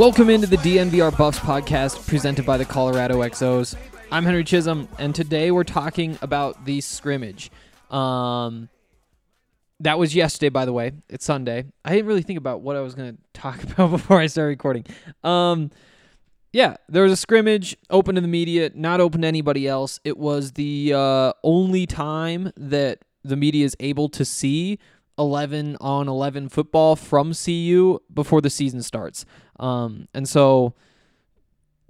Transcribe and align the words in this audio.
Welcome 0.00 0.30
into 0.30 0.46
the 0.46 0.56
DNVR 0.56 1.14
Buffs 1.14 1.38
podcast 1.38 2.06
presented 2.06 2.46
by 2.46 2.56
the 2.56 2.64
Colorado 2.64 3.18
XOs. 3.18 3.76
I'm 4.10 4.24
Henry 4.24 4.44
Chisholm, 4.44 4.88
and 4.98 5.14
today 5.14 5.50
we're 5.50 5.62
talking 5.62 6.18
about 6.22 6.64
the 6.64 6.80
scrimmage. 6.80 7.50
Um, 7.90 8.70
that 9.80 9.98
was 9.98 10.14
yesterday, 10.14 10.48
by 10.48 10.64
the 10.64 10.72
way. 10.72 10.92
It's 11.10 11.26
Sunday. 11.26 11.66
I 11.84 11.90
didn't 11.90 12.06
really 12.06 12.22
think 12.22 12.38
about 12.38 12.62
what 12.62 12.76
I 12.76 12.80
was 12.80 12.94
going 12.94 13.12
to 13.14 13.18
talk 13.34 13.62
about 13.62 13.90
before 13.90 14.18
I 14.18 14.26
started 14.26 14.48
recording. 14.48 14.86
Um, 15.22 15.70
yeah, 16.50 16.78
there 16.88 17.02
was 17.02 17.12
a 17.12 17.16
scrimmage 17.16 17.76
open 17.90 18.14
to 18.14 18.22
the 18.22 18.26
media, 18.26 18.70
not 18.74 19.02
open 19.02 19.20
to 19.20 19.28
anybody 19.28 19.68
else. 19.68 20.00
It 20.02 20.16
was 20.16 20.52
the 20.52 20.94
uh, 20.96 21.32
only 21.44 21.84
time 21.84 22.52
that 22.56 23.00
the 23.22 23.36
media 23.36 23.66
is 23.66 23.76
able 23.80 24.08
to 24.08 24.24
see 24.24 24.78
11 25.20 25.76
on 25.80 26.08
11 26.08 26.48
football 26.48 26.96
from 26.96 27.32
CU 27.32 28.00
before 28.12 28.40
the 28.40 28.50
season 28.50 28.82
starts. 28.82 29.24
Um, 29.60 30.08
and 30.12 30.28
so 30.28 30.74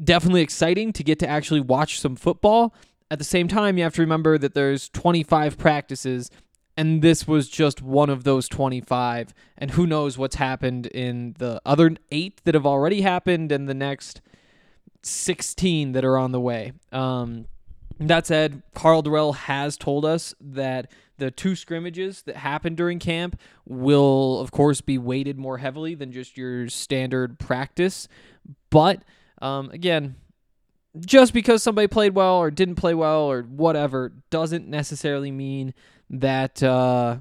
definitely 0.03 0.43
exciting 0.43 0.93
to 0.95 1.05
get 1.05 1.19
to 1.21 1.29
actually 1.29 1.61
watch 1.61 2.01
some 2.01 2.17
football. 2.17 2.75
At 3.11 3.19
the 3.19 3.25
same 3.25 3.49
time, 3.49 3.79
you 3.79 3.85
have 3.85 3.95
to 3.95 4.03
remember 4.03 4.37
that 4.37 4.55
there's 4.55 4.89
25 4.91 5.57
practices 5.57 6.31
and 6.77 7.03
this 7.03 7.29
was 7.29 7.49
just 7.49 7.83
one 7.83 8.09
of 8.09 8.25
those 8.25 8.49
25 8.49 9.35
and 9.59 9.73
who 9.73 9.87
knows 9.87 10.17
what's 10.17 10.37
happened 10.37 10.87
in 10.87 11.35
the 11.39 11.61
other 11.67 11.95
8 12.11 12.41
that 12.45 12.55
have 12.55 12.67
already 12.67 13.03
happened 13.03 13.53
and 13.53 13.69
the 13.69 13.75
next 13.75 14.21
16 15.03 15.93
that 15.93 16.05
are 16.05 16.17
on 16.17 16.33
the 16.33 16.41
way. 16.41 16.73
Um, 16.93 17.47
that 18.09 18.27
said, 18.27 18.63
Karl 18.75 19.03
Dorrell 19.03 19.35
has 19.35 19.77
told 19.77 20.05
us 20.05 20.35
that 20.41 20.91
the 21.19 21.31
two 21.31 21.55
scrimmages 21.55 22.23
that 22.23 22.37
happen 22.37 22.75
during 22.75 22.99
camp 22.99 23.39
will, 23.67 24.41
of 24.41 24.51
course, 24.51 24.81
be 24.81 24.97
weighted 24.97 25.39
more 25.39 25.59
heavily 25.59 25.95
than 25.95 26.11
just 26.11 26.37
your 26.37 26.69
standard 26.69 27.39
practice. 27.39 28.09
But 28.71 29.03
um, 29.43 29.71
again, 29.71 30.17
just 30.99 31.33
because 31.33 31.63
somebody 31.63 31.87
played 31.87 32.15
well 32.15 32.37
or 32.37 32.51
didn't 32.51 32.77
play 32.77 32.95
well 32.95 33.23
or 33.23 33.43
whatever 33.43 34.13
doesn't 34.31 34.67
necessarily 34.67 35.31
mean 35.31 35.75
that 36.09 36.63
uh, 36.63 37.19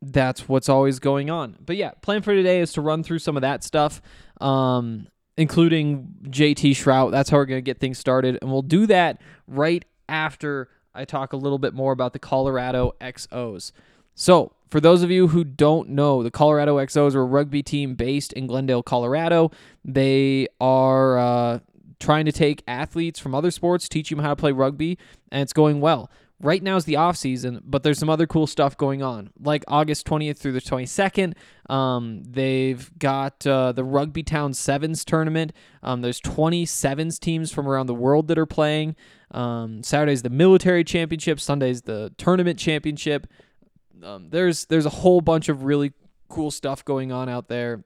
that's 0.00 0.48
what's 0.48 0.68
always 0.68 0.98
going 0.98 1.30
on. 1.30 1.56
But 1.64 1.76
yeah, 1.76 1.92
plan 2.02 2.22
for 2.22 2.34
today 2.34 2.60
is 2.60 2.72
to 2.74 2.80
run 2.80 3.02
through 3.02 3.18
some 3.18 3.36
of 3.36 3.40
that 3.40 3.64
stuff, 3.64 4.00
um, 4.40 5.08
including 5.36 6.14
JT 6.24 6.72
Shrout. 6.72 7.10
That's 7.10 7.30
how 7.30 7.38
we're 7.38 7.46
going 7.46 7.58
to 7.58 7.62
get 7.62 7.80
things 7.80 7.98
started. 7.98 8.38
And 8.40 8.50
we'll 8.52 8.62
do 8.62 8.86
that 8.86 9.20
right 9.48 9.84
after 10.08 10.68
I 10.94 11.04
talk 11.04 11.32
a 11.32 11.36
little 11.36 11.58
bit 11.58 11.74
more 11.74 11.92
about 11.92 12.12
the 12.12 12.18
Colorado 12.18 12.94
XOs. 13.00 13.72
So, 14.14 14.52
for 14.68 14.80
those 14.80 15.02
of 15.02 15.10
you 15.10 15.28
who 15.28 15.44
don't 15.44 15.90
know, 15.90 16.22
the 16.22 16.30
Colorado 16.30 16.76
XOs 16.78 17.14
are 17.14 17.22
a 17.22 17.24
rugby 17.24 17.62
team 17.62 17.94
based 17.94 18.32
in 18.32 18.46
Glendale, 18.46 18.82
Colorado. 18.82 19.50
They 19.84 20.48
are 20.60 21.18
uh, 21.18 21.58
trying 22.00 22.24
to 22.26 22.32
take 22.32 22.62
athletes 22.66 23.18
from 23.18 23.34
other 23.34 23.50
sports, 23.50 23.88
teach 23.88 24.10
them 24.10 24.20
how 24.20 24.30
to 24.30 24.36
play 24.36 24.52
rugby, 24.52 24.98
and 25.30 25.42
it's 25.42 25.52
going 25.52 25.80
well. 25.80 26.10
Right 26.40 26.62
now 26.62 26.76
is 26.76 26.84
the 26.84 26.96
off 26.96 27.16
season, 27.16 27.60
but 27.64 27.84
there's 27.84 27.98
some 27.98 28.10
other 28.10 28.26
cool 28.26 28.46
stuff 28.46 28.76
going 28.76 29.02
on. 29.02 29.30
Like 29.40 29.64
August 29.68 30.06
20th 30.06 30.36
through 30.36 30.52
the 30.52 30.60
22nd, 30.60 31.34
um, 31.72 32.22
they've 32.24 32.90
got 32.98 33.46
uh, 33.46 33.72
the 33.72 33.84
Rugby 33.84 34.24
Town 34.24 34.52
Sevens 34.52 35.04
tournament. 35.04 35.52
Um, 35.82 36.00
there's 36.00 36.20
20 36.20 36.66
sevens 36.66 37.18
teams 37.18 37.52
from 37.52 37.68
around 37.68 37.86
the 37.86 37.94
world 37.94 38.28
that 38.28 38.38
are 38.38 38.46
playing. 38.46 38.96
Um, 39.30 39.82
Saturday's 39.84 40.22
the 40.22 40.30
military 40.30 40.82
championship. 40.82 41.38
Sunday's 41.38 41.82
the 41.82 42.12
tournament 42.18 42.58
championship. 42.58 43.28
Um, 44.02 44.28
there's 44.30 44.66
there's 44.66 44.86
a 44.86 44.90
whole 44.90 45.20
bunch 45.20 45.48
of 45.48 45.62
really 45.62 45.92
cool 46.28 46.50
stuff 46.50 46.84
going 46.84 47.12
on 47.12 47.28
out 47.28 47.48
there. 47.48 47.84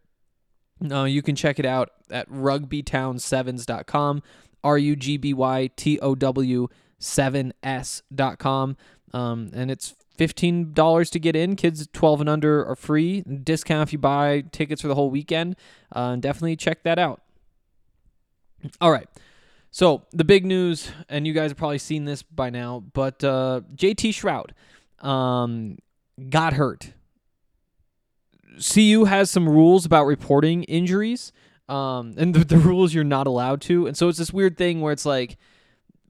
Uh, 0.91 1.05
you 1.05 1.23
can 1.23 1.37
check 1.37 1.59
it 1.59 1.67
out 1.67 1.91
at 2.11 2.29
rugbytown7s.com, 2.31 4.23
R 4.65 4.79
U 4.79 4.97
G 4.97 5.17
B 5.17 5.35
Y 5.35 5.71
T 5.77 5.99
O 6.01 6.15
W 6.15 6.69
7s.com. 7.01 8.77
Um, 9.15 9.51
and 9.55 9.71
it's 9.71 9.95
$15 10.19 11.11
to 11.11 11.19
get 11.19 11.37
in. 11.37 11.57
Kids 11.57 11.87
12 11.93 12.21
and 12.23 12.29
under 12.29 12.67
are 12.67 12.77
free. 12.77 13.23
Discount 13.23 13.89
if 13.89 13.93
you 13.93 13.99
buy 13.99 14.43
tickets 14.53 14.83
for 14.83 14.89
the 14.89 14.95
whole 14.95 15.11
weekend. 15.11 15.57
Uh, 15.93 16.17
definitely 16.17 16.57
check 16.57 16.83
that 16.83 16.99
out. 16.99 17.23
All 18.81 18.91
right. 18.91 19.09
So, 19.71 20.03
the 20.13 20.25
big 20.25 20.45
news, 20.47 20.91
and 21.09 21.27
you 21.27 21.33
guys 21.33 21.51
have 21.51 21.59
probably 21.59 21.79
seen 21.79 22.05
this 22.07 22.23
by 22.23 22.51
now, 22.51 22.83
but 22.95 23.23
uh, 23.23 23.61
JT 23.77 24.11
Shrout 24.11 25.07
um, 25.07 25.79
got 26.31 26.55
hurt. 26.55 26.95
CU 28.59 29.05
has 29.05 29.31
some 29.31 29.49
rules 29.49 29.85
about 29.85 30.07
reporting 30.07 30.65
injuries, 30.65 31.33
um, 31.69 32.15
and 32.17 32.35
the, 32.35 32.45
the 32.45 32.57
rules 32.57 32.95
you're 32.95 33.05
not 33.05 33.27
allowed 33.27 33.61
to. 33.63 33.87
And 33.87 33.97
so 33.97 34.09
it's 34.09 34.19
this 34.19 34.33
weird 34.33 34.57
thing 34.57 34.81
where 34.81 34.93
it's 34.93 35.07
like, 35.07 35.37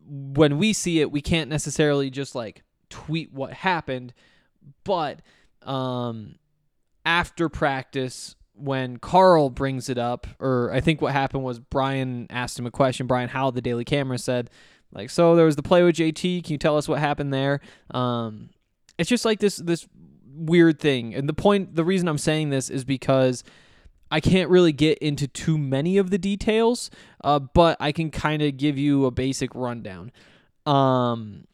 when 0.09 0.59
we 0.59 0.73
see 0.73 1.01
it, 1.01 1.11
we 1.13 1.21
can't 1.21 1.51
necessarily 1.51 2.11
just 2.11 2.35
like 2.35 2.63
tweet 2.89 3.33
what 3.33 3.53
happened, 3.53 4.15
but 4.85 5.21
um, 5.63 6.37
after 7.05 7.49
practice, 7.49 8.35
when 8.55 8.97
Karl 8.97 9.51
brings 9.51 9.89
it 9.89 9.99
up, 9.99 10.27
or 10.41 10.73
I 10.73 10.81
think 10.81 11.01
what 11.01 11.13
happened 11.13 11.45
was 11.45 11.59
Brian 11.59 12.27
asked 12.31 12.59
him 12.59 12.67
a 12.67 12.71
question. 12.71 13.07
Brian 13.07 13.29
Howell, 13.29 13.53
the 13.53 13.61
Daily 13.61 13.85
Camera, 13.85 14.19
said, 14.19 14.51
like, 14.93 15.11
so 15.11 15.37
there 15.37 15.45
was 15.45 15.57
the 15.57 15.63
play 15.63 15.83
with 15.83 15.97
JT. 15.97 16.45
Can 16.45 16.53
you 16.53 16.59
tell 16.59 16.77
us 16.77 16.89
what 16.89 16.99
happened 16.99 17.33
there? 17.33 17.61
Um, 17.91 18.51
it's 18.99 19.09
just 19.09 19.25
like 19.25 19.39
this 19.39 19.57
this 19.57 19.87
weird 20.27 20.81
thing. 20.81 21.15
And 21.15 21.29
the 21.29 21.35
point, 21.35 21.75
the 21.75 21.85
reason 21.85 22.09
I'm 22.09 22.19
saying 22.19 22.51
this 22.51 22.71
is 22.71 22.85
because 22.85 23.45
I 24.11 24.21
can't 24.21 24.51
really 24.51 24.73
get 24.73 24.99
into 24.99 25.29
too 25.29 25.59
many 25.59 25.99
of 25.99 26.11
the 26.11 26.19
details, 26.19 26.91
uh, 27.23 27.39
but 27.39 27.77
I 27.81 27.93
can 27.93 28.11
kind 28.11 28.43
of 28.43 28.57
give 28.57 28.79
you 28.79 29.07
a 29.07 29.11
basic 29.11 29.55
rundown. 29.55 30.13
Um, 30.65 31.47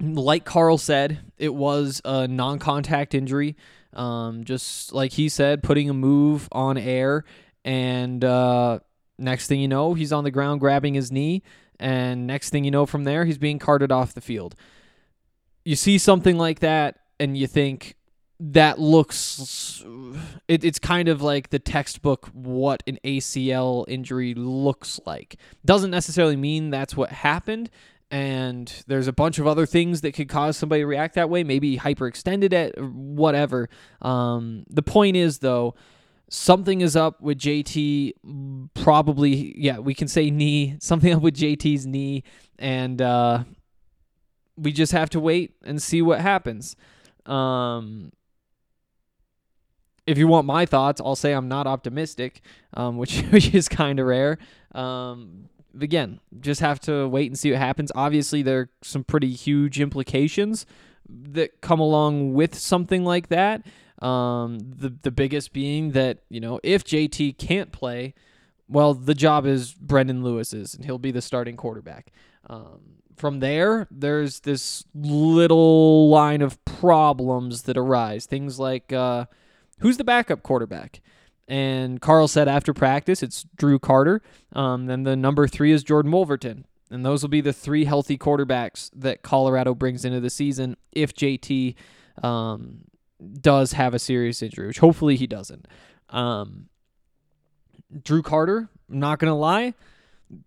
like 0.00 0.44
Karl 0.44 0.78
said, 0.78 1.32
it 1.38 1.54
was 1.54 2.00
a 2.04 2.26
non 2.26 2.58
contact 2.58 3.14
injury. 3.14 3.56
Um, 3.92 4.42
just 4.44 4.92
like 4.92 5.12
he 5.12 5.28
said, 5.28 5.62
putting 5.62 5.88
a 5.88 5.94
move 5.94 6.48
on 6.50 6.76
air. 6.76 7.24
And 7.64 8.24
uh, 8.24 8.80
next 9.18 9.46
thing 9.46 9.60
you 9.60 9.68
know, 9.68 9.94
he's 9.94 10.12
on 10.12 10.24
the 10.24 10.30
ground 10.30 10.60
grabbing 10.60 10.94
his 10.94 11.12
knee. 11.12 11.42
And 11.78 12.26
next 12.26 12.50
thing 12.50 12.64
you 12.64 12.70
know, 12.70 12.86
from 12.86 13.04
there, 13.04 13.24
he's 13.24 13.38
being 13.38 13.58
carted 13.58 13.92
off 13.92 14.14
the 14.14 14.20
field. 14.20 14.54
You 15.64 15.76
see 15.76 15.98
something 15.98 16.36
like 16.36 16.60
that, 16.60 16.98
and 17.18 17.36
you 17.36 17.46
think, 17.46 17.96
that 18.40 18.78
looks 18.78 19.82
it, 20.48 20.64
it's 20.64 20.78
kind 20.78 21.08
of 21.08 21.22
like 21.22 21.50
the 21.50 21.58
textbook 21.58 22.26
what 22.32 22.82
an 22.86 22.98
ACL 23.04 23.84
injury 23.88 24.34
looks 24.34 25.00
like. 25.06 25.36
Doesn't 25.64 25.90
necessarily 25.90 26.36
mean 26.36 26.70
that's 26.70 26.96
what 26.96 27.10
happened. 27.10 27.70
And 28.10 28.72
there's 28.86 29.08
a 29.08 29.12
bunch 29.12 29.38
of 29.38 29.46
other 29.46 29.66
things 29.66 30.02
that 30.02 30.12
could 30.12 30.28
cause 30.28 30.56
somebody 30.56 30.82
to 30.82 30.86
react 30.86 31.14
that 31.14 31.30
way. 31.30 31.42
Maybe 31.42 31.78
hyperextended 31.78 32.52
it, 32.52 32.74
or 32.76 32.86
whatever. 32.86 33.68
Um, 34.02 34.64
the 34.68 34.82
point 34.82 35.16
is, 35.16 35.38
though, 35.38 35.74
something 36.28 36.80
is 36.80 36.94
up 36.94 37.20
with 37.20 37.38
JT. 37.38 38.12
Probably, 38.74 39.58
yeah, 39.58 39.78
we 39.78 39.94
can 39.94 40.06
say 40.06 40.30
knee. 40.30 40.76
Something 40.80 41.14
up 41.14 41.22
with 41.22 41.34
JT's 41.34 41.86
knee, 41.86 42.22
and 42.56 43.02
uh, 43.02 43.44
we 44.56 44.70
just 44.70 44.92
have 44.92 45.10
to 45.10 45.18
wait 45.18 45.54
and 45.64 45.82
see 45.82 46.00
what 46.00 46.20
happens. 46.20 46.76
Um, 47.26 48.12
if 50.06 50.18
you 50.18 50.28
want 50.28 50.46
my 50.46 50.66
thoughts, 50.66 51.00
I'll 51.00 51.16
say 51.16 51.32
I'm 51.32 51.48
not 51.48 51.66
optimistic, 51.66 52.40
um, 52.74 52.96
which 52.96 53.20
which 53.30 53.54
is 53.54 53.68
kind 53.68 53.98
of 53.98 54.06
rare. 54.06 54.38
Um, 54.74 55.48
again, 55.80 56.20
just 56.40 56.60
have 56.60 56.80
to 56.80 57.08
wait 57.08 57.30
and 57.30 57.38
see 57.38 57.50
what 57.50 57.60
happens. 57.60 57.90
Obviously, 57.94 58.42
there 58.42 58.60
are 58.60 58.70
some 58.82 59.04
pretty 59.04 59.32
huge 59.32 59.80
implications 59.80 60.66
that 61.08 61.60
come 61.60 61.80
along 61.80 62.34
with 62.34 62.54
something 62.54 63.04
like 63.04 63.28
that. 63.28 63.64
Um, 64.00 64.58
the 64.58 64.94
the 65.02 65.10
biggest 65.10 65.52
being 65.52 65.92
that 65.92 66.18
you 66.28 66.40
know 66.40 66.60
if 66.62 66.84
JT 66.84 67.38
can't 67.38 67.72
play, 67.72 68.14
well, 68.68 68.94
the 68.94 69.14
job 69.14 69.46
is 69.46 69.72
Brendon 69.74 70.22
Lewis's, 70.22 70.74
and 70.74 70.84
he'll 70.84 70.98
be 70.98 71.12
the 71.12 71.22
starting 71.22 71.56
quarterback. 71.56 72.12
Um, 72.48 72.80
from 73.16 73.40
there, 73.40 73.86
there's 73.90 74.40
this 74.40 74.84
little 74.94 76.08
line 76.08 76.42
of 76.42 76.62
problems 76.64 77.62
that 77.62 77.76
arise. 77.76 78.26
Things 78.26 78.58
like 78.58 78.92
uh, 78.92 79.26
who's 79.80 79.96
the 79.96 80.04
backup 80.04 80.42
quarterback? 80.42 81.00
And 81.46 82.00
Karl 82.00 82.28
said 82.28 82.48
after 82.48 82.72
practice, 82.72 83.22
it's 83.22 83.44
Drew 83.56 83.78
Carter. 83.78 84.22
Um, 84.52 84.86
then 84.86 85.02
the 85.02 85.16
number 85.16 85.46
three 85.46 85.72
is 85.72 85.84
Jordan 85.84 86.10
Wolverton. 86.10 86.66
And 86.90 87.04
those 87.04 87.22
will 87.22 87.28
be 87.28 87.40
the 87.40 87.52
three 87.52 87.84
healthy 87.84 88.16
quarterbacks 88.16 88.90
that 88.94 89.22
Colorado 89.22 89.74
brings 89.74 90.04
into 90.04 90.20
the 90.20 90.30
season 90.30 90.76
if 90.92 91.14
JT 91.14 91.74
um, 92.22 92.84
does 93.40 93.72
have 93.72 93.94
a 93.94 93.98
serious 93.98 94.42
injury, 94.42 94.66
which 94.66 94.78
hopefully 94.78 95.16
he 95.16 95.26
doesn't. 95.26 95.66
Um, 96.10 96.68
Drew 98.02 98.22
Carter, 98.22 98.68
I'm 98.90 99.00
not 99.00 99.18
going 99.18 99.30
to 99.30 99.34
lie, 99.34 99.74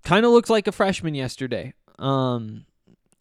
kind 0.04 0.26
of 0.26 0.32
looked 0.32 0.50
like 0.50 0.68
a 0.68 0.72
freshman 0.72 1.16
yesterday. 1.16 1.74
Um, 2.00 2.66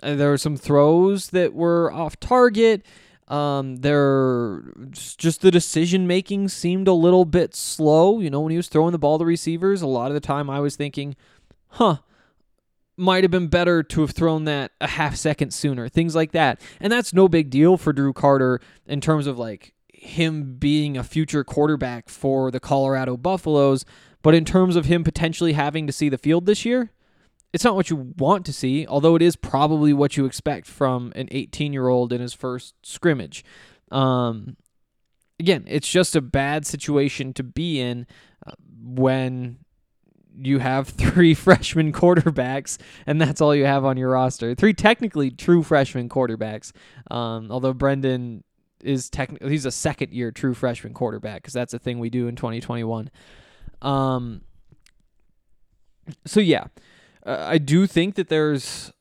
there 0.03 0.31
were 0.31 0.39
some 0.39 0.57
throws 0.57 1.31
that 1.31 1.55
were 1.55 1.93
off 1.93 2.21
target. 2.21 2.85
Um, 3.29 3.77
there 3.77 4.63
just 4.91 5.41
the 5.41 5.51
decision 5.51 6.07
making 6.07 6.49
seemed 6.49 6.87
a 6.87 6.93
little 6.93 7.25
bit 7.25 7.57
slow. 7.57 8.21
You 8.21 8.31
know, 8.31 8.41
when 8.41 8.53
he 8.53 8.57
was 8.57 8.69
throwing 8.69 8.93
the 8.93 8.99
ball 8.99 9.19
to 9.19 9.25
receivers, 9.25 9.83
a 9.83 9.87
lot 9.87 10.09
of 10.09 10.15
the 10.15 10.21
time 10.21 10.49
I 10.49 10.61
was 10.61 10.77
thinking, 10.77 11.17
huh, 11.71 11.99
might 12.97 13.25
have 13.25 13.31
been 13.31 13.49
better 13.49 13.83
to 13.83 14.01
have 14.01 14.13
thrown 14.13 14.45
that 14.45 14.73
a 14.81 14.87
half 14.87 15.17
second 15.17 15.53
sooner, 15.53 15.89
things 15.89 16.15
like 16.15 16.33
that. 16.33 16.61
And 16.81 16.93
that's 16.93 17.13
no 17.13 17.29
big 17.29 17.51
deal 17.51 17.77
for 17.77 17.93
Drew 17.93 18.13
Carter 18.13 18.61
in 18.87 19.01
terms 19.01 19.27
of 19.27 19.39
like 19.39 19.75
him 19.93 20.57
being 20.59 20.97
a 20.97 21.05
future 21.05 21.45
quarterback 21.45 22.09
for 22.09 22.51
the 22.51 22.61
Colorado 22.61 23.17
Buffaloes. 23.17 23.85
But 24.23 24.35
in 24.35 24.45
terms 24.45 24.77
of 24.77 24.87
him 24.87 25.05
potentially 25.05 25.53
having 25.53 25.87
to 25.87 25.93
see 25.93 26.09
the 26.09 26.19
field 26.19 26.47
this 26.47 26.65
year, 26.65 26.91
it's 27.57 27.65
not 27.65 27.75
what 27.75 27.89
you 27.89 28.13
want 28.19 28.45
to 28.45 28.53
see, 28.53 28.87
although 28.87 29.17
it 29.17 29.23
is 29.23 29.35
probably 29.35 29.95
what 29.95 30.15
you 30.19 30.27
expect 30.27 30.67
from 30.67 31.11
an 31.17 31.27
18 31.31 31.73
year 31.73 31.89
old 31.89 32.13
in 32.13 32.21
his 32.21 32.35
first 32.35 32.75
scrimmage. 32.83 33.47
Um, 33.91 34.59
again, 35.41 35.65
it's 35.67 35.89
just 35.89 36.15
a 36.15 36.21
bad 36.21 36.67
situation 36.67 37.33
to 37.33 37.43
be 37.43 37.81
in 37.81 38.07
uh, 38.47 38.53
when 38.69 39.57
you 40.39 40.59
have 40.59 40.89
three 41.03 41.33
freshman 41.33 41.95
quarterbacks 41.95 42.77
and 43.07 43.19
that's 43.19 43.41
all 43.41 43.55
you 43.55 43.65
have 43.65 43.87
on 43.87 43.97
your 43.97 44.11
roster. 44.11 44.55
Three 44.55 44.75
technically 44.75 45.31
true 45.31 45.63
freshman 45.63 46.11
quarterbacks. 46.11 46.73
Um, 47.11 47.51
although 47.51 47.73
Brendan 47.73 48.45
is 48.85 49.09
technically 49.09 49.49
he's 49.49 49.65
a 49.65 49.71
second 49.71 50.13
year 50.13 50.31
true 50.31 50.53
freshman 50.53 50.93
quarterback 50.93 51.41
because 51.41 51.55
that's 51.55 51.73
a 51.73 51.79
thing 51.79 52.01
we 52.01 52.11
do 52.11 52.29
in 52.29 52.37
2021. 52.37 53.11
Um, 53.81 54.43
so 56.27 56.41
yeah, 56.41 56.67
uh, 57.27 57.45
I 57.47 57.59
do 57.59 57.87
think 57.87 58.15
that 58.15 58.29
there's 58.29 58.93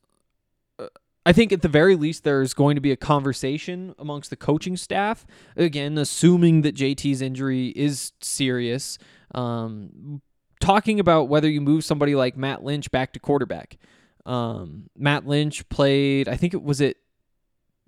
uh, 0.79 0.87
I 1.25 1.31
think 1.31 1.53
at 1.53 1.61
the 1.61 1.69
very 1.69 1.95
least 1.95 2.23
there's 2.23 2.53
going 2.53 2.75
to 2.75 2.81
be 2.81 2.91
a 2.91 2.97
conversation 2.97 3.93
amongst 3.99 4.31
the 4.31 4.35
coaching 4.35 4.75
staff. 4.75 5.25
Again, 5.55 5.97
assuming 5.97 6.61
that 6.63 6.75
JT's 6.75 7.21
injury 7.21 7.67
is 7.69 8.11
serious, 8.21 8.97
um, 9.33 10.21
talking 10.59 10.99
about 10.99 11.29
whether 11.29 11.49
you 11.49 11.61
move 11.61 11.85
somebody 11.85 12.15
like 12.15 12.35
Matt 12.35 12.63
Lynch 12.63 12.91
back 12.91 13.13
to 13.13 13.19
quarterback. 13.19 13.77
Um, 14.25 14.89
Matt 14.97 15.27
Lynch 15.27 15.69
played, 15.69 16.27
I 16.27 16.35
think 16.35 16.55
it 16.55 16.63
was 16.63 16.81
it 16.81 16.97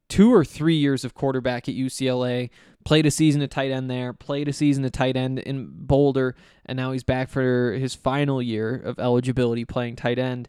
two 0.07 0.33
or 0.33 0.45
three 0.45 0.75
years 0.75 1.03
of 1.03 1.13
quarterback 1.13 1.67
at 1.67 1.75
UCLA. 1.75 2.49
Played 2.87 3.05
a 3.05 3.11
season 3.11 3.41
at 3.41 3.51
tight 3.51 3.69
end 3.69 3.91
there. 3.91 4.13
Played 4.13 4.47
a 4.47 4.53
season 4.53 4.85
at 4.85 4.93
tight 4.93 5.17
end 5.17 5.39
in 5.39 5.67
Boulder, 5.69 6.35
and 6.65 6.77
now 6.77 6.93
he's 6.93 7.03
back 7.03 7.27
for 7.27 7.73
his 7.73 7.93
final 7.93 8.41
year 8.41 8.77
of 8.77 8.97
eligibility 8.97 9.65
playing 9.65 9.97
tight 9.97 10.17
end. 10.17 10.47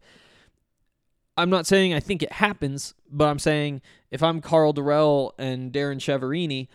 I'm 1.37 1.50
not 1.50 1.67
saying 1.67 1.94
I 1.94 1.99
think 1.99 2.23
it 2.23 2.31
happens, 2.31 2.94
but 3.11 3.26
I'm 3.26 3.40
saying 3.40 3.82
if 4.12 4.23
I'm 4.23 4.40
Karl 4.40 4.73
Dorrell 4.73 5.32
and 5.37 5.73
Darrin 5.73 5.99
Chiaverini, 5.99 6.69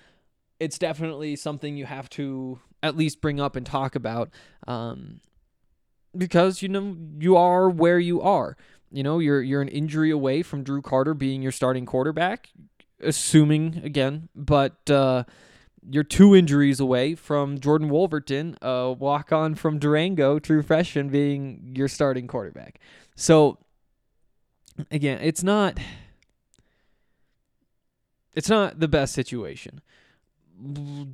it's 0.60 0.77
definitely 0.77 1.38
something 1.38 1.77
you 1.77 1.86
have 1.86 2.09
to 2.09 2.59
at 2.83 2.98
least 2.98 3.21
bring 3.21 3.39
up 3.39 3.56
and 3.56 3.66
talk 3.66 3.95
about, 3.95 4.31
um, 4.68 5.21
because 6.18 6.62
you 6.62 6.68
know 6.68 6.97
you 7.19 7.38
are 7.38 7.69
where 7.69 7.99
you 7.99 8.21
are. 8.21 8.57
You 8.92 9.04
know 9.04 9.19
you're 9.19 9.42
you're 9.42 9.61
an 9.61 9.69
injury 9.69 10.11
away 10.11 10.44
from 10.44 10.66
Drew 10.66 10.81
Carter 10.81 11.14
being 11.14 11.42
your 11.42 11.54
starting 11.54 11.85
quarterback, 11.85 12.49
assuming 12.99 13.80
again, 13.85 14.28
but 14.35 14.92
uh, 14.92 15.23
you're 15.90 16.04
two 16.04 16.35
injuries 16.35 16.80
away 16.80 17.16
from 17.16 17.59
Jordan 17.59 17.90
Wolverton, 17.90 18.57
a 18.61 18.92
walk 18.92 19.31
on 19.31 19.56
from 19.56 19.80
Durango, 19.80 20.40
true 20.40 20.61
freshman, 20.61 21.09
being 21.09 21.73
your 21.75 21.87
starting 21.87 22.28
quarterback. 22.28 22.80
So 23.16 23.57
again, 24.92 25.19
it's 25.21 25.44
not 25.44 25.78
it's 28.33 28.49
not 28.49 28.80
the 28.80 28.87
best 28.87 29.13
situation. 29.13 29.81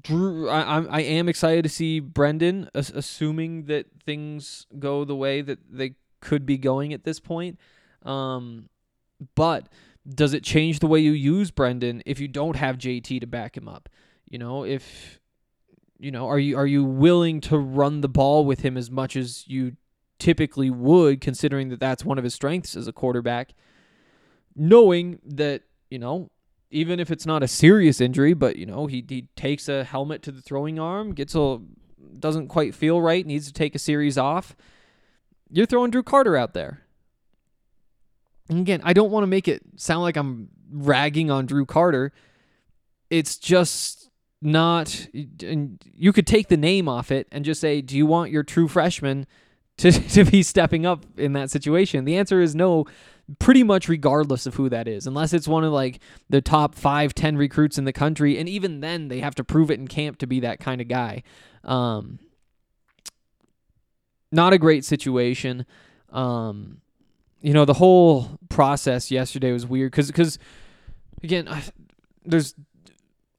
Drew, 0.02 0.50
I, 0.50 0.78
I'm 0.78 0.88
I 0.92 1.02
am 1.02 1.30
excited 1.30 1.64
to 1.64 1.70
see 1.70 2.00
Brendan, 2.00 2.70
assuming 2.74 3.66
that 3.66 3.88
things 4.06 4.68
go 4.78 5.06
the 5.06 5.16
way 5.16 5.42
that 5.42 5.60
they 5.70 5.96
could 6.22 6.46
be 6.46 6.58
going 6.58 6.94
at 6.94 7.04
this 7.04 7.20
point. 7.20 7.58
Um, 8.04 8.70
but 9.36 9.70
does 10.08 10.34
it 10.34 10.44
change 10.44 10.80
the 10.80 10.88
way 10.88 11.00
you 11.00 11.12
use 11.12 11.52
Brendan 11.52 12.02
if 12.06 12.20
you 12.20 12.28
don't 12.28 12.56
have 12.56 12.78
JT 12.78 13.22
to 13.22 13.28
back 13.28 13.58
him 13.58 13.68
up? 13.68 13.90
You 14.30 14.38
know, 14.38 14.64
if 14.64 15.20
you 16.00 16.12
know, 16.12 16.28
are 16.28 16.40
you 16.40 16.58
are 16.58 16.68
you 16.68 16.84
willing 16.84 17.42
to 17.42 17.58
run 17.58 18.02
the 18.02 18.08
ball 18.08 18.46
with 18.46 18.62
him 18.62 18.78
as 18.78 18.90
much 18.90 19.16
as 19.16 19.48
you 19.48 19.76
typically 20.20 20.70
would, 20.70 21.20
considering 21.20 21.70
that 21.70 21.80
that's 21.80 22.06
one 22.06 22.18
of 22.18 22.24
his 22.24 22.34
strengths 22.34 22.76
as 22.76 22.88
a 22.88 22.94
quarterback? 22.94 23.54
Knowing 24.56 25.20
that 25.26 25.64
you 25.90 26.00
know, 26.00 26.30
even 26.70 27.00
if 27.00 27.10
it's 27.10 27.26
not 27.26 27.44
a 27.44 27.48
serious 27.48 28.00
injury, 28.00 28.34
but 28.34 28.56
you 28.56 28.66
know, 28.66 28.86
he 28.86 29.04
he 29.08 29.28
takes 29.36 29.68
a 29.68 29.84
helmet 29.84 30.22
to 30.24 30.32
the 30.32 30.42
throwing 30.42 30.80
arm, 30.80 31.14
gets 31.14 31.36
a 31.36 31.60
doesn't 32.20 32.48
quite 32.48 32.76
feel 32.76 33.02
right, 33.02 33.26
needs 33.26 33.48
to 33.48 33.54
take 33.54 33.76
a 33.76 33.80
series 33.80 34.18
off. 34.18 34.56
You're 35.50 35.66
throwing 35.66 35.92
Drew 35.92 36.04
Carter 36.04 36.38
out 36.38 36.54
there. 36.54 36.82
And 38.50 38.60
again, 38.60 38.82
I 38.84 38.94
don't 38.94 39.12
want 39.12 39.24
to 39.24 39.28
make 39.28 39.48
it 39.48 39.62
sound 39.76 40.02
like 40.02 40.18
I'm 40.18 40.50
ragging 40.72 41.32
on 41.32 41.46
Drew 41.46 41.66
Carter. 41.66 42.12
It's 43.10 43.38
just 43.38 43.99
not 44.42 45.08
you 45.14 46.14
could 46.14 46.26
take 46.26 46.48
the 46.48 46.58
name 46.58 46.88
off 46.88 47.12
it 47.12 47.28
and 47.32 47.44
just 47.44 47.60
say 47.60 47.82
do 47.82 47.98
you 47.98 48.06
want 48.06 48.32
your 48.32 48.44
true 48.44 48.68
freshman 48.68 49.28
to, 49.78 49.92
to 50.10 50.24
be 50.24 50.42
stepping 50.42 50.86
up 50.86 51.06
in 51.18 51.34
that 51.34 51.52
situation 51.52 52.06
the 52.06 52.16
answer 52.16 52.42
is 52.42 52.56
no 52.56 52.86
pretty 53.38 53.64
much 53.64 53.88
regardless 53.88 54.46
of 54.46 54.56
who 54.56 54.70
that 54.70 54.88
is, 54.88 55.06
unless 55.06 55.34
it's 55.34 55.48
one 55.48 55.64
of 55.64 55.72
like 55.72 56.00
the 56.30 56.42
top 56.42 56.74
five, 56.74 57.14
ten 57.14 57.38
recruits 57.38 57.78
in 57.78 57.86
the 57.86 57.94
country, 57.94 58.38
and 58.38 58.50
even 58.50 58.80
then 58.80 59.10
they 59.10 59.20
have 59.20 59.36
to 59.36 59.44
prove 59.44 59.70
it 59.70 59.80
in 59.80 59.88
camp 59.88 60.18
to 60.18 60.28
be 60.28 60.40
that 60.40 60.60
kind 60.60 60.82
of 60.82 60.88
guy. 60.88 61.22
Um, 61.64 62.20
not 64.32 64.54
a 64.54 64.58
great 64.58 64.84
situation. 64.86 65.66
Um, 66.12 66.82
you 67.42 67.54
know, 67.54 67.66
the 67.66 67.76
whole 67.76 68.40
process 68.50 69.12
yesterday 69.12 69.52
was 69.52 69.68
weird 69.68 69.92
because 69.92 70.08
because 70.08 70.40
again, 71.22 71.48
I, 71.48 71.64
there's 72.26 72.56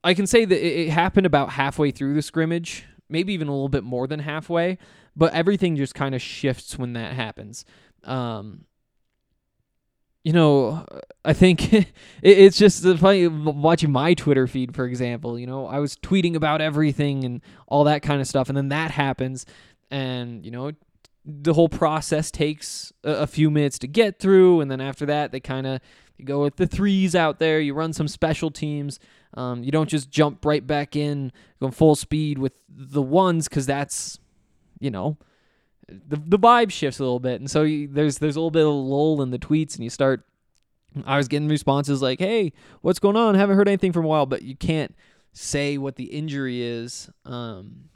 I 0.02 0.14
can 0.14 0.26
say 0.26 0.44
that 0.44 0.66
it, 0.66 0.90
happened 0.90 1.26
about 1.26 1.50
halfway 1.50 1.90
through 1.90 2.14
the 2.14 2.22
scrimmage, 2.22 2.84
maybe 3.08 3.32
even 3.32 3.48
a 3.48 3.52
little 3.52 3.68
bit 3.68 3.84
more 3.84 4.06
than 4.06 4.20
halfway, 4.20 4.78
but 5.16 5.32
everything 5.34 5.76
just 5.76 5.94
kind 5.94 6.14
of 6.14 6.22
shifts 6.22 6.78
when 6.78 6.94
that 6.94 7.12
happens. 7.12 7.64
Um, 8.04 8.64
you 10.24 10.32
know, 10.32 10.86
I 11.24 11.32
think 11.32 11.72
it's 12.22 12.58
just 12.58 12.84
funny 12.98 13.26
watching 13.26 13.90
my 13.90 14.14
Twitter 14.14 14.46
feed, 14.46 14.74
for 14.74 14.86
example. 14.86 15.38
You 15.38 15.46
know, 15.46 15.66
I 15.66 15.78
was 15.78 15.96
tweeting 15.96 16.34
about 16.34 16.60
everything 16.60 17.24
and 17.24 17.40
all 17.66 17.84
that 17.84 18.02
kind 18.02 18.20
of 18.20 18.26
stuff, 18.26 18.48
and 18.48 18.56
then 18.56 18.68
that 18.68 18.90
happens, 18.90 19.46
and 19.90 20.44
you 20.44 20.50
know, 20.50 20.72
the 21.24 21.52
whole 21.52 21.68
process 21.68 22.30
takes 22.30 22.92
a 23.04 23.26
few 23.26 23.50
minutes 23.50 23.78
to 23.80 23.86
get 23.86 24.18
through, 24.18 24.60
and 24.60 24.70
then 24.70 24.80
after 24.80 25.06
that, 25.06 25.32
they 25.32 25.40
kind 25.40 25.66
of 25.66 25.80
go 26.24 26.42
with 26.42 26.56
the 26.56 26.66
threes 26.66 27.14
out 27.14 27.38
there. 27.38 27.60
You 27.60 27.74
run 27.74 27.92
some 27.92 28.08
special 28.08 28.50
teams. 28.50 28.98
Um, 29.34 29.62
you 29.62 29.70
don't 29.70 29.88
just 29.88 30.10
jump 30.10 30.44
right 30.44 30.66
back 30.66 30.96
in, 30.96 31.32
going 31.60 31.72
full 31.72 31.94
speed 31.94 32.38
with 32.38 32.52
the 32.68 33.02
ones, 33.02 33.48
because 33.48 33.66
that's, 33.66 34.18
you 34.80 34.90
know, 34.90 35.16
the 35.88 36.16
the 36.16 36.38
vibe 36.38 36.70
shifts 36.70 36.98
a 36.98 37.02
little 37.02 37.20
bit, 37.20 37.40
and 37.40 37.50
so 37.50 37.62
you, 37.62 37.88
there's 37.88 38.18
there's 38.18 38.36
a 38.36 38.40
little 38.40 38.50
bit 38.50 38.62
of 38.62 38.68
a 38.68 38.70
lull 38.70 39.22
in 39.22 39.30
the 39.30 39.38
tweets, 39.38 39.74
and 39.74 39.84
you 39.84 39.90
start. 39.90 40.24
I 41.04 41.16
was 41.16 41.28
getting 41.28 41.48
responses 41.48 42.02
like, 42.02 42.18
"Hey, 42.18 42.52
what's 42.80 42.98
going 42.98 43.16
on? 43.16 43.34
Haven't 43.34 43.56
heard 43.56 43.68
anything 43.68 43.92
from 43.92 44.04
a 44.04 44.08
while," 44.08 44.26
but 44.26 44.42
you 44.42 44.56
can't 44.56 44.94
say 45.32 45.78
what 45.78 45.96
the 45.96 46.04
injury 46.04 46.62
is. 46.62 47.08
Um, 47.24 47.90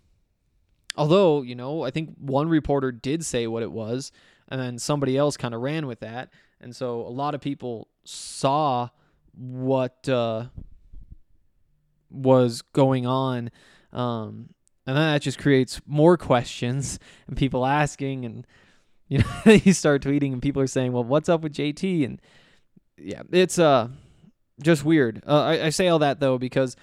although 0.96 1.42
you 1.42 1.54
know, 1.54 1.82
I 1.82 1.90
think 1.90 2.14
one 2.18 2.48
reporter 2.48 2.92
did 2.92 3.24
say 3.24 3.46
what 3.46 3.62
it 3.62 3.72
was, 3.72 4.12
and 4.48 4.60
then 4.60 4.78
somebody 4.78 5.16
else 5.16 5.36
kind 5.36 5.54
of 5.54 5.60
ran 5.60 5.86
with 5.86 6.00
that, 6.00 6.30
and 6.60 6.74
so 6.74 7.00
a 7.00 7.10
lot 7.10 7.34
of 7.34 7.40
people 7.40 7.88
saw 8.04 8.88
what 9.36 10.08
uh, 10.08 10.46
was 12.14 12.62
going 12.72 13.06
on. 13.06 13.50
Um, 13.92 14.50
and 14.86 14.96
then 14.96 15.12
that 15.12 15.22
just 15.22 15.38
creates 15.38 15.80
more 15.86 16.16
questions 16.30 16.98
and 17.26 17.36
people 17.36 17.66
asking 17.66 18.24
and 18.24 18.46
you 19.08 19.18
know 19.18 19.52
you 19.52 19.72
start 19.72 20.02
tweeting 20.02 20.32
and 20.32 20.42
people 20.42 20.62
are 20.62 20.66
saying 20.66 20.92
well 20.92 21.04
what's 21.04 21.28
up 21.28 21.42
with 21.42 21.52
jt 21.52 22.04
and 22.04 22.20
yeah 22.96 23.22
it's 23.30 23.58
uh 23.58 23.88
just 24.62 24.84
weird. 24.84 25.22
Uh, 25.26 25.42
I, 25.42 25.66
I 25.66 25.68
say 25.70 25.88
all 25.88 25.98
that 25.98 26.20
though 26.20 26.38
because 26.38 26.76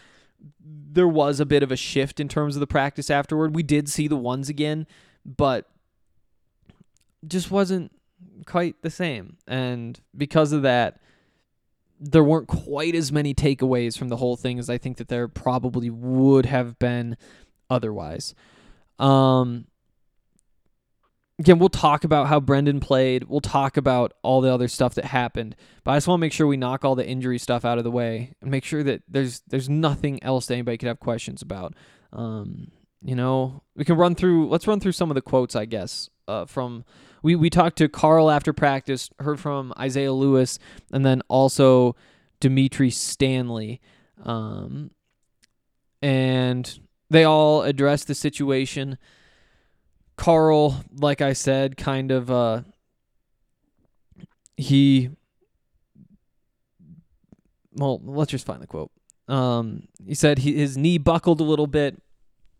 there 0.60 1.08
was 1.08 1.40
a 1.40 1.46
bit 1.46 1.64
of 1.64 1.72
a 1.72 1.78
shift 1.78 2.20
in 2.20 2.28
terms 2.28 2.56
of 2.56 2.60
the 2.60 2.68
practice 2.68 3.10
afterward. 3.10 3.56
We 3.56 3.64
did 3.64 3.90
see 3.90 4.08
the 4.08 4.18
ones 4.18 4.50
again 4.50 4.88
but 5.26 5.70
just 7.28 7.52
wasn't 7.52 7.92
quite 8.46 8.82
the 8.82 8.90
same. 8.90 9.38
And 9.48 10.00
because 10.16 10.52
of 10.52 10.64
that 10.64 11.00
there 12.01 12.24
weren't 12.24 12.48
quite 12.48 12.96
as 12.96 13.12
many 13.12 13.34
takeaways 13.34 13.98
from 13.98 14.10
the 14.10 14.17
whole 14.17 14.36
thing 14.36 14.58
as 14.58 14.70
I 14.70 14.79
think 14.79 14.98
that 14.98 15.08
there 15.08 15.27
probably 15.27 15.89
would 15.89 16.48
have 16.48 16.79
been 16.79 17.15
otherwise. 17.70 18.34
Um, 18.98 19.67
again, 21.38 21.60
we'll 21.60 21.70
talk 21.70 22.03
about 22.03 22.27
how 22.27 22.39
Brendan 22.39 22.79
played. 22.79 23.25
We'll 23.25 23.39
talk 23.39 23.77
about 23.77 24.13
all 24.24 24.41
the 24.41 24.51
other 24.51 24.67
stuff 24.67 24.96
that 24.96 25.05
happened. 25.05 25.55
But 25.84 25.91
I 25.91 25.98
just 25.98 26.08
want 26.08 26.20
to 26.20 26.22
make 26.22 26.34
sure 26.34 26.48
we 26.48 26.58
knock 26.58 26.84
all 26.84 26.96
the 26.96 27.08
injury 27.08 27.38
stuff 27.38 27.63
out 27.63 27.77
of 27.77 27.84
the 27.84 27.91
way 27.91 28.34
and 28.41 28.50
make 28.50 28.63
sure 28.65 28.81
that 28.81 29.03
there's 29.08 29.41
there's 29.48 29.70
nothing 29.70 30.22
else 30.24 30.48
that 30.48 30.55
anybody 30.55 30.77
could 30.79 30.88
have 30.88 31.00
questions 31.00 31.43
about. 31.43 31.75
Um, 32.12 32.72
you 33.03 33.15
know, 33.15 33.62
we 33.75 33.86
can 33.86 33.96
run 33.96 34.15
through. 34.15 34.50
Let's 34.50 34.67
run 34.67 34.79
through 34.79 34.91
some 34.93 35.12
of 35.12 35.15
the 35.15 35.22
quotes, 35.22 35.55
I 35.55 35.65
guess. 35.65 36.10
Uh, 36.27 36.46
from 36.46 36.84
we 37.22 37.36
we 37.36 37.50
talked 37.50 37.78
to 37.78 37.88
Karl 37.88 38.32
after 38.32 38.54
practice, 38.54 39.10
heard 39.20 39.40
from 39.40 39.74
Isaiah 39.78 40.13
Lewis, 40.13 40.60
and 40.92 41.06
then 41.06 41.22
also 41.28 41.96
Dimitri 42.40 42.90
Stanley. 42.90 43.80
Um, 44.24 44.92
and 46.01 46.80
they 47.10 47.24
all 47.24 47.62
addressed 47.63 48.08
the 48.08 48.16
situation. 48.16 48.98
Karl, 50.16 50.84
like 50.94 51.22
I 51.22 51.34
said, 51.34 51.78
kind 51.78 52.12
of 52.12 52.32
uh 52.32 52.62
he 54.58 55.10
well, 57.74 58.01
let's 58.04 58.32
just 58.32 58.46
find 58.46 58.62
the 58.62 58.68
quote. 58.68 58.92
Um 59.28 59.88
he 60.06 60.13
said 60.13 60.40
he, 60.40 60.54
his 60.56 60.78
knee 60.78 60.98
buckled 60.98 61.40
a 61.40 61.44
little 61.46 61.68
bit. 61.68 62.01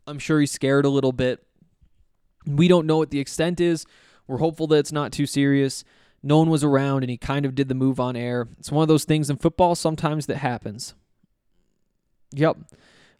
I'm 0.06 0.18
sure 0.18 0.40
he's 0.40 0.52
scared 0.52 0.84
a 0.84 0.88
little 0.88 1.12
bit. 1.12 1.44
We 2.46 2.66
don't 2.66 2.86
know 2.86 2.96
what 2.96 3.10
the 3.10 3.20
extent 3.20 3.60
is. 3.60 3.86
We're 4.26 4.38
hopeful 4.38 4.66
that 4.68 4.76
it's 4.78 4.92
not 4.92 5.12
too 5.12 5.26
serious. 5.26 5.84
No 6.22 6.38
one 6.38 6.50
was 6.50 6.62
around 6.62 7.02
and 7.02 7.10
he 7.10 7.16
kind 7.16 7.44
of 7.44 7.54
did 7.54 7.68
the 7.68 7.74
move 7.74 7.98
on 7.98 8.16
air. 8.16 8.48
It's 8.58 8.70
one 8.70 8.82
of 8.82 8.88
those 8.88 9.04
things 9.04 9.28
in 9.28 9.36
football 9.36 9.74
sometimes 9.74 10.26
that 10.26 10.36
happens. 10.36 10.94
Yep 12.32 12.58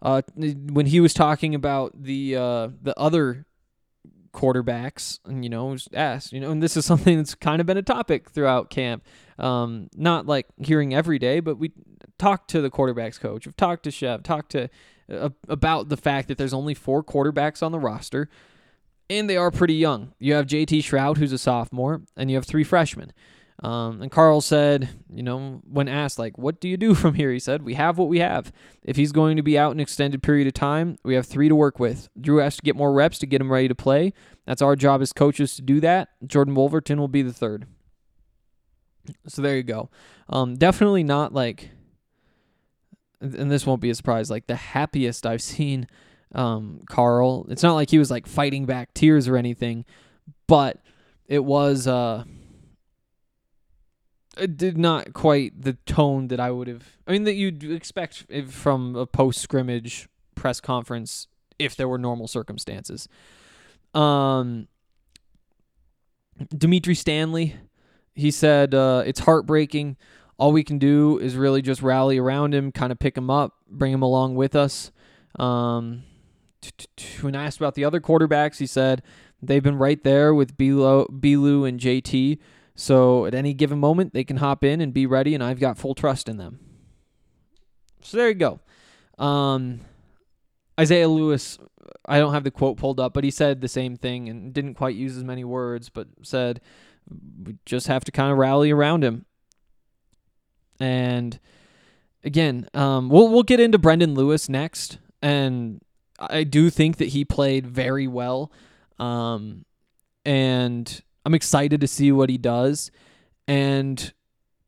uh, 0.03 0.23
when 0.37 0.87
he 0.87 1.01
was 1.01 1.15
talking 1.15 1.55
about 1.55 2.03
the 2.03 2.37
uh, 2.37 2.69
the 2.83 2.99
other 2.99 3.47
quarterbacks, 4.35 5.21
and 5.25 5.45
you 5.45 5.49
know, 5.49 5.77
asked, 5.95 6.33
you 6.33 6.41
know, 6.41 6.51
and 6.51 6.63
this 6.63 6.77
is 6.77 6.85
something 6.87 7.17
that's 7.17 7.35
kind 7.35 7.61
of 7.61 7.67
been 7.67 7.77
a 7.77 7.83
topic 7.83 8.31
throughout 8.31 8.69
camp. 8.69 9.05
Um, 9.39 9.89
not 9.95 10.27
like 10.27 10.47
hearing 10.59 10.93
every 10.93 11.19
day, 11.19 11.41
but 11.41 11.57
we 11.57 11.73
talked 12.19 12.51
to 12.51 12.61
the 12.61 12.71
quarterbacks 12.71 13.19
coach, 13.19 13.47
we've 13.47 13.57
talked 13.57 13.85
to 13.85 13.91
Chev, 13.91 14.23
talked 14.23 14.53
to 14.53 14.69
uh, 15.11 15.31
about 15.49 15.89
the 15.89 15.97
fact 15.97 16.29
that 16.29 16.37
there's 16.37 16.53
only 16.53 16.75
four 16.75 17.03
quarterbacks 17.05 17.63
on 17.63 17.73
the 17.73 17.79
roster, 17.79 18.29
and 19.19 19.29
they 19.29 19.37
are 19.37 19.51
pretty 19.51 19.75
young. 19.75 20.13
You 20.19 20.35
have 20.35 20.47
JT 20.47 20.81
Shrout, 20.81 21.17
who's 21.17 21.33
a 21.33 21.39
sophomore, 21.39 22.03
and 22.17 22.31
you 22.31 22.37
have 22.37 22.47
three 22.47 22.65
freshmen. 22.65 23.13
Um, 23.63 24.03
and 24.03 24.11
Karl 24.11 24.41
said, 24.41 24.89
you 25.09 25.23
know, 25.23 25.61
when 25.71 25.87
asked, 25.87 26.19
like, 26.19 26.37
what 26.37 26.61
do 26.61 26.69
you 26.69 26.77
do 26.77 26.95
from 26.97 27.15
here? 27.15 27.31
He 27.33 27.39
said, 27.39 27.63
we 27.63 27.75
have 27.75 27.99
what 27.99 28.09
we 28.09 28.19
have. 28.19 28.53
If 28.83 28.97
he's 28.97 29.13
going 29.13 29.37
to 29.37 29.43
be 29.43 29.57
out 29.57 29.73
an 29.73 29.81
extended 29.81 30.23
period 30.23 30.49
of 30.49 30.55
time, 30.55 30.97
we 31.05 31.15
have 31.15 31.27
three 31.27 31.49
to 31.49 31.55
work 31.55 31.79
with. 31.79 32.09
Drew 32.21 32.39
has 32.39 32.57
to 32.57 32.63
get 32.63 32.77
more 32.77 32.93
reps 32.93 33.19
to 33.19 33.27
get 33.27 33.41
him 33.41 33.53
ready 33.53 33.69
to 33.69 33.75
play. 33.75 34.13
That's 34.47 34.63
our 34.63 34.75
job 34.75 35.01
as 35.01 35.13
coaches 35.13 35.55
to 35.57 35.63
do 35.63 35.81
that. 35.81 36.09
Jordan 36.27 36.55
Wolverton 36.55 36.99
will 36.99 37.09
be 37.09 37.23
the 37.23 37.33
third. 37.33 37.67
So 39.29 39.43
there 39.43 39.57
you 39.57 39.63
go. 39.63 39.91
Um, 40.29 40.57
definitely 40.57 41.05
not 41.05 41.33
like, 41.33 41.71
and 43.21 43.51
this 43.51 43.67
won't 43.67 43.81
be 43.81 43.91
a 43.91 43.95
surprise, 43.95 44.31
like 44.31 44.47
the 44.47 44.57
happiest 44.57 45.27
I've 45.27 45.43
seen 45.43 45.87
um, 46.35 46.81
Karl. 46.87 47.47
It's 47.49 47.63
not 47.63 47.75
like 47.75 47.91
he 47.91 47.99
was 47.99 48.11
like 48.11 48.27
fighting 48.27 48.67
back 48.67 48.95
tears 48.95 49.29
or 49.29 49.37
anything, 49.37 49.85
but 50.47 50.83
it 51.27 51.45
was. 51.45 51.87
Uh, 51.87 52.25
it 54.39 54.57
did 54.57 54.79
not 54.79 55.13
quite 55.13 55.61
the 55.61 55.75
tone 55.85 56.29
that 56.29 56.41
I 56.41 56.51
would 56.51 56.69
have. 56.69 56.97
I 57.07 57.13
mean, 57.13 57.25
that 57.25 57.35
you'd 57.35 57.65
expect 57.65 58.25
from 58.49 58.97
a 58.97 59.07
post 59.07 59.41
scrimmage 59.41 60.09
press 60.35 60.61
conference 60.61 61.27
if 61.59 61.77
there 61.77 61.89
were 61.89 61.99
normal 61.99 62.27
circumstances. 62.27 63.09
Um, 63.95 64.69
Dimitri 66.57 66.95
Stanley, 66.95 67.57
he 68.15 68.31
said 68.31 68.75
uh, 68.75 69.03
it's 69.07 69.21
heartbreaking. 69.21 69.97
All 70.39 70.53
we 70.53 70.65
can 70.65 70.79
do 70.79 71.19
is 71.19 71.37
really 71.37 71.63
just 71.63 71.83
rally 71.83 72.19
around 72.19 72.55
him, 72.55 72.73
kind 72.73 72.91
of 72.91 72.99
pick 72.99 73.17
him 73.17 73.31
up, 73.31 73.55
bring 73.69 73.93
him 73.93 74.03
along 74.03 74.35
with 74.35 74.57
us. 74.57 74.91
Um, 75.39 76.03
when 77.21 77.35
I 77.35 77.47
asked 77.47 77.59
about 77.59 77.75
the 77.75 77.85
other 77.85 78.01
quarterbacks, 78.01 78.59
he 78.59 78.67
said 78.67 79.03
they've 79.41 79.63
been 79.63 79.79
right 79.79 80.03
there 80.03 80.35
with 80.35 80.57
Belu 80.57 81.69
and 81.69 81.81
JT 81.81 82.39
so 82.75 83.27
at 83.27 83.35
any 83.35 83.53
given 83.53 83.79
moment, 83.79 84.13
they 84.13 84.25
can 84.25 84.39
hop 84.39 84.65
in 84.65 84.81
and 84.81 84.95
be 84.95 85.07
ready, 85.07 85.35
and 85.35 85.45
I've 85.45 85.61
got 85.61 85.79
full 85.79 85.95
trust 85.95 86.29
in 86.29 86.37
them. 86.39 86.59
So 88.01 88.17
there 88.17 88.29
you 88.29 88.35
go. 88.35 88.61
Um, 89.19 89.81
Isaiah 90.81 91.09
Lewis, 91.09 91.59
I 92.07 92.19
don't 92.19 92.33
have 92.33 92.45
the 92.45 92.51
quote 92.51 92.79
pulled 92.79 92.99
up, 92.99 93.13
but 93.13 93.25
he 93.25 93.31
said 93.31 93.61
the 93.61 93.69
same 93.69 93.97
thing 93.97 94.29
and 94.29 94.53
didn't 94.53 94.75
quite 94.75 94.97
use 94.97 95.17
as 95.17 95.25
many 95.25 95.45
words, 95.45 95.91
but 95.91 96.09
said 96.23 96.61
we 97.45 97.57
just 97.67 97.89
have 97.89 98.05
to 98.05 98.13
kind 98.13 98.33
of 98.33 98.39
rally 98.39 98.71
around 98.71 99.05
him. 99.05 99.27
And 100.81 101.39
again, 102.25 102.69
um, 102.75 103.09
we'll 103.11 103.29
we'll 103.29 103.43
get 103.43 103.61
into 103.61 103.79
Brendon 103.79 104.15
Lewis 104.15 104.49
next, 104.49 104.99
and 105.21 105.81
I 106.31 106.45
do 106.45 106.71
think 106.71 106.97
that 106.99 107.09
he 107.09 107.25
played 107.25 107.67
very 107.67 108.07
well. 108.07 108.53
Um, 108.99 109.65
and 110.25 111.03
I'm 111.25 111.35
excited 111.35 111.81
to 111.81 111.89
see 111.89 112.13
what 112.13 112.31
he 112.31 112.39
does. 112.39 112.91
And 113.49 114.13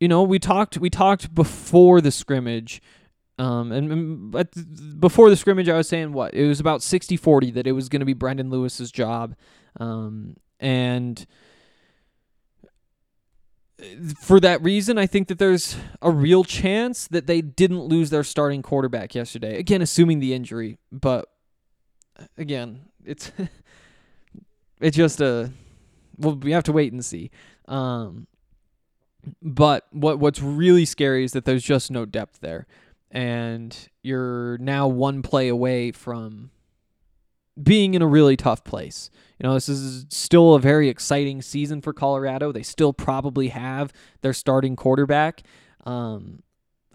you 0.00 0.08
know, 0.08 0.22
we 0.22 0.38
talked 0.38 0.78
we 0.78 0.90
talked 0.90 1.34
before 1.34 2.00
the 2.00 2.10
scrimmage 2.10 2.82
um, 3.38 3.72
and, 3.72 3.92
and 3.92 5.00
before 5.00 5.28
the 5.28 5.36
scrimmage, 5.36 5.68
I 5.68 5.76
was 5.76 5.88
saying 5.88 6.12
what 6.12 6.34
it 6.34 6.46
was 6.46 6.60
about 6.60 6.80
60-40 6.80 7.54
that 7.54 7.66
it 7.66 7.72
was 7.72 7.88
going 7.88 8.00
to 8.00 8.06
be 8.06 8.12
Brendon 8.12 8.48
Lewis's 8.50 8.92
job, 8.92 9.34
um, 9.80 10.36
and 10.60 11.26
for 14.20 14.38
that 14.38 14.62
reason, 14.62 14.98
I 14.98 15.06
think 15.06 15.26
that 15.28 15.38
there's 15.38 15.76
a 16.00 16.10
real 16.10 16.44
chance 16.44 17.08
that 17.08 17.26
they 17.26 17.40
didn't 17.42 17.82
lose 17.82 18.10
their 18.10 18.22
starting 18.22 18.62
quarterback 18.62 19.16
yesterday. 19.16 19.58
Again, 19.58 19.82
assuming 19.82 20.20
the 20.20 20.32
injury, 20.32 20.78
but 20.92 21.28
again, 22.36 22.82
it's 23.04 23.32
it's 24.80 24.96
just 24.96 25.20
a 25.20 25.50
well, 26.18 26.36
we 26.36 26.52
have 26.52 26.64
to 26.64 26.72
wait 26.72 26.92
and 26.92 27.04
see. 27.04 27.30
Um, 27.66 28.26
but 29.42 29.86
what 29.90 30.18
what's 30.18 30.40
really 30.40 30.84
scary 30.84 31.24
is 31.24 31.32
that 31.32 31.44
there's 31.44 31.64
just 31.64 31.90
no 31.90 32.04
depth 32.04 32.40
there, 32.40 32.66
and 33.10 33.76
you're 34.02 34.58
now 34.58 34.86
one 34.86 35.22
play 35.22 35.48
away 35.48 35.92
from 35.92 36.50
being 37.60 37.94
in 37.94 38.02
a 38.02 38.06
really 38.06 38.36
tough 38.36 38.64
place. 38.64 39.10
You 39.38 39.48
know, 39.48 39.54
this 39.54 39.68
is 39.68 40.06
still 40.10 40.54
a 40.54 40.60
very 40.60 40.88
exciting 40.88 41.40
season 41.42 41.80
for 41.80 41.92
Colorado. 41.92 42.52
They 42.52 42.62
still 42.62 42.92
probably 42.92 43.48
have 43.48 43.92
their 44.22 44.32
starting 44.32 44.76
quarterback. 44.76 45.42
Um, 45.84 46.42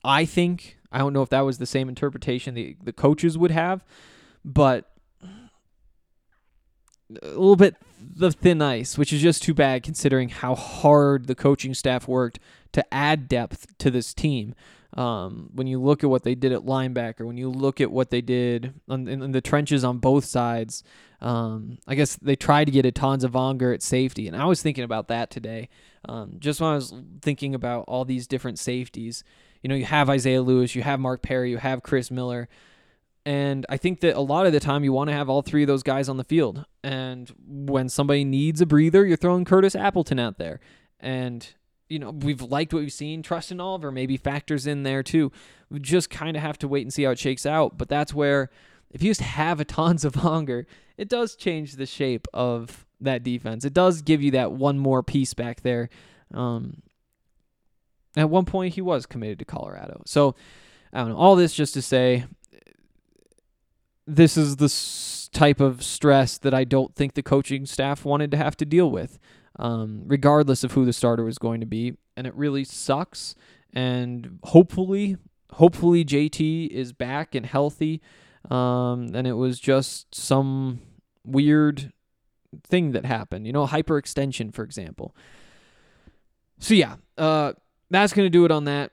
I 0.03 0.25
think 0.25 0.77
I 0.91 0.99
don't 0.99 1.13
know 1.13 1.21
if 1.21 1.29
that 1.29 1.41
was 1.41 1.57
the 1.57 1.65
same 1.65 1.89
interpretation 1.89 2.53
the 2.53 2.75
the 2.83 2.93
coaches 2.93 3.37
would 3.37 3.51
have, 3.51 3.83
but 4.43 4.91
a 7.21 7.27
little 7.27 7.55
bit 7.55 7.75
the 8.01 8.31
thin 8.31 8.61
ice, 8.61 8.97
which 8.97 9.11
is 9.11 9.21
just 9.21 9.43
too 9.43 9.53
bad 9.53 9.83
considering 9.83 10.29
how 10.29 10.55
hard 10.55 11.27
the 11.27 11.35
coaching 11.35 11.73
staff 11.73 12.07
worked 12.07 12.39
to 12.71 12.93
add 12.93 13.27
depth 13.27 13.77
to 13.79 13.91
this 13.91 14.13
team. 14.13 14.55
Um, 14.95 15.51
when 15.53 15.67
you 15.67 15.79
look 15.79 16.03
at 16.03 16.09
what 16.09 16.23
they 16.23 16.33
did 16.33 16.51
at 16.51 16.61
linebacker, 16.61 17.25
when 17.25 17.37
you 17.37 17.49
look 17.49 17.79
at 17.79 17.91
what 17.91 18.09
they 18.09 18.21
did 18.21 18.73
on, 18.89 19.07
in, 19.07 19.21
in 19.21 19.31
the 19.31 19.41
trenches 19.41 19.83
on 19.83 19.99
both 19.99 20.25
sides, 20.25 20.83
um, 21.21 21.77
I 21.87 21.95
guess 21.95 22.15
they 22.15 22.35
tried 22.35 22.65
to 22.65 22.71
get 22.71 22.85
a 22.85 22.91
tons 22.91 23.23
of 23.23 23.33
Vonger 23.33 23.73
at 23.73 23.83
safety, 23.83 24.27
and 24.27 24.35
I 24.35 24.45
was 24.45 24.61
thinking 24.61 24.83
about 24.83 25.07
that 25.09 25.29
today. 25.29 25.69
Um, 26.05 26.37
just 26.39 26.59
when 26.59 26.71
I 26.71 26.75
was 26.75 26.93
thinking 27.21 27.53
about 27.53 27.85
all 27.87 28.03
these 28.03 28.25
different 28.25 28.57
safeties, 28.57 29.23
you 29.61 29.67
know, 29.67 29.75
you 29.75 29.85
have 29.85 30.09
Isaiah 30.09 30.41
Lewis, 30.41 30.73
you 30.73 30.81
have 30.81 30.99
Mark 30.99 31.21
Perry, 31.21 31.51
you 31.51 31.57
have 31.57 31.83
Chris 31.83 32.09
Miller. 32.09 32.47
And 33.25 33.65
I 33.69 33.77
think 33.77 33.99
that 34.01 34.15
a 34.15 34.21
lot 34.21 34.45
of 34.45 34.53
the 34.53 34.59
time 34.59 34.83
you 34.83 34.93
want 34.93 35.09
to 35.09 35.13
have 35.13 35.29
all 35.29 35.41
three 35.41 35.63
of 35.63 35.67
those 35.67 35.83
guys 35.83 36.09
on 36.09 36.17
the 36.17 36.23
field. 36.23 36.65
And 36.83 37.31
when 37.45 37.89
somebody 37.89 38.23
needs 38.23 38.61
a 38.61 38.65
breather, 38.65 39.05
you're 39.05 39.17
throwing 39.17 39.45
Curtis 39.45 39.75
Appleton 39.75 40.19
out 40.19 40.37
there. 40.37 40.59
And, 40.99 41.45
you 41.89 41.99
know, 41.99 42.11
we've 42.11 42.41
liked 42.41 42.73
what 42.73 42.79
we've 42.79 42.93
seen. 42.93 43.21
Trustin 43.21 43.61
Oliver 43.61 43.91
maybe 43.91 44.17
factors 44.17 44.65
in 44.65 44.83
there 44.83 45.03
too. 45.03 45.31
We 45.69 45.79
just 45.79 46.09
kind 46.09 46.37
of 46.37 46.41
have 46.41 46.57
to 46.59 46.67
wait 46.67 46.83
and 46.83 46.93
see 46.93 47.03
how 47.03 47.11
it 47.11 47.19
shakes 47.19 47.45
out. 47.45 47.77
But 47.77 47.89
that's 47.89 48.13
where, 48.13 48.49
if 48.89 49.03
you 49.03 49.09
just 49.09 49.21
have 49.21 49.59
a 49.59 49.65
tons 49.65 50.05
of 50.05 50.15
hunger, 50.15 50.65
it 50.97 51.09
does 51.09 51.35
change 51.35 51.73
the 51.73 51.85
shape 51.85 52.27
of 52.33 52.85
that 53.01 53.23
defense. 53.23 53.65
It 53.65 53.73
does 53.73 54.01
give 54.01 54.21
you 54.21 54.31
that 54.31 54.53
one 54.53 54.79
more 54.79 55.03
piece 55.03 55.33
back 55.33 55.61
there. 55.61 55.89
Um, 56.33 56.81
at 58.15 58.29
one 58.29 58.45
point, 58.45 58.73
he 58.73 58.81
was 58.81 59.05
committed 59.05 59.39
to 59.39 59.45
Colorado. 59.45 60.01
So, 60.05 60.35
I 60.91 60.99
don't 60.99 61.09
know. 61.09 61.17
All 61.17 61.35
this 61.35 61.53
just 61.53 61.75
to 61.75 61.81
say 61.81 62.25
this 64.15 64.37
is 64.37 64.57
the 64.57 65.37
type 65.37 65.59
of 65.59 65.83
stress 65.83 66.37
that 66.39 66.53
I 66.53 66.63
don't 66.63 66.95
think 66.95 67.13
the 67.13 67.23
coaching 67.23 67.65
staff 67.65 68.03
wanted 68.03 68.31
to 68.31 68.37
have 68.37 68.57
to 68.57 68.65
deal 68.65 68.89
with, 68.89 69.19
um, 69.57 70.03
regardless 70.05 70.63
of 70.63 70.71
who 70.71 70.85
the 70.85 70.93
starter 70.93 71.23
was 71.23 71.37
going 71.37 71.59
to 71.59 71.65
be. 71.65 71.93
And 72.17 72.25
it 72.25 72.35
really 72.35 72.63
sucks. 72.63 73.35
And 73.71 74.39
hopefully, 74.43 75.17
hopefully 75.53 76.03
JT 76.03 76.69
is 76.69 76.91
back 76.93 77.35
and 77.35 77.45
healthy. 77.45 78.01
Um, 78.49 79.11
and 79.13 79.27
it 79.27 79.33
was 79.33 79.59
just 79.59 80.13
some 80.15 80.81
weird 81.23 81.93
thing 82.63 82.91
that 82.93 83.05
happened, 83.05 83.45
you 83.45 83.53
know, 83.53 83.67
hyperextension, 83.67 84.53
for 84.53 84.63
example. 84.63 85.15
So 86.59 86.73
yeah, 86.73 86.95
uh, 87.17 87.53
that's 87.89 88.13
gonna 88.13 88.29
do 88.29 88.45
it 88.45 88.51
on 88.51 88.65
that. 88.65 88.91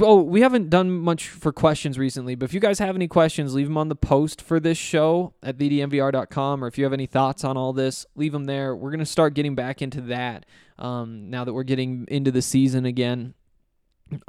Oh, 0.00 0.20
we 0.20 0.42
haven't 0.42 0.68
done 0.68 0.90
much 0.90 1.28
for 1.28 1.50
questions 1.50 1.98
recently, 1.98 2.34
but 2.34 2.44
if 2.44 2.52
you 2.52 2.60
guys 2.60 2.78
have 2.78 2.94
any 2.94 3.08
questions, 3.08 3.54
leave 3.54 3.68
them 3.68 3.78
on 3.78 3.88
the 3.88 3.96
post 3.96 4.42
for 4.42 4.60
this 4.60 4.76
show 4.76 5.32
at 5.42 5.56
thednvr.com, 5.56 6.62
or 6.62 6.66
if 6.66 6.76
you 6.76 6.84
have 6.84 6.92
any 6.92 7.06
thoughts 7.06 7.42
on 7.42 7.56
all 7.56 7.72
this, 7.72 8.04
leave 8.14 8.32
them 8.32 8.44
there. 8.44 8.76
We're 8.76 8.90
gonna 8.90 9.06
start 9.06 9.32
getting 9.32 9.54
back 9.54 9.80
into 9.80 10.02
that 10.02 10.44
um, 10.78 11.30
now 11.30 11.44
that 11.44 11.54
we're 11.54 11.62
getting 11.62 12.06
into 12.08 12.30
the 12.30 12.42
season 12.42 12.84
again. 12.84 13.32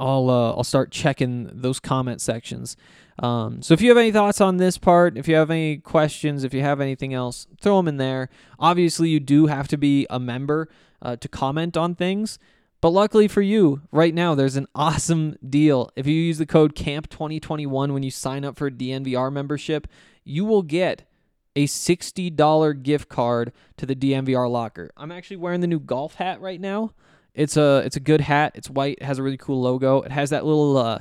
I'll 0.00 0.30
uh, 0.30 0.52
I'll 0.52 0.64
start 0.64 0.90
checking 0.90 1.50
those 1.52 1.78
comment 1.78 2.22
sections. 2.22 2.74
Um, 3.18 3.60
so 3.60 3.74
if 3.74 3.82
you 3.82 3.90
have 3.90 3.98
any 3.98 4.12
thoughts 4.12 4.40
on 4.40 4.56
this 4.56 4.78
part, 4.78 5.18
if 5.18 5.28
you 5.28 5.34
have 5.34 5.50
any 5.50 5.76
questions, 5.76 6.44
if 6.44 6.54
you 6.54 6.62
have 6.62 6.80
anything 6.80 7.12
else, 7.12 7.46
throw 7.60 7.76
them 7.76 7.88
in 7.88 7.98
there. 7.98 8.30
Obviously, 8.58 9.10
you 9.10 9.20
do 9.20 9.46
have 9.46 9.68
to 9.68 9.76
be 9.76 10.06
a 10.08 10.18
member 10.18 10.70
uh, 11.02 11.16
to 11.16 11.28
comment 11.28 11.76
on 11.76 11.94
things. 11.94 12.38
But 12.84 12.90
luckily 12.90 13.28
for 13.28 13.40
you, 13.40 13.80
right 13.92 14.12
now 14.12 14.34
there's 14.34 14.56
an 14.56 14.66
awesome 14.74 15.38
deal. 15.48 15.90
If 15.96 16.06
you 16.06 16.12
use 16.12 16.36
the 16.36 16.44
code 16.44 16.74
CAMP2021 16.74 17.94
when 17.94 18.02
you 18.02 18.10
sign 18.10 18.44
up 18.44 18.58
for 18.58 18.66
a 18.66 18.70
DNVR 18.70 19.32
membership, 19.32 19.88
you 20.22 20.44
will 20.44 20.60
get 20.60 21.08
a 21.56 21.66
$60 21.66 22.82
gift 22.82 23.08
card 23.08 23.54
to 23.78 23.86
the 23.86 23.96
DNVR 23.96 24.50
locker. 24.50 24.90
I'm 24.98 25.10
actually 25.10 25.38
wearing 25.38 25.62
the 25.62 25.66
new 25.66 25.80
golf 25.80 26.16
hat 26.16 26.42
right 26.42 26.60
now. 26.60 26.92
It's 27.32 27.56
a 27.56 27.80
it's 27.86 27.96
a 27.96 28.00
good 28.00 28.20
hat. 28.20 28.52
It's 28.54 28.68
white. 28.68 28.98
It 29.00 29.04
has 29.04 29.18
a 29.18 29.22
really 29.22 29.38
cool 29.38 29.62
logo. 29.62 30.02
It 30.02 30.12
has 30.12 30.28
that 30.28 30.44
little 30.44 30.76
uh, 30.76 30.98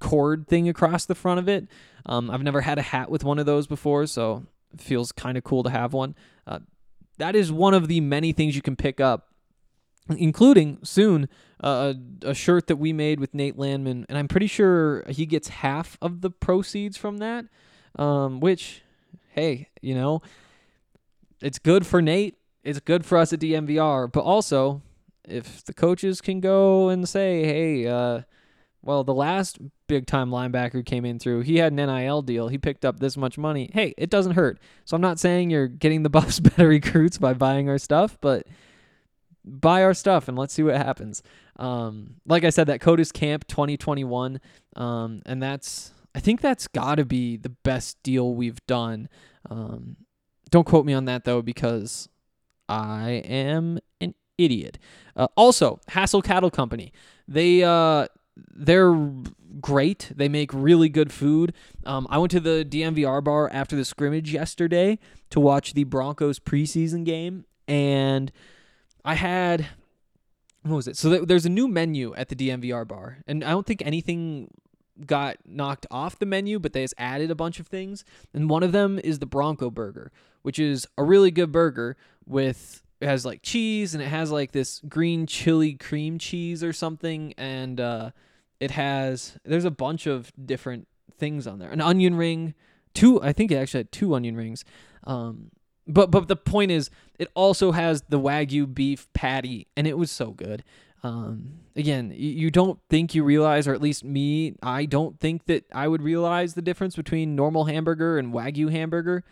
cord 0.00 0.48
thing 0.48 0.68
across 0.68 1.06
the 1.06 1.14
front 1.14 1.38
of 1.38 1.48
it. 1.48 1.68
Um, 2.06 2.28
I've 2.28 2.42
never 2.42 2.62
had 2.62 2.78
a 2.78 2.82
hat 2.82 3.08
with 3.08 3.22
one 3.22 3.38
of 3.38 3.46
those 3.46 3.68
before, 3.68 4.08
so 4.08 4.46
it 4.74 4.80
feels 4.80 5.12
kind 5.12 5.38
of 5.38 5.44
cool 5.44 5.62
to 5.62 5.70
have 5.70 5.92
one. 5.92 6.16
Uh, 6.44 6.58
that 7.18 7.36
is 7.36 7.52
one 7.52 7.72
of 7.72 7.86
the 7.86 8.00
many 8.00 8.32
things 8.32 8.56
you 8.56 8.62
can 8.62 8.74
pick 8.74 8.98
up 8.98 9.29
including 10.18 10.78
soon 10.82 11.28
uh, 11.62 11.94
a, 12.24 12.30
a 12.30 12.34
shirt 12.34 12.66
that 12.68 12.76
we 12.76 12.92
made 12.92 13.20
with 13.20 13.34
Nate 13.34 13.58
Landman, 13.58 14.06
and 14.08 14.18
I'm 14.18 14.28
pretty 14.28 14.46
sure 14.46 15.04
he 15.08 15.26
gets 15.26 15.48
half 15.48 15.98
of 16.00 16.20
the 16.20 16.30
proceeds 16.30 16.96
from 16.96 17.18
that. 17.18 17.46
Um, 17.96 18.38
which, 18.38 18.82
hey, 19.30 19.68
you 19.82 19.94
know, 19.94 20.22
it's 21.42 21.58
good 21.58 21.86
for 21.86 22.00
Nate. 22.00 22.36
It's 22.62 22.78
good 22.78 23.04
for 23.04 23.18
us 23.18 23.32
at 23.32 23.40
DNVR, 23.40 24.12
but 24.12 24.20
also 24.20 24.82
if 25.24 25.64
the 25.64 25.72
coaches 25.72 26.20
can 26.20 26.40
go 26.40 26.88
and 26.88 27.08
say, 27.08 27.44
hey, 27.44 27.86
uh, 27.86 28.22
well, 28.82 29.04
the 29.04 29.14
last 29.14 29.58
big 29.86 30.06
time 30.06 30.30
linebacker 30.30 30.84
came 30.84 31.04
in 31.04 31.18
through, 31.18 31.40
he 31.40 31.56
had 31.56 31.72
an 31.72 31.86
NIL 31.86 32.22
deal. 32.22 32.48
He 32.48 32.58
picked 32.58 32.84
up 32.84 33.00
this 33.00 33.16
much 33.16 33.36
money. 33.38 33.70
Hey, 33.72 33.94
it 33.98 34.10
doesn't 34.10 34.32
hurt. 34.32 34.58
So 34.84 34.94
I'm 34.94 35.00
not 35.00 35.18
saying 35.18 35.50
you're 35.50 35.68
getting 35.68 36.02
the 36.02 36.10
Buffs 36.10 36.40
better 36.40 36.68
recruits 36.68 37.18
by 37.18 37.34
buying 37.34 37.68
our 37.68 37.78
stuff, 37.78 38.18
but 38.20 38.46
buy 39.44 39.82
our 39.82 39.94
stuff 39.94 40.28
and 40.28 40.38
let's 40.38 40.54
see 40.54 40.62
what 40.62 40.76
happens. 40.76 41.22
Um, 41.56 42.16
like 42.26 42.44
I 42.44 42.50
said, 42.50 42.66
that 42.68 42.80
code 42.80 43.00
is 43.00 43.12
Camp 43.12 43.46
2021, 43.46 44.40
um, 44.76 45.22
and 45.26 45.42
that's 45.42 45.92
I 46.14 46.20
think 46.20 46.40
that's 46.40 46.66
got 46.66 46.96
to 46.96 47.04
be 47.04 47.36
the 47.36 47.50
best 47.50 48.02
deal 48.02 48.34
we've 48.34 48.64
done. 48.66 49.08
Um, 49.48 49.96
don't 50.50 50.64
quote 50.64 50.84
me 50.84 50.92
on 50.92 51.04
that 51.04 51.24
though, 51.24 51.42
because 51.42 52.08
I 52.68 53.22
am 53.24 53.78
an 54.00 54.14
idiot. 54.38 54.78
Uh, 55.16 55.28
also, 55.36 55.80
Hassell 55.90 56.24
Cattle 56.24 56.50
Company, 56.50 56.92
they 57.28 57.62
uh, 57.62 58.06
they're 58.36 58.94
great. 59.60 60.12
They 60.14 60.28
make 60.28 60.52
really 60.52 60.88
good 60.88 61.12
food. 61.12 61.54
Um, 61.84 62.06
I 62.10 62.18
went 62.18 62.30
to 62.32 62.40
the 62.40 62.64
DNVR 62.68 63.22
bar 63.22 63.50
after 63.52 63.76
the 63.76 63.84
scrimmage 63.84 64.32
yesterday 64.32 64.98
to 65.30 65.40
watch 65.40 65.74
the 65.74 65.84
Broncos 65.84 66.38
preseason 66.38 67.04
game, 67.04 67.44
and 67.68 68.32
I 69.04 69.14
had 69.14 69.66
what 70.62 70.76
was 70.76 70.88
it? 70.88 70.96
So 70.96 71.10
th- 71.10 71.22
there's 71.26 71.46
a 71.46 71.50
new 71.50 71.68
menu 71.68 72.14
at 72.14 72.28
the 72.28 72.36
DNVR 72.36 72.86
bar, 72.86 73.18
and 73.26 73.42
I 73.42 73.50
don't 73.50 73.66
think 73.66 73.82
anything 73.84 74.48
got 75.06 75.38
knocked 75.46 75.86
off 75.90 76.18
the 76.18 76.26
menu, 76.26 76.58
but 76.58 76.72
they 76.72 76.82
just 76.82 76.94
added 76.98 77.30
a 77.30 77.34
bunch 77.34 77.60
of 77.60 77.66
things. 77.66 78.04
And 78.34 78.50
one 78.50 78.62
of 78.62 78.72
them 78.72 78.98
is 79.02 79.18
the 79.18 79.26
Bronco 79.26 79.70
Burger, 79.70 80.12
which 80.42 80.58
is 80.58 80.86
a 80.98 81.04
really 81.04 81.30
good 81.30 81.50
burger 81.52 81.96
with 82.26 82.82
it 83.00 83.06
has 83.06 83.24
like 83.24 83.40
cheese 83.42 83.94
and 83.94 84.02
it 84.02 84.08
has 84.08 84.30
like 84.30 84.52
this 84.52 84.80
green 84.86 85.26
chili 85.26 85.72
cream 85.72 86.18
cheese 86.18 86.62
or 86.62 86.72
something, 86.72 87.32
and 87.38 87.80
uh, 87.80 88.10
it 88.58 88.72
has 88.72 89.38
there's 89.44 89.64
a 89.64 89.70
bunch 89.70 90.06
of 90.06 90.30
different 90.44 90.86
things 91.16 91.46
on 91.46 91.58
there. 91.58 91.70
An 91.70 91.80
onion 91.80 92.14
ring, 92.14 92.54
two 92.92 93.22
I 93.22 93.32
think 93.32 93.50
it 93.50 93.56
actually 93.56 93.80
had 93.80 93.92
two 93.92 94.14
onion 94.14 94.36
rings. 94.36 94.64
Um, 95.04 95.50
but 95.92 96.10
but 96.10 96.28
the 96.28 96.36
point 96.36 96.70
is, 96.70 96.90
it 97.18 97.28
also 97.34 97.72
has 97.72 98.02
the 98.08 98.18
wagyu 98.18 98.72
beef 98.72 99.08
patty, 99.12 99.66
and 99.76 99.86
it 99.86 99.98
was 99.98 100.10
so 100.10 100.30
good. 100.30 100.64
Um, 101.02 101.60
again, 101.76 102.12
you, 102.14 102.30
you 102.30 102.50
don't 102.50 102.78
think 102.90 103.14
you 103.14 103.24
realize, 103.24 103.66
or 103.66 103.72
at 103.72 103.80
least 103.80 104.04
me, 104.04 104.54
I 104.62 104.84
don't 104.84 105.18
think 105.18 105.46
that 105.46 105.64
I 105.72 105.88
would 105.88 106.02
realize 106.02 106.54
the 106.54 106.62
difference 106.62 106.94
between 106.94 107.34
normal 107.34 107.64
hamburger 107.64 108.18
and 108.18 108.34
wagyu 108.34 108.70
hamburger. 108.70 109.24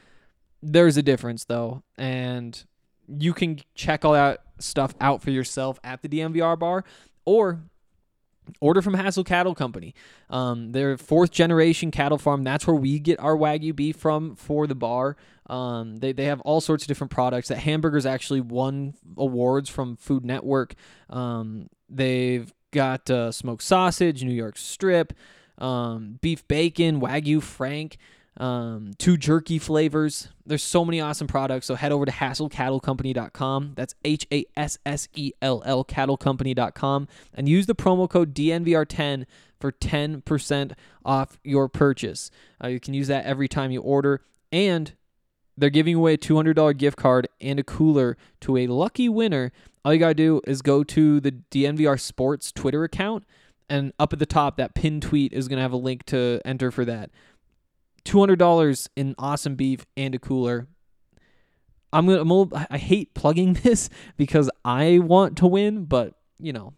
There's 0.62 0.96
a 0.96 1.02
difference 1.02 1.44
though, 1.44 1.82
and 1.96 2.62
you 3.06 3.32
can 3.32 3.60
check 3.74 4.04
all 4.04 4.12
that 4.12 4.40
stuff 4.58 4.94
out 5.00 5.22
for 5.22 5.30
yourself 5.30 5.78
at 5.84 6.02
the 6.02 6.08
DNVR 6.08 6.58
bar, 6.58 6.84
or 7.24 7.60
order 8.60 8.82
from 8.82 8.94
Hassell 8.94 9.24
Cattle 9.24 9.54
Company. 9.54 9.94
Um, 10.30 10.72
they're 10.72 10.96
fourth 10.96 11.30
generation 11.30 11.90
cattle 11.90 12.18
farm. 12.18 12.44
That's 12.44 12.66
where 12.66 12.76
we 12.76 12.98
get 12.98 13.18
our 13.20 13.36
Wagyu 13.36 13.74
beef 13.74 13.96
from 13.96 14.36
for 14.36 14.66
the 14.66 14.74
bar. 14.74 15.16
Um, 15.46 15.96
they, 15.96 16.12
they 16.12 16.24
have 16.24 16.40
all 16.42 16.60
sorts 16.60 16.84
of 16.84 16.88
different 16.88 17.10
products. 17.10 17.48
That 17.48 17.58
hamburgers 17.58 18.06
actually 18.06 18.40
won 18.40 18.94
awards 19.16 19.68
from 19.70 19.96
Food 19.96 20.24
Network. 20.24 20.74
Um, 21.08 21.68
they've 21.88 22.52
got 22.70 23.08
uh, 23.10 23.32
smoked 23.32 23.62
sausage, 23.62 24.22
New 24.22 24.32
York 24.32 24.58
strip, 24.58 25.12
um, 25.58 26.18
beef 26.20 26.46
bacon, 26.48 27.00
Wagyu 27.00 27.42
Frank, 27.42 27.96
um, 28.38 28.92
two 28.98 29.16
jerky 29.16 29.58
flavors. 29.58 30.28
There's 30.46 30.62
so 30.62 30.84
many 30.84 31.00
awesome 31.00 31.26
products. 31.26 31.66
So 31.66 31.74
head 31.74 31.92
over 31.92 32.06
to 32.06 32.12
hassellcattlecompany.com. 32.12 33.72
That's 33.74 33.94
H 34.04 34.26
A 34.32 34.44
S 34.56 34.78
S 34.86 35.08
E 35.14 35.32
L 35.42 35.62
L 35.66 35.84
cattlecompany.com 35.84 37.08
and 37.34 37.48
use 37.48 37.66
the 37.66 37.74
promo 37.74 38.08
code 38.08 38.34
DNVR10 38.34 39.26
for 39.60 39.72
10% 39.72 40.72
off 41.04 41.38
your 41.42 41.68
purchase. 41.68 42.30
Uh, 42.62 42.68
you 42.68 42.78
can 42.78 42.94
use 42.94 43.08
that 43.08 43.24
every 43.24 43.48
time 43.48 43.72
you 43.72 43.80
order. 43.80 44.22
And 44.52 44.92
they're 45.56 45.70
giving 45.70 45.96
away 45.96 46.14
a 46.14 46.18
$200 46.18 46.76
gift 46.76 46.96
card 46.96 47.28
and 47.40 47.58
a 47.58 47.64
cooler 47.64 48.16
to 48.42 48.56
a 48.56 48.68
lucky 48.68 49.08
winner. 49.08 49.50
All 49.84 49.92
you 49.92 49.98
got 49.98 50.08
to 50.08 50.14
do 50.14 50.40
is 50.46 50.62
go 50.62 50.84
to 50.84 51.20
the 51.20 51.32
DNVR 51.32 51.98
Sports 51.98 52.52
Twitter 52.52 52.84
account, 52.84 53.24
and 53.68 53.92
up 53.98 54.12
at 54.12 54.18
the 54.18 54.26
top, 54.26 54.56
that 54.56 54.74
pinned 54.74 55.02
tweet 55.02 55.32
is 55.32 55.48
going 55.48 55.56
to 55.56 55.62
have 55.62 55.72
a 55.72 55.76
link 55.76 56.04
to 56.06 56.40
enter 56.44 56.70
for 56.70 56.84
that. 56.84 57.10
$200 58.04 58.88
in 58.96 59.14
awesome 59.18 59.54
beef 59.54 59.86
and 59.96 60.14
a 60.14 60.18
cooler. 60.18 60.68
I'm 61.92 62.06
gonna. 62.06 62.66
I'm 62.70 62.78
hate 62.78 63.14
plugging 63.14 63.52
this 63.62 63.88
because 64.16 64.50
I 64.64 64.98
want 64.98 65.38
to 65.38 65.46
win, 65.46 65.84
but 65.84 66.14
you 66.38 66.52
know, 66.52 66.74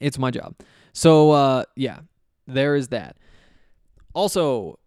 it's 0.00 0.18
my 0.18 0.30
job. 0.30 0.54
So 0.92 1.32
uh, 1.32 1.64
yeah, 1.76 2.00
there 2.46 2.76
is 2.76 2.88
that. 2.88 3.16
Also, 4.14 4.78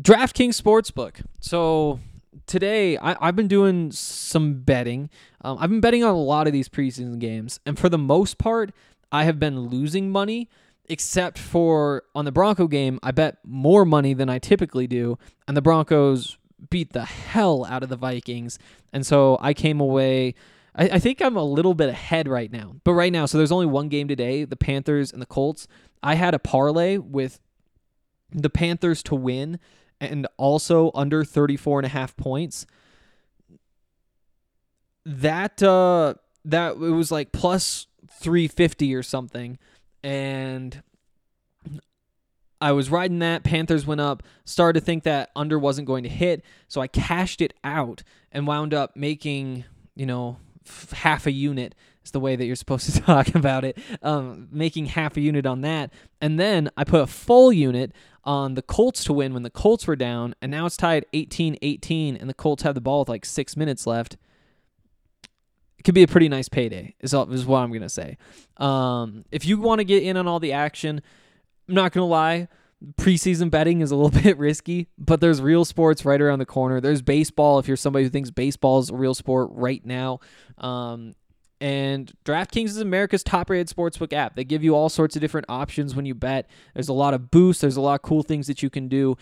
DraftKings 0.00 0.60
Sportsbook. 0.60 1.24
So 1.40 2.00
today 2.46 2.96
I, 2.98 3.16
I've 3.20 3.36
been 3.36 3.48
doing 3.48 3.92
some 3.92 4.62
betting. 4.62 5.10
Um, 5.42 5.58
I've 5.60 5.70
been 5.70 5.80
betting 5.80 6.04
on 6.04 6.14
a 6.14 6.20
lot 6.20 6.46
of 6.46 6.52
these 6.52 6.68
preseason 6.68 7.18
games, 7.18 7.60
and 7.64 7.78
for 7.78 7.88
the 7.88 7.98
most 7.98 8.38
part, 8.38 8.72
I 9.10 9.24
have 9.24 9.38
been 9.38 9.60
losing 9.68 10.10
money. 10.10 10.48
Except 10.92 11.38
for 11.38 12.02
on 12.14 12.26
the 12.26 12.32
Bronco 12.32 12.66
game, 12.66 13.00
I 13.02 13.12
bet 13.12 13.38
more 13.44 13.86
money 13.86 14.12
than 14.12 14.28
I 14.28 14.38
typically 14.38 14.86
do, 14.86 15.16
and 15.48 15.56
the 15.56 15.62
Broncos 15.62 16.36
beat 16.68 16.92
the 16.92 17.06
hell 17.06 17.64
out 17.64 17.82
of 17.82 17.88
the 17.88 17.96
Vikings, 17.96 18.58
and 18.92 19.06
so 19.06 19.38
I 19.40 19.54
came 19.54 19.80
away. 19.80 20.34
I, 20.76 20.90
I 20.90 20.98
think 20.98 21.22
I'm 21.22 21.38
a 21.38 21.44
little 21.44 21.72
bit 21.72 21.88
ahead 21.88 22.28
right 22.28 22.52
now, 22.52 22.76
but 22.84 22.92
right 22.92 23.10
now, 23.10 23.24
so 23.24 23.38
there's 23.38 23.50
only 23.50 23.64
one 23.64 23.88
game 23.88 24.06
today: 24.06 24.44
the 24.44 24.54
Panthers 24.54 25.10
and 25.10 25.22
the 25.22 25.26
Colts. 25.26 25.66
I 26.02 26.16
had 26.16 26.34
a 26.34 26.38
parlay 26.38 26.98
with 26.98 27.40
the 28.30 28.50
Panthers 28.50 29.02
to 29.04 29.14
win 29.14 29.58
and 29.98 30.26
also 30.36 30.90
under 30.94 31.24
34 31.24 31.78
and 31.78 31.86
a 31.86 31.88
half 31.88 32.14
points 32.18 32.66
that 35.06 35.62
uh 35.62 36.12
that 36.44 36.72
it 36.72 36.76
was 36.76 37.10
like 37.10 37.32
plus 37.32 37.86
350 38.10 38.94
or 38.94 39.02
something 39.02 39.58
and 40.02 40.82
I 42.60 42.72
was 42.72 42.90
riding 42.90 43.18
that 43.20 43.42
Panthers 43.42 43.86
went 43.86 44.00
up 44.00 44.22
started 44.44 44.80
to 44.80 44.84
think 44.84 45.04
that 45.04 45.30
under 45.34 45.58
wasn't 45.58 45.86
going 45.86 46.02
to 46.04 46.08
hit 46.08 46.44
so 46.68 46.80
I 46.80 46.86
cashed 46.86 47.40
it 47.40 47.54
out 47.64 48.02
and 48.30 48.46
wound 48.46 48.74
up 48.74 48.96
making 48.96 49.64
you 49.94 50.06
know 50.06 50.38
f- 50.66 50.92
half 50.92 51.26
a 51.26 51.32
unit 51.32 51.74
is 52.04 52.10
the 52.10 52.20
way 52.20 52.36
that 52.36 52.44
you're 52.44 52.56
supposed 52.56 52.92
to 52.92 53.00
talk 53.02 53.34
about 53.34 53.64
it 53.64 53.78
um, 54.02 54.48
making 54.50 54.86
half 54.86 55.16
a 55.16 55.20
unit 55.20 55.46
on 55.46 55.60
that 55.62 55.92
and 56.20 56.38
then 56.38 56.70
I 56.76 56.84
put 56.84 57.00
a 57.00 57.06
full 57.06 57.52
unit 57.52 57.92
on 58.24 58.54
the 58.54 58.62
Colts 58.62 59.04
to 59.04 59.12
win 59.12 59.34
when 59.34 59.42
the 59.42 59.50
Colts 59.50 59.86
were 59.86 59.96
down, 59.96 60.34
and 60.40 60.50
now 60.50 60.66
it's 60.66 60.76
tied 60.76 61.06
18 61.12 61.56
18, 61.60 62.16
and 62.16 62.28
the 62.28 62.34
Colts 62.34 62.62
have 62.62 62.74
the 62.74 62.80
ball 62.80 63.00
with 63.00 63.08
like 63.08 63.24
six 63.24 63.56
minutes 63.56 63.86
left. 63.86 64.16
It 65.82 65.84
could 65.84 65.96
be 65.96 66.04
a 66.04 66.06
pretty 66.06 66.28
nice 66.28 66.48
payday, 66.48 66.94
is, 67.00 67.12
all, 67.12 67.28
is 67.32 67.44
what 67.44 67.58
I'm 67.58 67.72
to 67.82 67.88
say. 67.88 68.16
Um, 68.58 69.24
if 69.32 69.44
you 69.44 69.58
want 69.58 69.80
to 69.80 69.84
get 69.84 70.04
in 70.04 70.16
on 70.16 70.28
all 70.28 70.38
the 70.38 70.52
action, 70.52 71.02
I'm 71.68 71.74
not 71.74 71.92
to 72.06 72.08
lie. 72.08 72.46
Preseason 72.98 73.50
betting 73.50 73.80
is 73.80 73.90
a 73.90 73.96
little 73.96 74.20
bit 74.22 74.38
risky, 74.38 74.86
but 74.96 75.20
there's 75.20 75.42
real 75.42 75.64
sports 75.64 76.04
right 76.04 76.20
around 76.20 76.38
the 76.38 76.46
corner. 76.46 76.80
There's 76.80 77.02
baseball 77.02 77.58
if 77.58 77.66
you're 77.66 77.76
somebody 77.76 78.04
who 78.04 78.10
thinks 78.10 78.30
baseball 78.30 78.78
is 78.78 78.90
a 78.90 78.94
real 78.94 79.12
sport 79.12 79.48
right 79.54 79.84
now. 79.84 80.20
Um, 80.58 81.16
and 81.60 82.12
DraftKings 82.24 82.66
is 82.66 82.76
America's 82.76 83.24
top 83.24 83.50
rated 83.50 83.66
sportsbook 83.66 84.12
app. 84.12 84.36
They 84.36 84.44
give 84.44 84.62
you 84.62 84.76
all 84.76 84.88
sorts 84.88 85.16
of 85.16 85.20
different 85.20 85.46
options 85.48 85.96
when 85.96 86.06
you 86.06 86.14
bet. 86.14 86.48
There's 86.74 86.90
a 86.90 86.92
lot 86.92 87.12
of 87.12 87.32
boosts, 87.32 87.60
there's 87.60 87.76
a 87.76 87.80
lot 87.80 87.94
of 87.94 88.02
cool 88.02 88.22
things 88.22 88.46
that 88.46 88.62
you 88.62 88.70
can 88.70 88.86
do. 88.86 89.16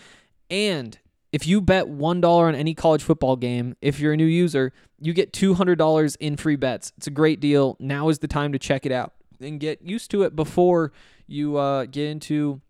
And 0.51 0.99
if 1.31 1.47
you 1.47 1.61
bet 1.61 1.85
$1 1.85 2.25
on 2.25 2.55
any 2.55 2.73
college 2.73 3.03
football 3.03 3.35
game, 3.35 3.75
if 3.81 3.99
you're 3.99 4.13
a 4.13 4.17
new 4.17 4.25
user, 4.25 4.73
you 4.99 5.13
get 5.13 5.31
$200 5.31 6.17
in 6.19 6.37
free 6.37 6.55
bets. 6.55 6.91
It's 6.97 7.07
a 7.07 7.11
great 7.11 7.39
deal. 7.39 7.77
Now 7.79 8.09
is 8.09 8.19
the 8.19 8.27
time 8.27 8.51
to 8.51 8.59
check 8.59 8.85
it 8.85 8.91
out 8.91 9.13
and 9.39 9.59
get 9.59 9.81
used 9.81 10.11
to 10.11 10.23
it 10.23 10.35
before 10.35 10.91
you 11.27 11.57
uh, 11.57 11.85
get 11.85 12.07
into 12.09 12.61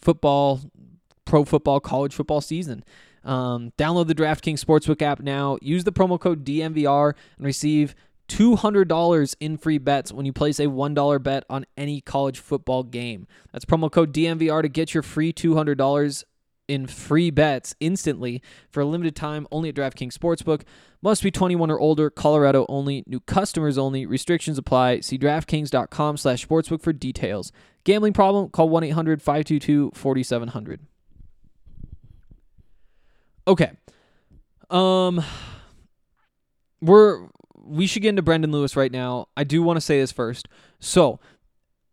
football, 0.00 0.60
pro 1.24 1.44
football, 1.44 1.78
college 1.80 2.14
football 2.14 2.40
season. 2.40 2.84
Um, 3.22 3.72
download 3.78 4.06
the 4.06 4.14
DraftKings 4.14 4.64
Sportsbook 4.64 5.02
app 5.02 5.20
now. 5.20 5.58
Use 5.62 5.84
the 5.84 5.92
promo 5.92 6.18
code 6.18 6.44
DNVR 6.44 7.14
and 7.36 7.46
receive 7.46 7.94
$200 8.28 9.36
in 9.40 9.56
free 9.56 9.78
bets 9.78 10.12
when 10.12 10.24
you 10.24 10.32
place 10.32 10.58
a 10.58 10.66
$1 10.66 11.22
bet 11.22 11.44
on 11.50 11.66
any 11.76 12.00
college 12.00 12.38
football 12.38 12.82
game. 12.82 13.26
That's 13.52 13.64
promo 13.64 13.90
code 13.90 14.12
DNVR 14.12 14.62
to 14.62 14.68
get 14.68 14.94
your 14.94 15.02
free 15.02 15.32
$200 15.32 16.24
in 16.68 16.86
free 16.86 17.30
bets 17.30 17.74
instantly 17.80 18.42
for 18.70 18.80
a 18.80 18.84
limited 18.84 19.14
time 19.14 19.46
only 19.50 19.68
at 19.68 19.74
DraftKings 19.74 20.16
Sportsbook. 20.16 20.62
Must 21.02 21.22
be 21.22 21.30
21 21.30 21.70
or 21.70 21.78
older, 21.78 22.10
Colorado 22.10 22.64
only, 22.68 23.04
new 23.06 23.20
customers 23.20 23.76
only, 23.76 24.06
restrictions 24.06 24.58
apply. 24.58 25.00
See 25.00 25.18
DraftKings.com 25.18 26.16
slash 26.16 26.46
sportsbook 26.46 26.82
for 26.82 26.92
details. 26.92 27.52
Gambling 27.84 28.14
problem? 28.14 28.48
Call 28.48 28.70
1-800-522-4700. 28.70 30.78
Okay. 33.46 33.72
Um 34.70 35.22
we're 36.80 37.28
we 37.66 37.86
should 37.86 38.02
get 38.02 38.10
into 38.10 38.22
Brendon 38.22 38.52
Lewis 38.52 38.76
right 38.76 38.92
now. 38.92 39.28
I 39.36 39.44
do 39.44 39.62
want 39.62 39.78
to 39.78 39.80
say 39.80 39.98
this 39.98 40.12
first. 40.12 40.48
So, 40.80 41.18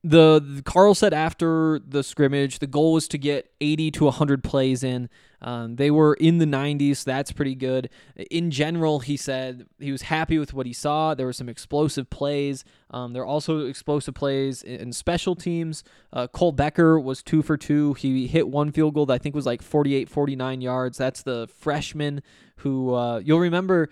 the, 0.03 0.43
the, 0.43 0.61
Karl 0.63 0.95
said 0.95 1.13
after 1.13 1.79
the 1.79 2.03
scrimmage, 2.03 2.59
the 2.59 2.67
goal 2.67 2.93
was 2.93 3.07
to 3.09 3.17
get 3.17 3.51
80 3.61 3.91
to 3.91 4.05
100 4.05 4.43
plays 4.43 4.83
in. 4.83 5.09
Um, 5.43 5.75
they 5.75 5.91
were 5.91 6.15
in 6.15 6.39
the 6.39 6.45
90s, 6.45 6.97
so 6.97 7.11
that's 7.11 7.31
pretty 7.31 7.55
good. 7.55 7.89
In 8.29 8.51
general, 8.51 8.99
he 8.99 9.17
said 9.17 9.67
he 9.79 9.91
was 9.91 10.03
happy 10.03 10.37
with 10.39 10.53
what 10.53 10.65
he 10.65 10.73
saw. 10.73 11.13
There 11.13 11.25
were 11.25 11.33
some 11.33 11.49
explosive 11.49 12.09
plays. 12.09 12.63
Um, 12.89 13.13
there 13.13 13.23
are 13.23 13.27
also 13.27 13.65
explosive 13.65 14.13
plays 14.13 14.63
in, 14.63 14.79
in 14.79 14.93
special 14.93 15.35
teams. 15.35 15.83
Uh, 16.13 16.27
Cole 16.27 16.51
Becker 16.51 16.99
was 16.99 17.21
two 17.21 17.41
for 17.41 17.57
two. 17.57 17.93
He 17.93 18.27
hit 18.27 18.47
one 18.47 18.71
field 18.71 18.93
goal 18.95 19.05
that 19.07 19.13
I 19.13 19.17
think 19.19 19.35
was 19.35 19.45
like 19.45 19.61
48, 19.61 20.09
49 20.09 20.61
yards. 20.61 20.97
That's 20.97 21.23
the 21.23 21.47
freshman 21.59 22.21
who 22.57 22.93
uh, 22.93 23.19
you'll 23.23 23.39
remember 23.39 23.89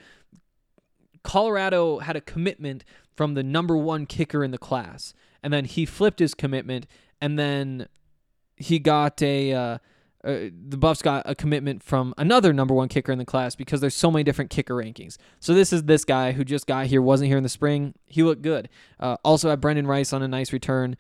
Colorado 1.23 1.99
had 1.99 2.15
a 2.15 2.21
commitment 2.21 2.83
from 3.15 3.33
the 3.33 3.43
number 3.43 3.75
one 3.75 4.05
kicker 4.05 4.43
in 4.43 4.51
the 4.51 4.57
class, 4.57 5.13
and 5.43 5.53
then 5.53 5.65
he 5.65 5.85
flipped 5.85 6.19
his 6.19 6.33
commitment, 6.33 6.87
and 7.21 7.37
then 7.37 7.87
he 8.57 8.79
got 8.79 9.21
a. 9.21 9.53
Uh, 9.53 9.77
uh, 10.21 10.49
the 10.67 10.75
Buffs 10.75 11.01
got 11.01 11.23
a 11.25 11.33
commitment 11.33 11.81
from 11.81 12.13
another 12.17 12.51
number 12.51 12.73
one 12.73 12.89
kicker 12.89 13.09
in 13.09 13.17
the 13.17 13.25
class 13.25 13.55
because 13.55 13.79
there's 13.79 13.95
so 13.95 14.11
many 14.11 14.21
different 14.21 14.49
kicker 14.49 14.75
rankings. 14.75 15.15
So 15.39 15.53
this 15.53 15.71
is 15.71 15.83
this 15.83 16.03
guy 16.03 16.33
who 16.33 16.43
just 16.43 16.67
got 16.67 16.87
here, 16.87 17.01
wasn't 17.01 17.29
here 17.29 17.37
in 17.37 17.43
the 17.43 17.47
spring. 17.47 17.93
He 18.05 18.21
looked 18.21 18.41
good. 18.41 18.67
Uh, 18.99 19.15
also 19.23 19.49
had 19.49 19.61
Brenden 19.61 19.87
Rice 19.87 20.11
on 20.11 20.21
a 20.21 20.27
nice 20.27 20.51
return. 20.51 20.97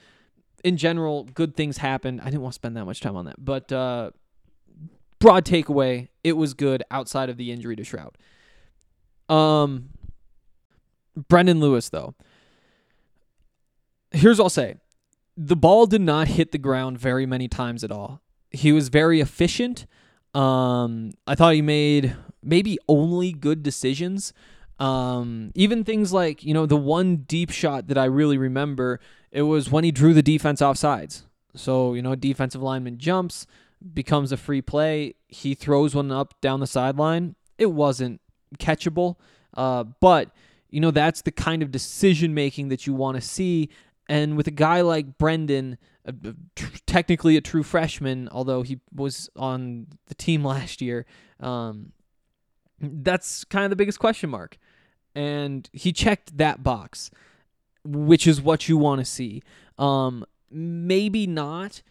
In 0.63 0.77
general, 0.77 1.25
good 1.25 1.57
things 1.57 1.79
happened. 1.79 2.21
I 2.21 2.25
didn't 2.25 2.41
want 2.43 2.53
to 2.53 2.55
spend 2.55 2.77
that 2.77 2.85
much 2.85 3.01
time 3.01 3.17
on 3.17 3.25
that, 3.25 3.43
but 3.43 3.69
uh, 3.73 4.11
broad 5.19 5.43
takeaway, 5.43 6.07
it 6.23 6.33
was 6.33 6.53
good 6.53 6.83
outside 6.89 7.29
of 7.29 7.35
the 7.35 7.51
injury 7.51 7.75
to 7.75 7.83
Shrout. 7.83 8.15
Um, 9.33 9.89
Brendon 11.27 11.59
Lewis, 11.59 11.89
though, 11.89 12.15
here's 14.11 14.37
what 14.37 14.45
I'll 14.45 14.49
say 14.49 14.75
the 15.37 15.55
ball 15.55 15.85
did 15.85 16.01
not 16.01 16.27
hit 16.27 16.51
the 16.51 16.57
ground 16.57 16.99
very 16.99 17.25
many 17.25 17.47
times 17.47 17.83
at 17.83 17.91
all. 17.91 18.21
He 18.51 18.71
was 18.73 18.89
very 18.89 19.21
efficient. 19.21 19.85
Um, 20.33 21.11
I 21.25 21.35
thought 21.35 21.53
he 21.53 21.61
made 21.61 22.15
maybe 22.43 22.77
only 22.89 23.31
good 23.31 23.63
decisions. 23.63 24.33
Um, 24.79 25.51
even 25.55 25.85
things 25.85 26.11
like, 26.11 26.43
you 26.43 26.53
know, 26.53 26.65
the 26.65 26.75
one 26.75 27.17
deep 27.17 27.51
shot 27.51 27.87
that 27.87 27.97
I 27.97 28.05
really 28.05 28.37
remember, 28.37 28.99
it 29.31 29.43
was 29.43 29.71
when 29.71 29.85
he 29.85 29.91
drew 29.91 30.13
the 30.13 30.21
defense 30.21 30.61
off 30.61 30.77
sides. 30.77 31.25
So, 31.55 31.93
you 31.93 32.01
know, 32.01 32.15
defensive 32.15 32.61
lineman 32.61 32.97
jumps, 32.97 33.47
becomes 33.93 34.33
a 34.33 34.37
free 34.37 34.61
play. 34.61 35.15
He 35.27 35.55
throws 35.55 35.95
one 35.95 36.11
up 36.11 36.39
down 36.41 36.59
the 36.59 36.67
sideline. 36.67 37.35
It 37.57 37.67
wasn't 37.67 38.19
catchable, 38.57 39.15
uh, 39.55 39.83
but 39.83 40.31
you 40.69 40.79
know, 40.79 40.91
that's 40.91 41.23
the 41.23 41.31
kind 41.31 41.63
of 41.63 41.71
decision 41.71 42.33
making 42.33 42.69
that 42.69 42.85
you 42.85 42.93
want 42.93 43.15
to 43.15 43.21
see. 43.21 43.69
And 44.09 44.35
with 44.35 44.47
a 44.47 44.51
guy 44.51 44.81
like 44.81 45.17
Brendan, 45.19 45.77
uh, 46.05 46.31
technically 46.87 47.37
a 47.37 47.41
true 47.41 47.63
freshman, 47.63 48.27
although 48.31 48.63
he 48.63 48.79
was 48.93 49.29
on 49.35 49.87
the 50.07 50.15
team 50.15 50.43
last 50.53 50.81
year, 50.81 51.05
um, 51.39 51.93
that's 52.81 53.45
kind 53.45 53.65
of 53.65 53.69
the 53.69 53.75
biggest 53.75 53.99
question 53.99 54.29
mark. 54.31 54.57
And 55.15 55.69
he 55.73 55.93
checked 55.93 56.37
that 56.37 56.63
box. 56.63 57.11
which 57.85 58.27
is 58.27 58.41
what 58.41 58.67
you 58.67 58.77
want 58.77 58.99
to 58.99 59.05
see. 59.05 59.41
Um, 59.77 60.25
maybe 60.51 61.25
not 61.25 61.81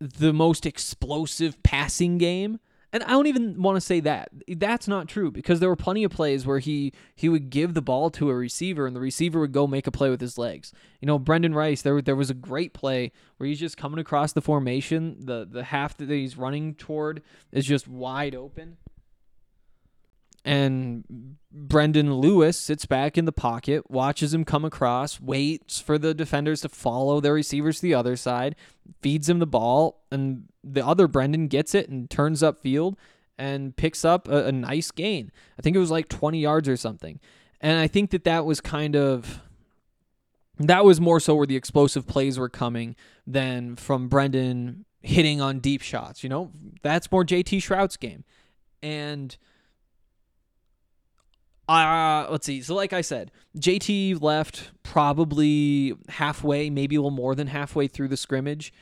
the 0.00 0.32
most 0.32 0.66
explosive 0.66 1.62
passing 1.62 2.18
game. 2.18 2.60
And 2.92 3.02
I 3.02 3.10
don't 3.10 3.26
even 3.26 3.60
want 3.60 3.76
to 3.76 3.80
say 3.80 4.00
that. 4.00 4.30
That's 4.48 4.88
not 4.88 5.08
true 5.08 5.30
because 5.30 5.60
there 5.60 5.68
were 5.68 5.76
plenty 5.76 6.04
of 6.04 6.12
plays 6.12 6.46
where 6.46 6.60
he 6.60 6.92
he 7.14 7.28
would 7.28 7.50
give 7.50 7.74
the 7.74 7.82
ball 7.82 8.10
to 8.10 8.30
a 8.30 8.34
receiver 8.34 8.86
and 8.86 8.94
the 8.94 9.00
receiver 9.00 9.40
would 9.40 9.52
go 9.52 9.66
make 9.66 9.86
a 9.86 9.90
play 9.90 10.08
with 10.08 10.20
his 10.20 10.38
legs. 10.38 10.72
You 11.00 11.06
know, 11.06 11.18
Brenden 11.18 11.54
Rice, 11.54 11.82
there 11.82 12.00
there 12.00 12.16
was 12.16 12.30
a 12.30 12.34
great 12.34 12.72
play 12.72 13.12
where 13.36 13.48
he's 13.48 13.60
just 13.60 13.76
coming 13.76 13.98
across 13.98 14.32
the 14.32 14.40
formation, 14.40 15.16
the 15.20 15.46
the 15.50 15.64
half 15.64 15.96
that 15.98 16.08
he's 16.08 16.36
running 16.36 16.74
toward 16.74 17.22
is 17.52 17.66
just 17.66 17.88
wide 17.88 18.34
open 18.34 18.76
and 20.46 21.36
Brendon 21.50 22.14
Lewis 22.14 22.56
sits 22.56 22.86
back 22.86 23.18
in 23.18 23.24
the 23.24 23.32
pocket, 23.32 23.90
watches 23.90 24.32
him 24.32 24.44
come 24.44 24.64
across, 24.64 25.20
waits 25.20 25.80
for 25.80 25.98
the 25.98 26.14
defenders 26.14 26.60
to 26.60 26.68
follow 26.68 27.20
their 27.20 27.34
receivers 27.34 27.80
to 27.80 27.82
the 27.82 27.94
other 27.94 28.14
side, 28.14 28.54
feeds 29.02 29.28
him 29.28 29.40
the 29.40 29.46
ball, 29.46 30.04
and 30.12 30.44
the 30.62 30.86
other 30.86 31.08
Brendan 31.08 31.48
gets 31.48 31.74
it 31.74 31.88
and 31.88 32.08
turns 32.08 32.44
up 32.44 32.60
field 32.60 32.96
and 33.36 33.76
picks 33.76 34.04
up 34.04 34.28
a, 34.28 34.46
a 34.46 34.52
nice 34.52 34.92
gain. 34.92 35.32
I 35.58 35.62
think 35.62 35.74
it 35.74 35.80
was 35.80 35.90
like 35.90 36.08
20 36.08 36.38
yards 36.38 36.68
or 36.68 36.76
something. 36.76 37.18
And 37.60 37.80
I 37.80 37.88
think 37.88 38.10
that 38.10 38.22
that 38.22 38.46
was 38.46 38.60
kind 38.60 38.94
of 38.94 39.40
that 40.58 40.84
was 40.84 41.00
more 41.00 41.18
so 41.18 41.34
where 41.34 41.46
the 41.46 41.56
explosive 41.56 42.06
plays 42.06 42.38
were 42.38 42.48
coming 42.48 42.94
than 43.26 43.74
from 43.74 44.08
Brendan 44.08 44.84
hitting 45.02 45.40
on 45.40 45.58
deep 45.58 45.82
shots. 45.82 46.22
You 46.22 46.28
know, 46.28 46.52
that's 46.82 47.10
more 47.10 47.24
JT 47.24 47.62
Shrout's 47.62 47.96
game. 47.96 48.24
And 48.80 49.36
uh, 51.68 52.26
let's 52.30 52.46
see. 52.46 52.62
So, 52.62 52.74
like 52.74 52.92
I 52.92 53.00
said, 53.00 53.32
JT 53.58 54.22
left 54.22 54.70
probably 54.82 55.94
halfway, 56.08 56.70
maybe 56.70 56.96
a 56.96 57.00
little 57.00 57.10
more 57.10 57.34
than 57.34 57.48
halfway 57.48 57.88
through 57.88 58.08
the 58.08 58.16
scrimmage. 58.16 58.72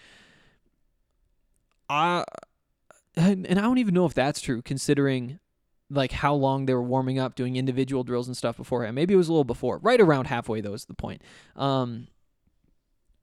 And, 1.89 2.25
and 3.17 3.59
I 3.59 3.63
don't 3.63 3.79
even 3.79 3.95
know 3.95 4.07
if 4.07 4.15
that's 4.15 4.41
true, 4.41 4.61
considering 4.61 5.39
like 5.91 6.13
how 6.13 6.35
long 6.35 6.67
they 6.67 6.75
were 6.75 6.83
warming 6.83 7.19
up, 7.19 7.35
doing 7.35 7.57
individual 7.57 8.05
drills 8.05 8.27
and 8.27 8.37
stuff 8.37 8.57
beforehand. 8.57 8.95
Maybe 8.95 9.15
it 9.15 9.19
was 9.19 9.29
a 9.29 9.33
little 9.33 9.45
before, 9.45 9.79
right 9.79 10.01
around 10.01 10.27
halfway. 10.27 10.61
Though 10.61 10.75
is 10.75 10.87
the 10.87 10.95
point. 10.95 11.23
Um, 11.57 12.09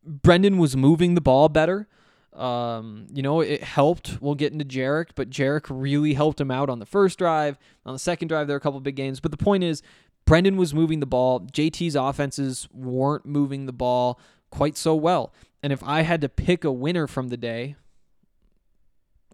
Brendan 0.04 0.58
was 0.58 0.76
moving 0.76 1.16
the 1.16 1.22
ball 1.22 1.50
better. 1.50 1.88
Um, 2.34 3.08
you 3.14 3.22
know, 3.22 3.42
it 3.42 3.64
helped. 3.64 4.22
We'll 4.22 4.36
get 4.36 4.54
into 4.54 4.66
Jarek, 4.66 5.10
but 5.16 5.30
Jarek 5.30 5.68
really 5.70 6.14
helped 6.14 6.40
him 6.40 6.52
out 6.52 6.70
on 6.70 6.80
the 6.80 6.86
first 6.86 7.18
drive. 7.18 7.58
On 7.86 7.94
the 7.94 8.00
second 8.00 8.30
drive, 8.30 8.48
there 8.48 8.56
were 8.56 8.60
a 8.60 8.62
couple 8.62 8.80
big 8.80 8.96
games. 8.96 9.20
But 9.20 9.32
the 9.32 9.38
point 9.38 9.64
is, 9.64 9.82
Brendan 10.26 10.58
was 10.58 10.74
moving 10.74 11.00
the 11.00 11.06
ball. 11.06 11.42
JT's 11.42 11.96
offenses 11.96 12.68
weren't 12.72 13.26
moving 13.26 13.66
the 13.66 13.74
ball 13.74 14.20
quite 14.50 14.78
so 14.78 14.96
well. 14.96 15.34
And 15.64 15.74
if 15.74 15.84
I 15.84 16.02
had 16.02 16.22
to 16.22 16.30
pick 16.30 16.64
a 16.64 16.72
winner 16.72 17.08
from 17.08 17.30
the 17.30 17.38
day, 17.38 17.76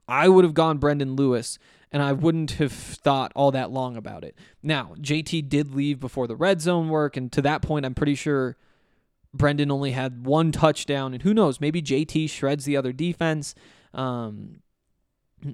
I 0.07 0.29
would 0.29 0.43
have 0.43 0.53
gone 0.53 0.77
Brendon 0.77 1.15
Lewis, 1.15 1.59
and 1.91 2.01
I 2.01 2.13
wouldn't 2.13 2.51
have 2.51 2.71
thought 2.71 3.31
all 3.35 3.51
that 3.51 3.71
long 3.71 3.97
about 3.97 4.23
it. 4.23 4.35
Now, 4.63 4.95
JT 4.99 5.49
did 5.49 5.75
leave 5.75 5.99
before 5.99 6.27
the 6.27 6.35
red 6.35 6.61
zone 6.61 6.89
work, 6.89 7.17
and 7.17 7.31
to 7.33 7.41
that 7.41 7.61
point, 7.61 7.85
I'm 7.85 7.95
pretty 7.95 8.15
sure 8.15 8.57
Brendan 9.37 9.71
only 9.71 9.91
had 9.91 10.25
one 10.25 10.51
touchdown, 10.51 11.13
and 11.13 11.23
who 11.23 11.33
knows, 11.33 11.61
maybe 11.61 11.81
JT 11.81 12.29
shreds 12.29 12.65
the 12.65 12.77
other 12.77 12.91
defense. 12.91 13.55
Um, 13.93 14.61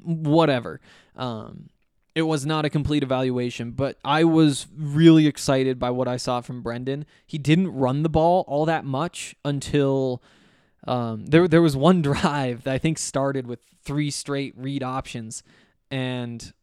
whatever. 0.04 0.80
Um, 1.16 1.70
it 2.16 2.24
was 2.24 2.46
not 2.46 2.66
a 2.66 2.70
complete 2.70 3.04
evaluation, 3.04 3.72
but 3.72 3.98
I 4.06 4.24
was 4.24 4.68
really 4.78 5.26
excited 5.26 5.80
by 5.80 5.90
what 5.90 6.08
I 6.08 6.18
saw 6.18 6.42
from 6.42 6.62
Brendan. 6.62 7.06
He 7.26 7.38
didn't 7.38 7.74
run 7.74 8.04
the 8.04 8.10
ball 8.10 8.46
all 8.48 8.66
that 8.66 8.86
much 8.86 9.36
until 9.44 10.22
um, 10.88 11.26
there. 11.26 11.48
There 11.48 11.62
was 11.62 11.76
one 11.76 12.02
drive 12.04 12.64
that 12.64 12.74
I 12.74 12.78
think 12.78 13.00
started 13.00 13.48
with 13.48 13.62
three 13.84 14.12
straight 14.12 14.54
read 14.56 14.84
options, 14.84 15.44
and 15.90 16.54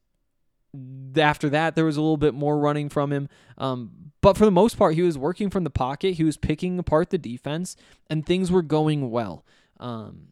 after 1.17 1.49
that, 1.51 1.75
there 1.75 1.85
was 1.85 1.97
a 1.97 2.01
little 2.01 2.17
bit 2.17 2.35
more 2.35 2.59
running 2.59 2.89
from 2.89 3.13
him. 3.13 3.29
Um, 3.59 4.13
but 4.21 4.37
for 4.37 4.45
the 4.45 4.51
most 4.51 4.77
part, 4.77 4.95
he 4.95 5.03
was 5.03 5.17
working 5.17 5.51
from 5.51 5.65
the 5.65 5.71
pocket. 5.71 6.15
He 6.15 6.25
was 6.25 6.37
picking 6.37 6.79
apart 6.79 7.11
the 7.11 7.19
defense, 7.19 7.77
and 8.09 8.25
things 8.25 8.51
were 8.51 8.63
going 8.63 9.11
well. 9.11 9.45
Um, 9.79 10.29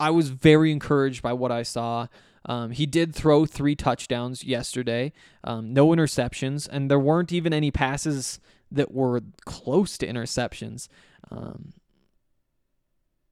I 0.00 0.10
was 0.10 0.30
very 0.30 0.72
encouraged 0.72 1.22
by 1.22 1.32
what 1.32 1.52
I 1.52 1.62
saw. 1.62 2.08
Um, 2.46 2.72
he 2.72 2.86
did 2.86 3.14
throw 3.14 3.46
three 3.46 3.74
touchdowns 3.74 4.44
yesterday, 4.44 5.12
um, 5.44 5.72
no 5.72 5.88
interceptions, 5.88 6.68
and 6.70 6.90
there 6.90 6.98
weren't 6.98 7.32
even 7.32 7.54
any 7.54 7.70
passes 7.70 8.38
that 8.70 8.92
were 8.92 9.22
close 9.46 9.96
to 9.98 10.06
interceptions. 10.06 10.88
Um, 11.30 11.72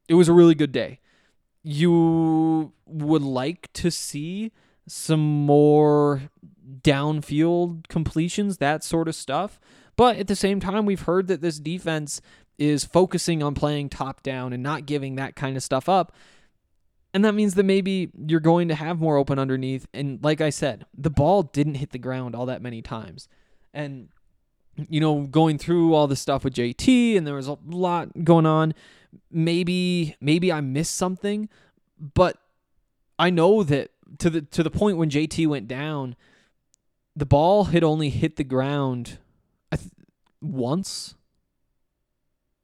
it 0.08 0.14
was 0.14 0.28
a 0.28 0.32
really 0.32 0.54
good 0.54 0.72
day. 0.72 1.00
You 1.62 2.72
would 2.86 3.22
like 3.22 3.70
to 3.74 3.90
see 3.90 4.52
some 4.86 5.20
more 5.20 6.22
downfield 6.82 7.88
completions, 7.88 8.58
that 8.58 8.82
sort 8.82 9.08
of 9.08 9.14
stuff. 9.14 9.60
But 9.96 10.16
at 10.16 10.26
the 10.26 10.36
same 10.36 10.60
time, 10.60 10.86
we've 10.86 11.02
heard 11.02 11.28
that 11.28 11.40
this 11.40 11.58
defense 11.58 12.20
is 12.58 12.84
focusing 12.84 13.42
on 13.42 13.54
playing 13.54 13.88
top 13.88 14.22
down 14.22 14.52
and 14.52 14.62
not 14.62 14.86
giving 14.86 15.16
that 15.16 15.36
kind 15.36 15.56
of 15.56 15.62
stuff 15.62 15.88
up. 15.88 16.12
And 17.14 17.24
that 17.24 17.34
means 17.34 17.54
that 17.54 17.64
maybe 17.64 18.10
you're 18.26 18.40
going 18.40 18.68
to 18.68 18.74
have 18.74 18.98
more 18.98 19.16
open 19.16 19.38
underneath. 19.38 19.86
And 19.92 20.22
like 20.22 20.40
I 20.40 20.50
said, 20.50 20.86
the 20.96 21.10
ball 21.10 21.42
didn't 21.42 21.74
hit 21.74 21.90
the 21.90 21.98
ground 21.98 22.34
all 22.34 22.46
that 22.46 22.62
many 22.62 22.80
times. 22.80 23.28
And, 23.74 24.08
you 24.76 25.00
know, 25.00 25.26
going 25.26 25.58
through 25.58 25.94
all 25.94 26.06
the 26.06 26.16
stuff 26.16 26.44
with 26.44 26.54
JT 26.54 27.16
and 27.16 27.26
there 27.26 27.34
was 27.34 27.48
a 27.48 27.58
lot 27.66 28.24
going 28.24 28.46
on, 28.46 28.72
maybe, 29.30 30.16
maybe 30.20 30.50
I 30.50 30.62
missed 30.62 30.94
something, 30.94 31.50
but 32.14 32.38
I 33.18 33.28
know 33.28 33.62
that 33.62 33.91
to 34.18 34.30
the 34.30 34.42
to 34.42 34.62
the 34.62 34.70
point 34.70 34.96
when 34.96 35.10
JT 35.10 35.46
went 35.46 35.68
down, 35.68 36.16
the 37.16 37.26
ball 37.26 37.64
had 37.64 37.84
only 37.84 38.10
hit 38.10 38.36
the 38.36 38.44
ground 38.44 39.18
once. 40.42 41.14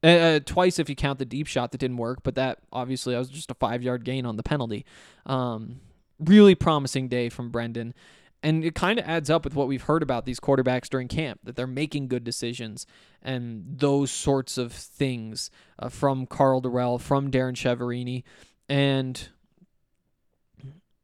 Uh, 0.03 0.07
uh, 0.07 0.41
twice 0.45 0.79
if 0.79 0.89
you 0.89 0.95
count 0.95 1.19
the 1.19 1.25
deep 1.25 1.47
shot 1.47 1.73
that 1.73 1.79
didn't 1.79 1.97
work, 1.97 2.21
but 2.23 2.37
that 2.37 2.61
obviously 2.73 3.17
was 3.17 3.29
just 3.29 3.51
a 3.51 3.55
five 3.55 3.83
yard 3.83 4.05
gain 4.05 4.25
on 4.27 4.37
the 4.37 4.43
penalty. 4.43 4.85
Um, 5.27 5.81
really 6.21 6.55
promising 6.55 7.09
day 7.09 7.29
from 7.29 7.51
Brendan. 7.51 7.95
And 8.41 8.65
it 8.65 8.77
kind 8.77 9.01
of 9.01 9.05
adds 9.05 9.31
up 9.31 9.45
with 9.45 9.57
what 9.57 9.67
we've 9.67 9.83
heard 9.83 10.03
about 10.03 10.25
these 10.25 10.39
quarterbacks 10.39 10.89
during 10.89 11.09
camp 11.09 11.41
that 11.43 11.57
they're 11.57 11.67
making 11.67 12.07
good 12.07 12.23
decisions 12.23 12.87
and 13.21 13.65
those 13.67 14.13
sorts 14.13 14.57
of 14.59 14.73
things 14.73 15.51
uh, 15.81 15.89
from 15.89 16.25
Karl 16.25 16.63
Dorrell, 16.63 17.01
from 17.01 17.31
Darrin 17.31 17.57
Chiaverini. 17.57 18.23
And 18.69 19.29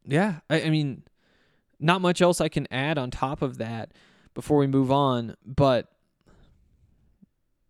yeah, 0.07 0.40
I, 0.51 0.62
I 0.62 0.71
mean, 0.71 1.03
not 1.81 2.01
much 2.01 2.23
else 2.23 2.40
I 2.40 2.49
can 2.49 2.67
add 2.71 2.99
on 2.99 3.11
top 3.11 3.43
of 3.43 3.59
that 3.59 3.93
before 4.35 4.59
we 4.59 4.67
move 4.67 4.90
on. 4.90 5.37
But 5.45 5.88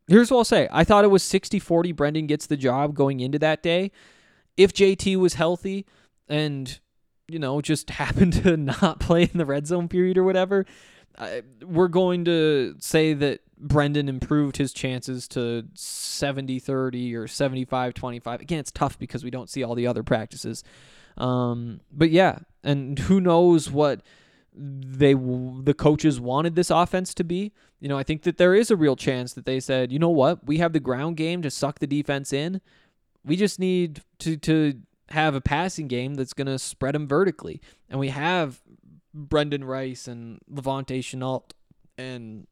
here's 0.08 0.30
what 0.30 0.38
I'll 0.38 0.44
say 0.44 0.68
I 0.70 0.84
thought 0.84 1.04
it 1.04 1.10
was 1.10 1.22
60 1.22 1.58
40. 1.58 1.92
Brendan 1.92 2.26
gets 2.26 2.46
the 2.46 2.56
job 2.56 2.94
going 2.94 3.20
into 3.20 3.38
that 3.38 3.62
day. 3.62 3.90
If 4.56 4.72
JT 4.72 5.16
was 5.16 5.34
healthy 5.34 5.84
and, 6.28 6.78
you 7.26 7.38
know, 7.38 7.60
just 7.60 7.90
happened 7.90 8.44
to 8.44 8.56
not 8.56 9.00
play 9.00 9.24
in 9.24 9.38
the 9.38 9.46
red 9.46 9.66
zone 9.66 9.88
period 9.88 10.18
or 10.18 10.24
whatever, 10.24 10.64
uh, 11.16 11.40
we're 11.62 11.88
going 11.88 12.24
to 12.24 12.74
say 12.78 13.14
that 13.14 13.40
Brendan 13.56 14.08
improved 14.08 14.56
his 14.56 14.72
chances 14.72 15.28
to 15.28 15.64
70 15.74 16.58
30 16.58 17.14
or 17.14 17.28
75 17.28 17.94
25. 17.94 18.40
Again, 18.40 18.58
it's 18.58 18.72
tough 18.72 18.98
because 18.98 19.24
we 19.24 19.30
don't 19.30 19.48
see 19.48 19.62
all 19.62 19.74
the 19.74 19.86
other 19.86 20.02
practices. 20.02 20.64
Um, 21.16 21.80
but 21.92 22.10
yeah, 22.10 22.38
and 22.62 22.98
who 22.98 23.20
knows 23.20 23.70
what 23.70 24.02
they 24.56 25.14
the 25.14 25.74
coaches 25.76 26.20
wanted 26.20 26.54
this 26.54 26.70
offense 26.70 27.14
to 27.14 27.24
be. 27.24 27.52
You 27.80 27.88
know, 27.88 27.98
I 27.98 28.02
think 28.02 28.22
that 28.22 28.38
there 28.38 28.54
is 28.54 28.70
a 28.70 28.76
real 28.76 28.96
chance 28.96 29.32
that 29.34 29.46
they 29.46 29.60
said, 29.60 29.92
you 29.92 29.98
know 29.98 30.10
what, 30.10 30.46
we 30.46 30.58
have 30.58 30.72
the 30.72 30.80
ground 30.80 31.16
game 31.16 31.42
to 31.42 31.50
suck 31.50 31.80
the 31.80 31.86
defense 31.86 32.32
in. 32.32 32.60
We 33.24 33.36
just 33.36 33.58
need 33.58 34.02
to 34.20 34.36
to 34.38 34.80
have 35.10 35.34
a 35.34 35.40
passing 35.40 35.86
game 35.88 36.14
that's 36.14 36.32
going 36.32 36.46
to 36.46 36.58
spread 36.58 36.94
them 36.94 37.06
vertically, 37.06 37.60
and 37.88 38.00
we 38.00 38.08
have 38.08 38.60
Brenden 39.16 39.64
Rice 39.64 40.08
and 40.08 40.40
La'Vontae 40.52 41.00
Shenault 41.00 41.50
and 41.96 42.46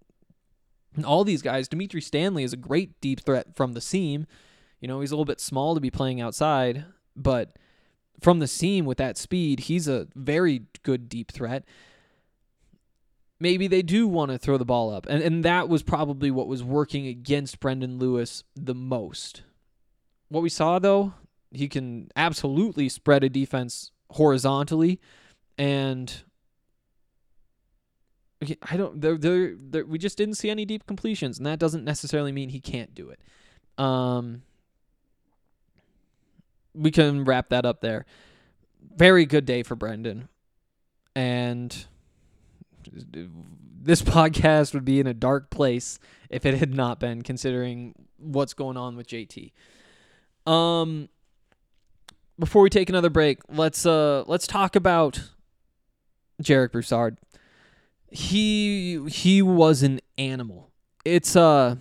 all 1.05 1.25
these 1.25 1.42
guys. 1.42 1.68
Dimitri 1.68 2.01
Stanley 2.01 2.44
is 2.44 2.53
a 2.53 2.59
great 2.59 3.01
deep 3.01 3.20
threat 3.20 3.55
from 3.57 3.72
the 3.72 3.81
seam. 3.81 4.27
You 4.81 4.88
know, 4.88 5.01
he's 5.01 5.11
a 5.11 5.14
little 5.14 5.25
bit 5.25 5.40
small 5.40 5.75
to 5.75 5.81
be 5.81 5.90
playing 5.90 6.20
outside, 6.20 6.85
but 7.16 7.57
from 8.20 8.38
the 8.38 8.46
seam 8.46 8.85
with 8.85 8.98
that 8.98 9.16
speed, 9.18 9.61
he's 9.61 9.88
a 9.88 10.09
very 10.14 10.62
good 10.83 11.09
deep 11.09 11.33
threat. 11.33 11.64
Maybe 13.40 13.66
they 13.66 13.83
do 13.83 14.07
want 14.07 14.31
to 14.31 14.38
throw 14.38 14.57
the 14.57 14.64
ball 14.64 14.94
up. 14.94 15.07
And, 15.11 15.22
and 15.22 15.44
that 15.44 15.68
was 15.68 15.83
probably 15.83 16.31
what 16.31 16.46
was 16.46 16.62
working 16.62 17.07
against 17.09 17.59
Brendon 17.59 17.98
Lewis 17.98 18.44
the 18.55 18.75
most. 18.75 19.42
What 20.29 20.42
we 20.42 20.48
saw, 20.48 20.79
though, 20.79 21.14
he 21.51 21.68
can 21.68 22.11
absolutely 22.14 22.88
spread 22.88 23.25
a 23.25 23.29
defense 23.29 23.90
horizontally. 24.11 25.01
And 25.59 26.22
I 28.70 28.77
don't. 28.77 29.01
There, 29.01 29.16
there, 29.16 29.85
we 29.85 29.98
just 29.98 30.18
didn't 30.18 30.35
see 30.35 30.51
any 30.51 30.64
deep 30.64 30.87
completions, 30.87 31.38
and 31.38 31.46
that 31.46 31.59
doesn't 31.59 31.85
necessarily 31.85 32.33
mean 32.33 32.48
he 32.48 32.61
can't 32.61 32.94
do 32.94 33.11
it. 33.11 33.20
Um, 33.83 34.42
we 36.74 36.90
can 36.90 37.24
wrap 37.24 37.48
that 37.50 37.64
up 37.64 37.80
there. 37.80 38.04
Very 38.94 39.26
good 39.26 39.44
day 39.44 39.62
for 39.62 39.76
Brendan, 39.76 40.28
and 41.14 41.87
this 43.80 44.02
podcast 44.02 44.74
would 44.74 44.85
be 44.85 45.00
in 45.00 45.06
a 45.06 45.14
dark 45.14 45.50
place 45.50 45.98
if 46.28 46.44
it 46.44 46.54
had 46.54 46.74
not 46.74 46.98
been, 47.00 47.22
considering 47.22 47.94
what's 48.18 48.54
going 48.54 48.76
on 48.76 48.96
with 48.96 49.06
JT. 49.06 49.52
Um, 50.46 51.08
before 52.38 52.62
we 52.62 52.70
take 52.70 52.88
another 52.88 53.11
break, 53.11 53.38
let's 53.48 53.87
uh 53.87 54.24
let's 54.26 54.46
talk 54.46 54.74
about 54.74 55.30
Jarek 56.42 56.72
Broussard. 56.72 57.18
He 58.11 59.00
he 59.08 59.42
was 59.42 59.82
an 59.82 60.00
animal. 60.18 60.70
It's 61.04 61.37
uh 61.37 61.76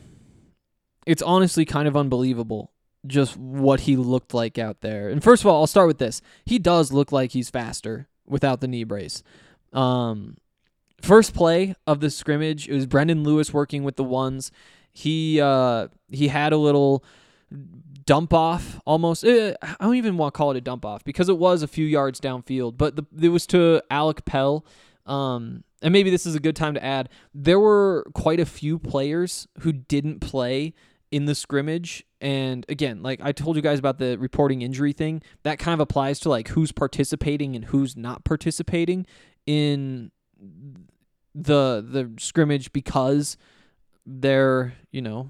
it's 1.06 1.22
honestly 1.22 1.66
kind 1.66 1.88
of 1.88 1.98
unbelievable 1.98 2.72
just 3.08 3.38
what 3.38 3.82
he 3.82 3.96
looked 3.96 4.34
like 4.34 4.58
out 4.58 4.82
there. 4.82 5.10
And 5.10 5.24
first 5.24 5.44
of 5.44 5.48
all, 5.48 5.62
I'll 5.62 5.68
start 5.68 5.88
with 5.88 5.98
this. 5.98 6.22
He 6.46 6.60
does 6.60 6.92
look 6.92 7.12
like 7.12 7.32
he's 7.32 7.50
faster 7.50 8.08
without 8.28 8.62
the 8.62 8.68
knee 8.68 8.84
brace. 8.84 9.24
Um 9.74 10.38
first 11.02 11.34
play 11.34 11.76
of 11.88 12.00
the 12.00 12.10
scrimmage, 12.10 12.68
it 12.68 12.74
was 12.74 12.86
Brendon 12.86 13.24
Lewis 13.24 13.54
working 13.54 13.84
with 13.84 13.96
the 13.96 14.04
ones. 14.04 14.52
He 14.92 15.40
uh 15.42 15.88
he 16.10 16.28
had 16.28 16.54
a 16.54 16.58
little 16.58 17.04
dump 18.06 18.34
off 18.34 18.80
almost. 18.86 19.24
Eh, 19.24 19.54
I 19.62 19.76
don't 19.80 19.96
even 19.96 20.18
want 20.18 20.34
to 20.34 20.38
call 20.38 20.52
it 20.52 20.58
a 20.58 20.62
dump 20.62 20.86
off 20.86 21.04
because 21.04 21.30
it 21.30 21.38
was 21.38 21.64
a 21.64 21.68
few 21.68 21.86
yards 21.86 22.20
downfield, 22.20 22.78
but 22.78 22.96
the, 22.96 23.06
it 23.22 23.30
was 23.30 23.48
to 23.48 23.82
Alec 23.90 24.26
Pell. 24.26 24.66
Um, 25.06 25.64
and 25.82 25.92
maybe 25.92 26.10
this 26.10 26.26
is 26.26 26.36
a 26.36 26.40
good 26.40 26.56
time 26.56 26.76
to 26.76 26.84
add 26.84 27.10
there 27.34 27.60
were 27.60 28.06
quite 28.14 28.40
a 28.40 28.46
few 28.46 28.78
players 28.78 29.48
who 29.60 29.72
didn't 29.72 30.20
play 30.20 30.74
in 31.12 31.26
the 31.26 31.36
scrimmage. 31.36 32.06
And 32.20 32.66
again, 32.70 33.04
like 33.04 33.20
I 33.22 33.32
told 33.32 33.56
you 33.56 33.62
guys 33.62 33.80
about 33.80 33.98
the 33.98 34.18
reporting 34.18 34.62
injury 34.62 34.94
thing, 34.94 35.22
that 35.44 35.60
kind 35.60 35.74
of 35.74 35.80
applies 35.80 36.20
to 36.22 36.30
like 36.30 36.50
who's 36.50 36.72
participating 36.72 37.56
and 37.56 37.66
who's 37.66 37.98
not 37.98 38.24
participating 38.24 39.06
in 39.46 40.12
the 41.36 41.86
the 41.88 42.12
scrimmage 42.18 42.72
because 42.74 43.38
they're, 44.06 44.74
you 44.92 45.02
know, 45.02 45.30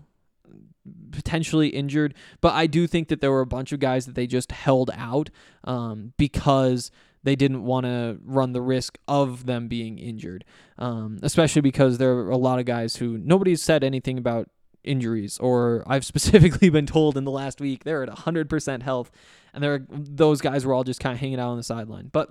potentially 1.12 1.70
injured, 1.70 2.14
but 2.40 2.54
I 2.54 2.68
do 2.68 2.88
think 2.88 3.10
that 3.10 3.22
there 3.22 3.32
were 3.32 3.42
a 3.42 3.46
bunch 3.48 3.72
of 3.72 3.80
guys 3.80 4.06
that 4.06 4.16
they 4.16 4.28
just 4.28 4.52
held 4.52 4.90
out 4.96 5.30
um, 5.64 6.14
because 6.18 6.92
they 7.24 7.36
didn't 7.36 7.64
want 7.64 7.86
to 7.86 8.18
run 8.24 8.54
the 8.54 8.62
risk 8.62 8.98
of 9.08 9.46
them 9.46 9.68
being 9.68 10.00
injured, 10.00 10.44
um, 10.80 11.20
especially 11.22 11.62
because 11.62 11.98
there 11.98 12.14
are 12.14 12.30
a 12.30 12.38
lot 12.38 12.60
of 12.60 12.66
guys 12.66 12.96
who 12.96 13.18
nobody's 13.18 13.62
said 13.62 13.84
anything 13.84 14.18
about 14.18 14.50
injuries, 14.84 15.38
or 15.40 15.84
I've 15.88 16.06
specifically 16.14 16.70
been 16.70 16.86
told 16.86 17.18
in 17.18 17.24
the 17.24 17.32
last 17.32 17.62
week 17.62 17.84
they're 17.84 18.04
at 18.04 18.10
100% 18.10 18.82
health, 18.84 19.12
and 19.54 19.64
there 19.64 19.86
those 19.90 20.42
guys 20.42 20.66
were 20.66 20.74
all 20.74 20.84
just 20.84 21.00
kind 21.00 21.14
of 21.14 21.20
hanging 21.20 21.40
out 21.40 21.50
on 21.50 21.58
the 21.58 21.64
sideline. 21.64 22.10
But 22.12 22.30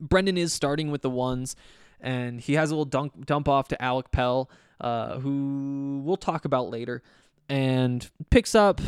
Brendon 0.00 0.36
is 0.36 0.52
starting 0.52 0.90
with 0.90 1.02
the 1.02 1.10
ones, 1.10 1.56
and 2.00 2.40
he 2.40 2.54
has 2.54 2.70
a 2.70 2.74
little 2.74 2.84
dunk, 2.84 3.26
dump 3.26 3.48
off 3.48 3.68
to 3.68 3.82
Alec 3.82 4.10
Pell, 4.10 4.50
uh, 4.80 5.18
who 5.20 6.02
we'll 6.04 6.16
talk 6.16 6.44
about 6.44 6.70
later 6.70 7.02
and 7.48 8.10
picks 8.30 8.54
up 8.54 8.80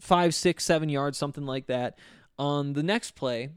five, 0.00 0.34
six, 0.34 0.64
seven 0.64 0.88
yards, 0.88 1.18
something 1.18 1.46
like 1.46 1.66
that. 1.66 1.98
On 2.38 2.72
the 2.72 2.82
next 2.82 3.12
play, 3.12 3.50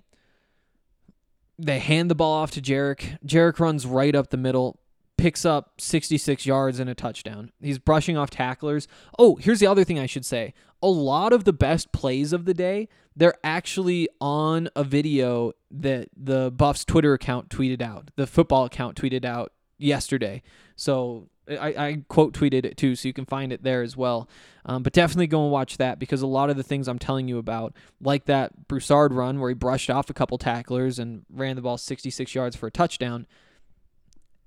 they 1.57 1.79
hand 1.79 2.11
the 2.11 2.15
ball 2.15 2.33
off 2.33 2.51
to 2.51 2.61
Jarek. 2.61 3.17
Jarek 3.25 3.59
runs 3.59 3.85
right 3.85 4.15
up 4.15 4.29
the 4.29 4.37
middle, 4.37 4.79
picks 5.17 5.45
up 5.45 5.79
66 5.79 6.45
yards 6.45 6.79
and 6.79 6.89
a 6.89 6.95
touchdown. 6.95 7.51
He's 7.61 7.79
brushing 7.79 8.17
off 8.17 8.29
tacklers. 8.29 8.87
Oh, 9.17 9.35
here's 9.35 9.59
the 9.59 9.67
other 9.67 9.83
thing 9.83 9.99
I 9.99 10.05
should 10.05 10.25
say. 10.25 10.53
A 10.81 10.87
lot 10.87 11.31
of 11.31 11.43
the 11.43 11.53
best 11.53 11.91
plays 11.91 12.33
of 12.33 12.45
the 12.45 12.53
day, 12.53 12.89
they're 13.15 13.35
actually 13.43 14.09
on 14.19 14.69
a 14.75 14.83
video 14.83 15.53
that 15.71 16.09
the 16.15 16.51
Buffs 16.51 16.83
Twitter 16.83 17.13
account 17.13 17.49
tweeted 17.49 17.81
out, 17.81 18.11
the 18.15 18.27
football 18.27 18.65
account 18.65 18.97
tweeted 18.97 19.23
out 19.23 19.53
yesterday. 19.77 20.41
So 20.75 21.29
I, 21.47 21.67
I 21.67 22.03
quote 22.07 22.33
tweeted 22.33 22.65
it 22.65 22.77
too, 22.77 22.95
so 22.95 23.07
you 23.07 23.13
can 23.13 23.25
find 23.25 23.51
it 23.51 23.63
there 23.63 23.81
as 23.81 23.97
well. 23.97 24.29
Um, 24.65 24.83
but 24.83 24.93
definitely 24.93 25.27
go 25.27 25.43
and 25.43 25.51
watch 25.51 25.77
that 25.77 25.99
because 25.99 26.21
a 26.21 26.27
lot 26.27 26.49
of 26.49 26.57
the 26.57 26.63
things 26.63 26.87
I'm 26.87 26.99
telling 26.99 27.27
you 27.27 27.37
about, 27.37 27.73
like 28.01 28.25
that 28.25 28.67
Broussard 28.67 29.13
run 29.13 29.39
where 29.39 29.49
he 29.49 29.55
brushed 29.55 29.89
off 29.89 30.09
a 30.09 30.13
couple 30.13 30.37
tacklers 30.37 30.99
and 30.99 31.25
ran 31.29 31.55
the 31.55 31.61
ball 31.61 31.77
66 31.77 32.33
yards 32.33 32.55
for 32.55 32.67
a 32.67 32.71
touchdown, 32.71 33.27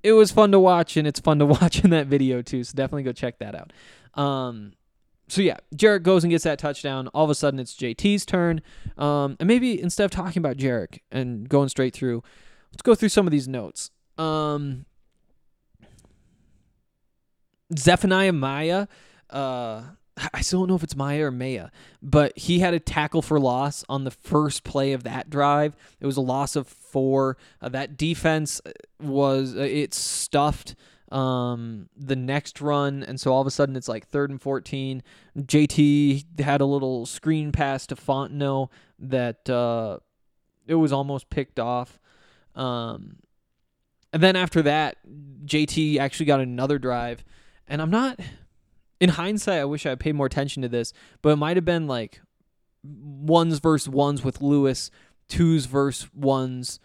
it 0.02 0.12
was 0.12 0.30
fun 0.30 0.52
to 0.52 0.60
watch, 0.60 0.96
and 0.96 1.06
it's 1.06 1.20
fun 1.20 1.38
to 1.38 1.46
watch 1.60 1.84
in 1.84 1.90
that 1.90 2.06
video 2.06 2.42
too. 2.42 2.64
So 2.64 2.74
definitely 2.74 3.04
go 3.04 3.12
check 3.12 3.38
that 3.38 3.54
out. 3.54 3.72
Um, 4.20 4.72
so 5.28 5.42
yeah, 5.42 5.56
Jarek 5.74 6.02
goes 6.02 6.24
and 6.24 6.30
gets 6.30 6.44
that 6.44 6.58
touchdown. 6.58 7.08
All 7.08 7.24
of 7.24 7.30
a 7.30 7.34
sudden, 7.34 7.58
it's 7.58 7.74
JT's 7.74 8.24
turn. 8.24 8.62
Um, 8.96 9.36
and 9.40 9.46
maybe 9.48 9.80
instead 9.80 10.04
of 10.04 10.10
talking 10.10 10.40
about 10.40 10.56
Jarek 10.56 11.00
and 11.10 11.48
going 11.48 11.68
straight 11.68 11.94
through, 11.94 12.22
let's 12.72 12.82
go 12.82 12.94
through 12.94 13.08
some 13.08 13.26
of 13.26 13.32
these 13.32 13.48
notes. 13.48 13.90
Um, 14.18 14.86
Zephaniah 17.76 18.32
Maya, 18.32 18.86
uh, 19.30 19.82
I 20.32 20.40
still 20.40 20.60
don't 20.60 20.68
know 20.68 20.76
if 20.76 20.82
it's 20.82 20.96
Maya 20.96 21.26
or 21.26 21.30
Maya, 21.30 21.68
but 22.02 22.36
he 22.38 22.60
had 22.60 22.72
a 22.72 22.80
tackle 22.80 23.20
for 23.20 23.38
loss 23.38 23.84
on 23.88 24.04
the 24.04 24.10
first 24.10 24.64
play 24.64 24.92
of 24.92 25.02
that 25.04 25.28
drive. 25.28 25.76
It 26.00 26.06
was 26.06 26.16
a 26.16 26.22
loss 26.22 26.56
of 26.56 26.66
four. 26.66 27.36
Uh, 27.60 27.68
that 27.70 27.96
defense 27.96 28.60
was 29.00 29.54
uh, 29.54 29.60
it 29.60 29.92
stuffed 29.92 30.74
um, 31.12 31.90
the 31.96 32.16
next 32.16 32.60
run, 32.60 33.02
and 33.02 33.20
so 33.20 33.32
all 33.32 33.42
of 33.42 33.46
a 33.46 33.50
sudden 33.50 33.76
it's 33.76 33.88
like 33.88 34.08
third 34.08 34.30
and 34.30 34.40
fourteen. 34.40 35.02
JT 35.38 36.40
had 36.40 36.60
a 36.60 36.66
little 36.66 37.04
screen 37.04 37.52
pass 37.52 37.86
to 37.88 37.96
Fontenot 37.96 38.70
that 38.98 39.48
uh, 39.50 39.98
it 40.66 40.76
was 40.76 40.92
almost 40.92 41.28
picked 41.28 41.60
off. 41.60 41.98
Um, 42.54 43.16
and 44.14 44.22
then 44.22 44.34
after 44.34 44.62
that, 44.62 44.96
JT 45.44 45.98
actually 45.98 46.26
got 46.26 46.40
another 46.40 46.78
drive 46.78 47.22
and 47.68 47.82
I'm 47.82 47.90
not 47.90 48.20
in 49.00 49.10
hindsight, 49.10 49.60
I 49.60 49.64
wish 49.64 49.86
I 49.86 49.90
had 49.90 50.00
paid 50.00 50.14
more 50.14 50.26
attention 50.26 50.62
to 50.62 50.68
this, 50.68 50.92
but 51.22 51.30
it 51.30 51.36
might 51.36 51.56
have 51.56 51.64
been 51.64 51.86
like 51.86 52.20
ones 52.82 53.58
versus 53.58 53.88
ones 53.88 54.24
with 54.24 54.40
Lewis, 54.40 54.90
twos 55.28 55.66
versus 55.66 56.08
ones, 56.14 56.80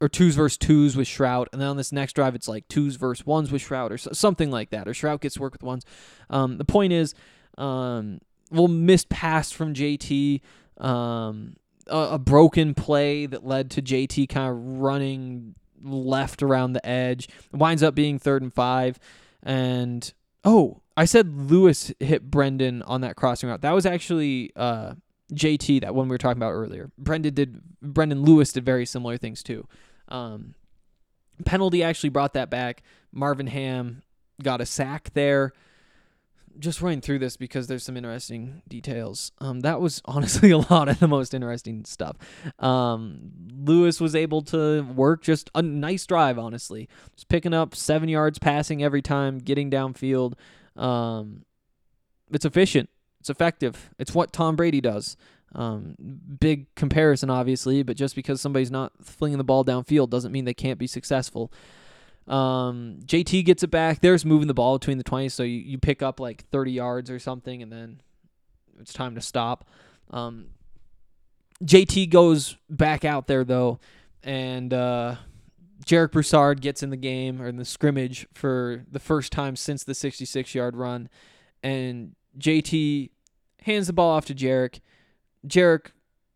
or 0.00 0.08
twos 0.08 0.34
versus 0.34 0.58
twos 0.58 0.96
with 0.96 1.06
Shrout, 1.06 1.46
and 1.52 1.60
then 1.60 1.68
on 1.68 1.76
this 1.76 1.92
next 1.92 2.14
drive, 2.14 2.34
it's 2.34 2.48
like 2.48 2.66
twos 2.68 2.96
versus 2.96 3.24
ones 3.24 3.52
with 3.52 3.62
Shrout, 3.62 3.90
or 3.90 3.98
something 3.98 4.50
like 4.50 4.70
that, 4.70 4.88
or 4.88 4.92
Shrout 4.92 5.20
gets 5.20 5.38
work 5.38 5.52
with 5.52 5.62
ones. 5.62 5.84
Um, 6.28 6.58
the 6.58 6.64
point 6.64 6.92
is, 6.92 7.14
um, 7.58 8.20
little 8.50 8.68
missed 8.68 9.08
pass 9.08 9.52
from 9.52 9.74
JT, 9.74 10.40
um, 10.78 11.54
a, 11.86 11.98
a 12.12 12.18
broken 12.18 12.74
play 12.74 13.26
that 13.26 13.44
led 13.44 13.70
to 13.72 13.82
JT 13.82 14.28
kind 14.28 14.50
of 14.50 14.56
running 14.80 15.54
left 15.82 16.42
around 16.42 16.72
the 16.72 16.86
edge, 16.86 17.28
winds 17.52 17.82
up 17.82 17.94
being 17.94 18.18
third 18.18 18.42
and 18.42 18.52
five. 18.52 18.98
And 19.42 20.12
oh, 20.44 20.81
I 20.96 21.04
said 21.04 21.50
Lewis 21.50 21.92
hit 22.00 22.30
Brenden 22.30 22.82
on 22.86 23.00
that 23.00 23.16
crossing 23.16 23.48
route. 23.48 23.62
That 23.62 23.72
was 23.72 23.86
actually 23.86 24.52
uh, 24.56 24.94
JT, 25.32 25.80
that 25.80 25.94
one 25.94 26.08
we 26.08 26.14
were 26.14 26.18
talking 26.18 26.38
about 26.38 26.52
earlier. 26.52 26.90
Brendon 26.98 27.32
did 27.32 27.60
Brendon 27.80 28.22
Lewis 28.22 28.52
did 28.52 28.64
very 28.64 28.86
similar 28.86 29.16
things 29.16 29.42
too. 29.42 29.66
Um, 30.08 30.54
penalty 31.44 31.82
actually 31.82 32.10
brought 32.10 32.34
that 32.34 32.50
back. 32.50 32.82
Marvin 33.12 33.46
Ham 33.46 34.02
got 34.42 34.60
a 34.60 34.66
sack 34.66 35.10
there 35.14 35.52
just 36.58 36.82
running 36.82 37.00
through 37.00 37.18
this 37.18 37.36
because 37.36 37.66
there's 37.66 37.82
some 37.82 37.96
interesting 37.96 38.62
details. 38.68 39.32
Um, 39.38 39.60
that 39.60 39.80
was 39.80 40.02
honestly 40.06 40.50
a 40.50 40.58
lot 40.58 40.88
of 40.88 40.98
the 40.98 41.08
most 41.08 41.34
interesting 41.34 41.84
stuff. 41.84 42.16
Um, 42.58 43.32
Lewis 43.54 44.00
was 44.00 44.14
able 44.14 44.42
to 44.42 44.82
work 44.82 45.22
just 45.22 45.50
a 45.54 45.62
nice 45.62 46.06
drive, 46.06 46.38
honestly, 46.38 46.88
just 47.14 47.28
picking 47.28 47.54
up 47.54 47.74
seven 47.74 48.08
yards 48.08 48.38
passing 48.38 48.82
every 48.82 49.02
time, 49.02 49.38
getting 49.38 49.70
downfield. 49.70 50.34
Um, 50.76 51.44
it's 52.30 52.44
efficient. 52.44 52.88
It's 53.20 53.30
effective. 53.30 53.90
It's 53.98 54.14
what 54.14 54.32
Tom 54.32 54.56
Brady 54.56 54.80
does. 54.80 55.16
Um, 55.54 55.94
big 56.40 56.74
comparison, 56.74 57.30
obviously, 57.30 57.82
but 57.82 57.96
just 57.96 58.14
because 58.14 58.40
somebody's 58.40 58.70
not 58.70 58.92
flinging 59.02 59.38
the 59.38 59.44
ball 59.44 59.64
downfield 59.64 60.10
doesn't 60.10 60.32
mean 60.32 60.44
they 60.44 60.54
can't 60.54 60.78
be 60.78 60.86
successful. 60.86 61.52
Um, 62.26 63.00
JT 63.04 63.44
gets 63.44 63.62
it 63.62 63.70
back. 63.70 64.00
There's 64.00 64.24
moving 64.24 64.48
the 64.48 64.54
ball 64.54 64.78
between 64.78 64.98
the 64.98 65.04
20s, 65.04 65.32
so 65.32 65.42
you, 65.42 65.58
you 65.58 65.78
pick 65.78 66.02
up 66.02 66.20
like 66.20 66.46
30 66.50 66.72
yards 66.72 67.10
or 67.10 67.18
something, 67.18 67.62
and 67.62 67.70
then 67.70 68.00
it's 68.80 68.92
time 68.92 69.14
to 69.14 69.20
stop. 69.20 69.68
Um, 70.10 70.46
JT 71.62 72.10
goes 72.10 72.56
back 72.70 73.04
out 73.04 73.26
there 73.26 73.44
though, 73.44 73.78
and 74.22 74.72
uh, 74.72 75.16
Jarek 75.84 76.12
Broussard 76.12 76.60
gets 76.60 76.82
in 76.82 76.90
the 76.90 76.96
game 76.96 77.40
or 77.40 77.48
in 77.48 77.56
the 77.56 77.64
scrimmage 77.64 78.26
for 78.32 78.84
the 78.90 79.00
first 79.00 79.32
time 79.32 79.56
since 79.56 79.84
the 79.84 79.94
66 79.94 80.54
yard 80.54 80.76
run, 80.76 81.08
and 81.62 82.14
JT 82.38 83.10
hands 83.62 83.86
the 83.86 83.92
ball 83.92 84.10
off 84.10 84.26
to 84.26 84.34
Jarek. 84.34 84.80
Jarek 85.46 85.86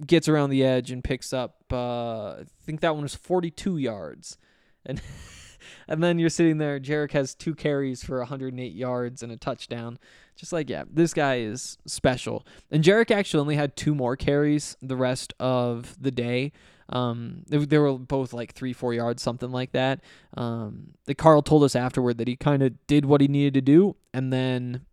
gets 0.04 0.28
around 0.28 0.50
the 0.50 0.64
edge 0.64 0.90
and 0.90 1.02
picks 1.02 1.32
up. 1.32 1.62
Uh, 1.72 2.30
I 2.30 2.44
think 2.64 2.80
that 2.80 2.94
one 2.94 3.02
was 3.02 3.14
42 3.14 3.76
yards, 3.78 4.38
and 4.84 5.00
and 5.88 6.02
then 6.02 6.18
you're 6.18 6.30
sitting 6.30 6.58
there. 6.58 6.80
Jarek 6.80 7.12
has 7.12 7.34
two 7.34 7.54
carries 7.54 8.02
for 8.02 8.18
108 8.18 8.72
yards 8.72 9.22
and 9.22 9.32
a 9.32 9.36
touchdown. 9.36 9.98
Just 10.36 10.52
like, 10.52 10.68
yeah, 10.68 10.84
this 10.90 11.14
guy 11.14 11.38
is 11.38 11.78
special. 11.86 12.46
And 12.70 12.84
Jarek 12.84 13.10
actually 13.10 13.40
only 13.40 13.56
had 13.56 13.76
two 13.76 13.94
more 13.94 14.16
carries 14.16 14.76
the 14.82 14.96
rest 14.96 15.32
of 15.40 15.96
the 16.00 16.10
day. 16.10 16.52
Um, 16.88 17.42
they, 17.48 17.58
they 17.58 17.78
were 17.78 17.98
both 17.98 18.32
like 18.32 18.52
three, 18.52 18.72
four 18.72 18.94
yards, 18.94 19.22
something 19.22 19.50
like 19.50 19.72
that. 19.72 20.00
Um, 20.36 20.94
the 21.06 21.14
Karl 21.14 21.42
told 21.42 21.64
us 21.64 21.74
afterward 21.74 22.18
that 22.18 22.28
he 22.28 22.36
kind 22.36 22.62
of 22.62 22.74
did 22.86 23.04
what 23.04 23.20
he 23.20 23.28
needed 23.28 23.54
to 23.54 23.60
do, 23.60 23.96
and 24.14 24.32
then 24.32 24.86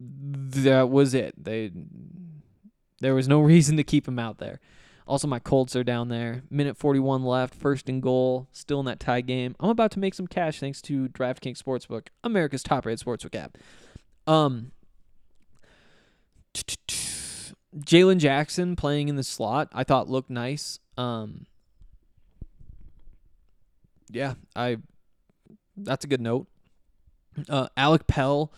that 0.00 0.90
was 0.90 1.14
it. 1.14 1.34
They 1.42 1.70
there 3.00 3.14
was 3.14 3.28
no 3.28 3.40
reason 3.40 3.76
to 3.76 3.84
keep 3.84 4.08
him 4.08 4.18
out 4.18 4.38
there. 4.38 4.60
Also, 5.06 5.26
my 5.26 5.40
Colts 5.40 5.74
are 5.74 5.82
down 5.82 6.08
there. 6.08 6.44
Minute 6.50 6.76
41 6.76 7.24
left, 7.24 7.52
first 7.52 7.88
and 7.88 8.00
goal, 8.00 8.46
still 8.52 8.78
in 8.78 8.86
that 8.86 9.00
tie 9.00 9.22
game. 9.22 9.56
I'm 9.58 9.70
about 9.70 9.90
to 9.92 9.98
make 9.98 10.14
some 10.14 10.28
cash 10.28 10.60
thanks 10.60 10.80
to 10.82 11.08
DraftKings 11.08 11.60
Sportsbook, 11.60 12.08
America's 12.22 12.62
top-rated 12.62 13.04
sportsbook 13.04 13.34
app. 13.34 13.58
Um, 14.28 14.70
Jalen 17.76 18.18
Jackson 18.18 18.76
playing 18.76 19.08
in 19.08 19.16
the 19.16 19.24
slot, 19.24 19.68
I 19.72 19.82
thought 19.82 20.08
looked 20.08 20.30
nice. 20.30 20.78
Um, 21.00 21.46
yeah, 24.10 24.34
I. 24.54 24.78
That's 25.76 26.04
a 26.04 26.08
good 26.08 26.20
note. 26.20 26.46
Uh, 27.48 27.68
Alec 27.76 28.06
Pell 28.06 28.52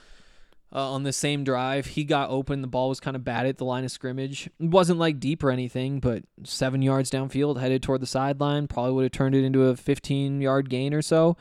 uh, 0.75 0.91
on 0.93 1.05
the 1.05 1.13
same 1.13 1.45
drive. 1.45 1.87
He 1.87 2.05
got 2.05 2.31
open. 2.31 2.63
The 2.63 2.69
ball 2.69 2.89
was 2.89 2.99
kind 2.99 3.15
of 3.15 3.23
bad 3.23 3.47
at 3.47 3.59
the 3.59 3.65
line 3.65 3.85
of 3.85 3.93
scrimmage. 3.93 4.49
It 4.59 4.71
wasn't 4.71 4.99
like 4.99 5.21
deep 5.21 5.45
or 5.45 5.51
anything, 5.51 6.01
but 6.01 6.25
seven 6.43 6.83
yards 6.83 7.11
downfield, 7.11 7.61
headed 7.61 7.83
toward 7.83 8.01
the 8.01 8.07
sideline. 8.07 8.67
Probably 8.67 8.93
would 8.93 9.05
have 9.05 9.13
turned 9.13 9.35
it 9.35 9.45
into 9.45 9.65
a 9.65 9.77
15 9.77 10.41
yard 10.41 10.69
gain 10.69 10.95
or 10.95 11.03
so. 11.03 11.37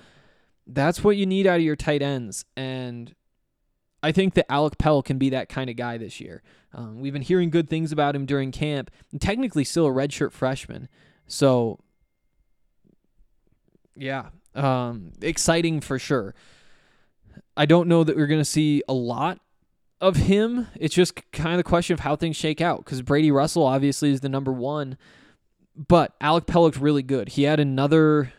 That's 0.67 1.03
what 1.03 1.17
you 1.17 1.25
need 1.25 1.47
out 1.47 1.57
of 1.57 1.65
your 1.65 1.75
tight 1.75 2.03
ends. 2.03 2.45
And 2.55 3.15
I 4.03 4.11
think 4.11 4.33
that 4.33 4.51
Alec 4.51 4.77
Pell 4.77 5.01
can 5.01 5.17
be 5.17 5.29
that 5.29 5.49
kind 5.49 5.69
of 5.69 5.75
guy 5.75 5.97
this 5.97 6.19
year. 6.19 6.41
Um, 6.73 7.01
we've 7.01 7.13
been 7.13 7.21
hearing 7.21 7.49
good 7.49 7.69
things 7.69 7.91
about 7.91 8.15
him 8.15 8.25
during 8.25 8.51
camp. 8.51 8.89
Technically, 9.19 9.63
still 9.63 9.85
a 9.85 9.91
redshirt 9.91 10.31
freshman. 10.31 10.87
So, 11.27 11.79
yeah, 13.95 14.29
um, 14.55 15.11
exciting 15.21 15.81
for 15.81 15.99
sure. 15.99 16.33
I 17.55 17.65
don't 17.65 17.87
know 17.87 18.03
that 18.03 18.15
we're 18.15 18.27
going 18.27 18.39
to 18.39 18.45
see 18.45 18.81
a 18.87 18.93
lot 18.93 19.39
of 19.99 20.15
him. 20.15 20.67
It's 20.75 20.95
just 20.95 21.31
kind 21.31 21.53
of 21.53 21.57
the 21.57 21.63
question 21.63 21.93
of 21.93 21.99
how 21.99 22.15
things 22.15 22.35
shake 22.35 22.61
out 22.61 22.83
because 22.83 23.01
Brady 23.01 23.31
Russell 23.31 23.63
obviously 23.63 24.11
is 24.11 24.21
the 24.21 24.29
number 24.29 24.51
one, 24.51 24.97
but 25.75 26.15
Alec 26.19 26.47
Pell 26.47 26.63
looked 26.63 26.79
really 26.79 27.03
good. 27.03 27.29
He 27.29 27.43
had 27.43 27.59
another, 27.59 28.33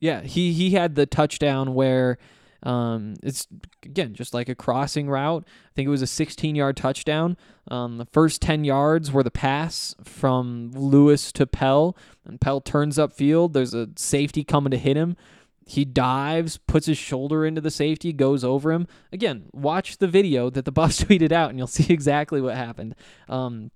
yeah, 0.00 0.22
he 0.22 0.52
he 0.52 0.70
had 0.70 0.94
the 0.94 1.06
touchdown 1.06 1.74
where 1.74 2.18
um, 2.66 3.14
it's 3.22 3.46
again 3.84 4.12
just 4.12 4.34
like 4.34 4.48
a 4.48 4.54
crossing 4.56 5.08
route. 5.08 5.44
I 5.46 5.70
think 5.76 5.86
it 5.86 5.90
was 5.90 6.02
a 6.02 6.06
16 6.06 6.56
yard 6.56 6.76
touchdown. 6.76 7.36
Um, 7.68 7.98
the 7.98 8.06
first 8.06 8.42
10 8.42 8.64
yards 8.64 9.12
were 9.12 9.22
the 9.22 9.30
pass 9.30 9.94
from 10.02 10.72
Lewis 10.72 11.30
to 11.32 11.46
Pell, 11.46 11.96
and 12.24 12.40
Pell 12.40 12.60
turns 12.60 12.98
upfield. 12.98 13.52
There's 13.52 13.72
a 13.72 13.88
safety 13.94 14.42
coming 14.42 14.72
to 14.72 14.78
hit 14.78 14.96
him. 14.96 15.16
He 15.64 15.84
dives, 15.84 16.58
puts 16.58 16.86
his 16.86 16.98
shoulder 16.98 17.46
into 17.46 17.60
the 17.60 17.70
safety, 17.70 18.12
goes 18.12 18.42
over 18.42 18.72
him. 18.72 18.88
Again, 19.12 19.44
watch 19.52 19.98
the 19.98 20.08
video 20.08 20.50
that 20.50 20.64
the 20.64 20.72
Buffs 20.72 21.02
tweeted 21.02 21.30
out, 21.30 21.50
and 21.50 21.58
you'll 21.58 21.68
see 21.68 21.92
exactly 21.92 22.40
what 22.40 22.56
happened. 22.56 22.96
Um, 23.28 23.70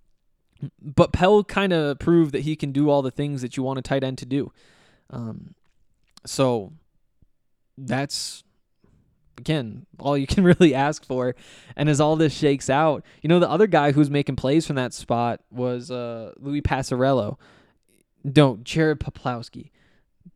but 0.82 1.12
Pell 1.12 1.44
kind 1.44 1.72
of 1.72 2.00
proved 2.00 2.32
that 2.32 2.42
he 2.42 2.56
can 2.56 2.72
do 2.72 2.90
all 2.90 3.02
the 3.02 3.10
things 3.12 3.40
that 3.42 3.56
you 3.56 3.62
want 3.62 3.78
a 3.78 3.82
tight 3.82 4.02
end 4.02 4.18
to 4.18 4.26
do. 4.26 4.52
Um, 5.10 5.54
so 6.26 6.72
that's 7.78 8.42
again 9.40 9.86
all 9.98 10.16
you 10.16 10.26
can 10.34 10.44
really 10.44 10.74
ask 10.74 11.04
for. 11.04 11.34
And 11.76 11.88
as 11.88 12.00
all 12.00 12.16
this 12.16 12.32
shakes 12.32 12.70
out, 12.70 13.04
you 13.22 13.28
know 13.28 13.38
the 13.38 13.50
other 13.50 13.66
guy 13.66 13.92
who's 13.92 14.10
making 14.10 14.36
plays 14.36 14.66
from 14.66 14.76
that 14.76 14.92
spot 14.92 15.40
was 15.50 15.90
uh, 15.90 16.32
Louis 16.38 16.62
Passarello. 16.62 17.38
Don't 18.30 18.64
Jared 18.64 19.00
Poplawski. 19.00 19.70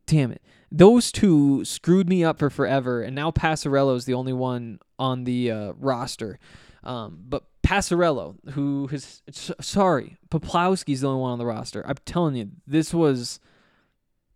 Damn 0.07 0.31
it 0.31 0.41
those 0.71 1.11
two 1.11 1.63
screwed 1.63 2.09
me 2.09 2.23
up 2.23 2.39
for 2.39 2.49
forever, 2.49 3.01
and 3.01 3.15
now 3.15 3.31
Passarello 3.31 3.95
is 3.95 4.05
the 4.05 4.13
only 4.13 4.33
one 4.33 4.79
on 4.99 5.23
the 5.23 5.51
uh, 5.51 5.73
roster. 5.77 6.37
Um, 6.83 7.23
but 7.27 7.43
Passarello, 7.63 8.35
who 8.51 8.87
has 8.87 9.21
sorry, 9.31 10.17
Poplawski's 10.29 11.01
the 11.01 11.07
only 11.07 11.21
one 11.21 11.31
on 11.31 11.39
the 11.39 11.45
roster. 11.45 11.85
I'm 11.87 11.97
telling 12.05 12.35
you, 12.35 12.51
this 12.67 12.93
was 12.93 13.39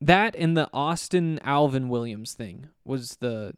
that 0.01 0.36
and 0.36 0.55
the 0.55 0.70
Austin 0.74 1.39
Alvin 1.43 1.89
Williams 1.89 2.34
thing 2.34 2.70
was 2.86 3.17
the. 3.17 3.53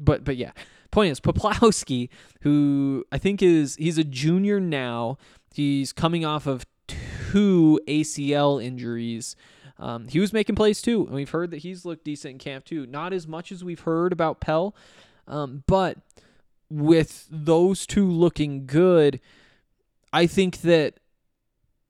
But 0.00 0.24
but 0.24 0.36
yeah, 0.36 0.52
point 0.90 1.12
is 1.12 1.20
Poplawski, 1.20 2.08
who 2.42 3.04
I 3.12 3.18
think 3.18 3.42
is 3.42 3.76
he's 3.76 3.98
a 3.98 4.04
junior 4.04 4.58
now. 4.60 5.18
He's 5.54 5.92
coming 5.92 6.24
off 6.24 6.46
of 6.46 6.64
two 6.86 7.80
ACL 7.86 8.62
injuries. 8.62 9.36
Um, 9.78 10.08
he 10.08 10.20
was 10.20 10.32
making 10.32 10.56
plays 10.56 10.82
too, 10.82 11.06
and 11.06 11.14
we've 11.14 11.30
heard 11.30 11.50
that 11.52 11.58
he's 11.58 11.84
looked 11.84 12.04
decent 12.04 12.32
in 12.32 12.38
camp 12.38 12.64
too. 12.64 12.86
Not 12.86 13.12
as 13.12 13.26
much 13.26 13.50
as 13.50 13.64
we've 13.64 13.80
heard 13.80 14.12
about 14.12 14.40
Pell, 14.40 14.74
um, 15.26 15.64
but 15.66 15.98
with 16.68 17.26
those 17.30 17.86
two 17.86 18.08
looking 18.08 18.66
good, 18.66 19.20
I 20.12 20.26
think 20.26 20.60
that 20.62 21.00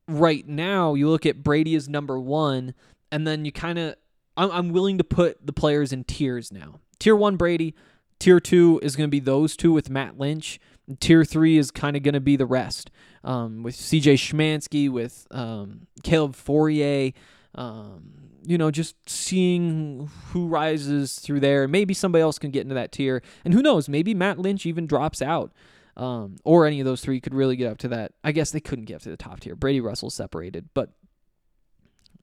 right 0.06 0.46
now 0.46 0.94
you 0.94 1.08
look 1.08 1.26
at 1.26 1.42
Brady 1.42 1.74
as 1.74 1.88
number 1.88 2.18
one, 2.18 2.74
and 3.10 3.26
then 3.26 3.44
you 3.44 3.52
kind 3.52 3.78
of 3.78 3.96
I'm, 4.36 4.50
I'm 4.50 4.68
willing 4.70 4.98
to 4.98 5.04
put 5.04 5.44
the 5.44 5.52
players 5.52 5.92
in 5.92 6.04
tiers 6.04 6.52
now. 6.52 6.80
Tier 6.98 7.16
one 7.16 7.36
Brady, 7.36 7.74
tier 8.20 8.38
two 8.38 8.78
is 8.82 8.94
going 8.94 9.08
to 9.08 9.10
be 9.10 9.18
those 9.18 9.56
two 9.56 9.72
with 9.72 9.90
Matt 9.90 10.16
Lynch. 10.18 10.60
Tier 11.00 11.24
three 11.24 11.58
is 11.58 11.72
kind 11.72 11.96
of 11.96 12.04
going 12.04 12.14
to 12.14 12.20
be 12.20 12.36
the 12.36 12.46
rest 12.46 12.90
um, 13.24 13.62
with 13.64 13.74
C.J. 13.74 14.14
Schmanske, 14.14 14.88
with 14.88 15.26
um, 15.32 15.86
Caleb 16.04 16.34
Fauria. 16.34 17.12
um, 17.54 18.12
you 18.44 18.56
know, 18.56 18.70
just 18.70 18.96
seeing 19.08 20.10
who 20.28 20.46
rises 20.46 21.18
through 21.18 21.40
there. 21.40 21.68
Maybe 21.68 21.94
somebody 21.94 22.22
else 22.22 22.38
can 22.38 22.50
get 22.50 22.62
into 22.62 22.74
that 22.74 22.92
tier. 22.92 23.22
And 23.44 23.52
who 23.52 23.62
knows, 23.62 23.88
maybe 23.88 24.14
Matt 24.14 24.38
Lynch 24.38 24.64
even 24.66 24.86
drops 24.86 25.20
out. 25.20 25.52
Um, 25.96 26.36
or 26.44 26.66
any 26.66 26.80
of 26.80 26.86
those 26.86 27.02
three 27.02 27.20
could 27.20 27.34
really 27.34 27.56
get 27.56 27.70
up 27.70 27.78
to 27.78 27.88
that. 27.88 28.12
I 28.24 28.32
guess 28.32 28.50
they 28.50 28.60
couldn't 28.60 28.86
get 28.86 28.96
up 28.96 29.02
to 29.02 29.10
the 29.10 29.16
top 29.16 29.40
tier. 29.40 29.54
Brady 29.54 29.80
Russell 29.80 30.08
separated, 30.08 30.68
but 30.72 30.90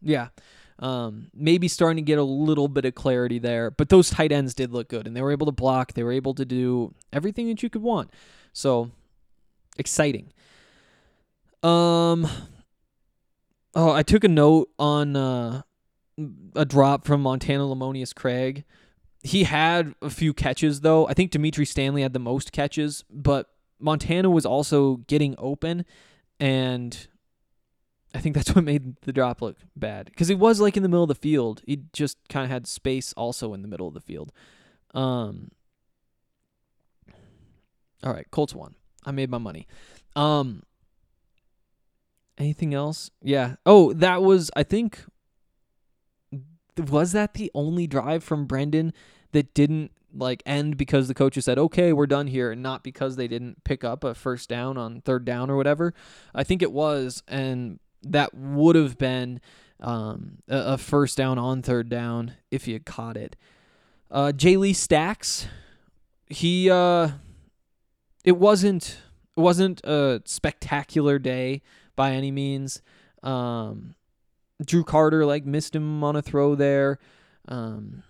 yeah, 0.02 0.30
um, 0.80 1.28
maybe 1.34 1.68
starting 1.68 1.98
to 1.98 2.08
get 2.08 2.18
a 2.18 2.24
little 2.24 2.68
bit 2.68 2.86
of 2.86 2.96
clarity 2.96 3.40
there. 3.40 3.72
But 3.72 3.90
those 3.90 4.10
tight 4.10 4.32
ends 4.32 4.54
did 4.54 4.72
look 4.72 4.90
good, 4.90 5.08
and 5.08 5.16
they 5.16 5.22
were 5.22 5.32
able 5.32 5.46
to 5.48 5.52
block. 5.52 5.94
They 5.94 6.04
were 6.04 6.12
able 6.12 6.34
to 6.36 6.46
do 6.46 6.94
everything 7.12 7.48
that 7.48 7.64
you 7.64 7.70
could 7.70 7.82
want. 7.82 8.12
So 8.54 8.92
exciting. 9.78 10.32
Um, 11.64 12.28
Oh, 13.80 13.92
I 13.92 14.02
took 14.02 14.24
a 14.24 14.28
note 14.28 14.70
on 14.80 15.16
uh, 15.16 15.62
a 16.56 16.66
drop 16.66 17.06
from 17.06 17.22
Montana 17.22 17.62
Lemonious 17.62 18.14
Craig. 18.14 18.64
He 19.22 19.44
had 19.44 19.94
a 20.02 20.10
few 20.10 20.34
catches 20.34 20.82
though. 20.82 21.08
I 21.08 21.14
think 21.14 21.30
Dimitri 21.30 21.64
Stanley 21.64 22.02
had 22.02 22.14
the 22.14 22.20
most 22.20 22.52
catches, 22.52 23.04
but 23.12 23.52
Montana 23.80 24.32
was 24.32 24.48
also 24.48 24.96
getting 25.06 25.36
open, 25.38 25.86
and 26.40 27.08
I 28.14 28.20
think 28.20 28.36
that's 28.36 28.50
what 28.56 28.64
made 28.64 28.96
the 29.02 29.14
drop 29.14 29.42
look 29.42 29.58
bad 29.76 30.06
because 30.06 30.28
he 30.28 30.36
was 30.36 30.60
like 30.60 30.78
in 30.78 30.84
the 30.84 30.90
middle 30.90 31.04
of 31.04 31.10
the 31.10 31.16
field. 31.16 31.62
He 31.66 31.84
just 31.94 32.18
kind 32.30 32.46
of 32.46 32.52
had 32.52 32.68
space 32.68 33.14
also 33.14 33.54
in 33.54 33.62
the 33.62 33.68
middle 33.68 33.88
of 33.88 33.94
the 33.94 34.02
field. 34.02 34.32
Um. 34.94 35.52
All 38.04 38.14
right, 38.14 38.30
Colts 38.30 38.54
won. 38.54 38.76
I 39.06 39.12
made 39.12 39.30
my 39.30 39.38
money. 39.38 39.68
Um. 40.16 40.64
Anything 42.38 42.74
else? 42.74 43.10
Yeah. 43.24 43.56
Oh, 43.66 43.94
that 43.94 44.22
was 44.22 44.52
I 44.56 44.64
think 44.64 45.04
was 46.78 47.12
that 47.14 47.34
the 47.34 47.50
only 47.56 47.88
drive 47.88 48.24
from 48.24 48.46
Brendon 48.46 48.94
that 49.32 49.54
didn't 49.56 49.92
like 50.14 50.44
end 50.46 50.78
because 50.78 51.08
the 51.08 51.14
coaches 51.14 51.46
said, 51.46 51.58
"Okay, 51.58 51.94
we're 51.94 52.08
done 52.08 52.28
here," 52.28 52.52
and 52.52 52.62
not 52.62 52.84
because 52.84 53.16
they 53.16 53.28
didn't 53.28 53.64
pick 53.64 53.84
up 53.84 54.04
a 54.04 54.14
first 54.14 54.50
down 54.50 54.78
on 54.78 55.02
third 55.02 55.26
down 55.26 55.50
or 55.50 55.58
whatever. 55.58 55.94
I 56.34 56.44
think 56.44 56.62
it 56.62 56.72
was, 56.72 57.24
and 57.28 57.80
that 58.04 58.34
would 58.34 58.76
have 58.76 58.98
been 58.98 59.40
um, 59.80 60.40
a, 60.48 60.74
a, 60.74 60.78
first 60.78 61.18
down 61.18 61.38
on 61.38 61.62
third 61.62 61.90
down 61.90 62.34
if 62.52 62.66
he 62.66 62.74
had 62.74 62.86
caught 62.86 63.18
it. 63.18 63.36
Uh, 64.10 64.32
Jay 64.32 64.58
Lee 64.58 64.74
Stacks, 64.74 65.48
he 66.28 66.70
uh, 66.70 67.10
it 68.24 68.38
wasn't 68.38 69.00
it 69.36 69.40
wasn't 69.40 69.82
a 69.84 70.22
spectacular 70.26 71.20
day 71.20 71.62
by 71.96 72.12
any 72.12 72.32
means. 72.32 72.82
Um, 73.24 73.96
Drew 74.66 74.84
Carter 74.84 75.26
like 75.26 75.46
missed 75.46 75.76
him 75.76 76.04
on 76.04 76.16
a 76.16 76.22
throw 76.22 76.56
there. 76.56 76.98
Um, 77.48 78.04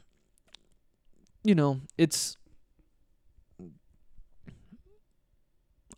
you 1.44 1.56
know, 1.56 1.82
it's 1.98 2.38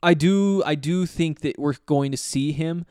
I 0.02 0.14
do 0.14 0.64
I 0.66 0.76
do 0.76 1.06
think 1.06 1.42
that 1.42 1.60
we're 1.60 1.76
going 1.86 2.12
to 2.12 2.18
see 2.18 2.52
him 2.52 2.86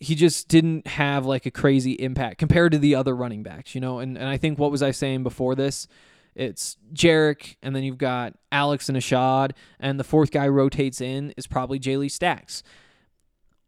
he 0.00 0.14
just 0.14 0.48
didn't 0.48 0.86
have 0.86 1.26
like 1.26 1.44
a 1.44 1.50
crazy 1.50 1.92
impact 1.92 2.38
compared 2.38 2.72
to 2.72 2.78
the 2.78 2.94
other 2.94 3.14
running 3.14 3.42
backs, 3.42 3.74
you 3.74 3.80
know. 3.80 3.98
And 3.98 4.16
and 4.16 4.26
I 4.26 4.38
think 4.38 4.58
what 4.58 4.70
was 4.70 4.82
I 4.82 4.90
saying 4.90 5.22
before 5.22 5.54
this? 5.54 5.86
It's 6.34 6.78
Jarek, 6.94 7.56
and 7.62 7.76
then 7.76 7.82
you've 7.82 7.98
got 7.98 8.34
Alex 8.50 8.88
and 8.88 8.96
Ashad, 8.96 9.52
and 9.78 10.00
the 10.00 10.04
fourth 10.04 10.30
guy 10.30 10.48
rotates 10.48 11.00
in 11.00 11.34
is 11.36 11.46
probably 11.46 11.78
Jaylee 11.78 12.10
Stacks. 12.10 12.62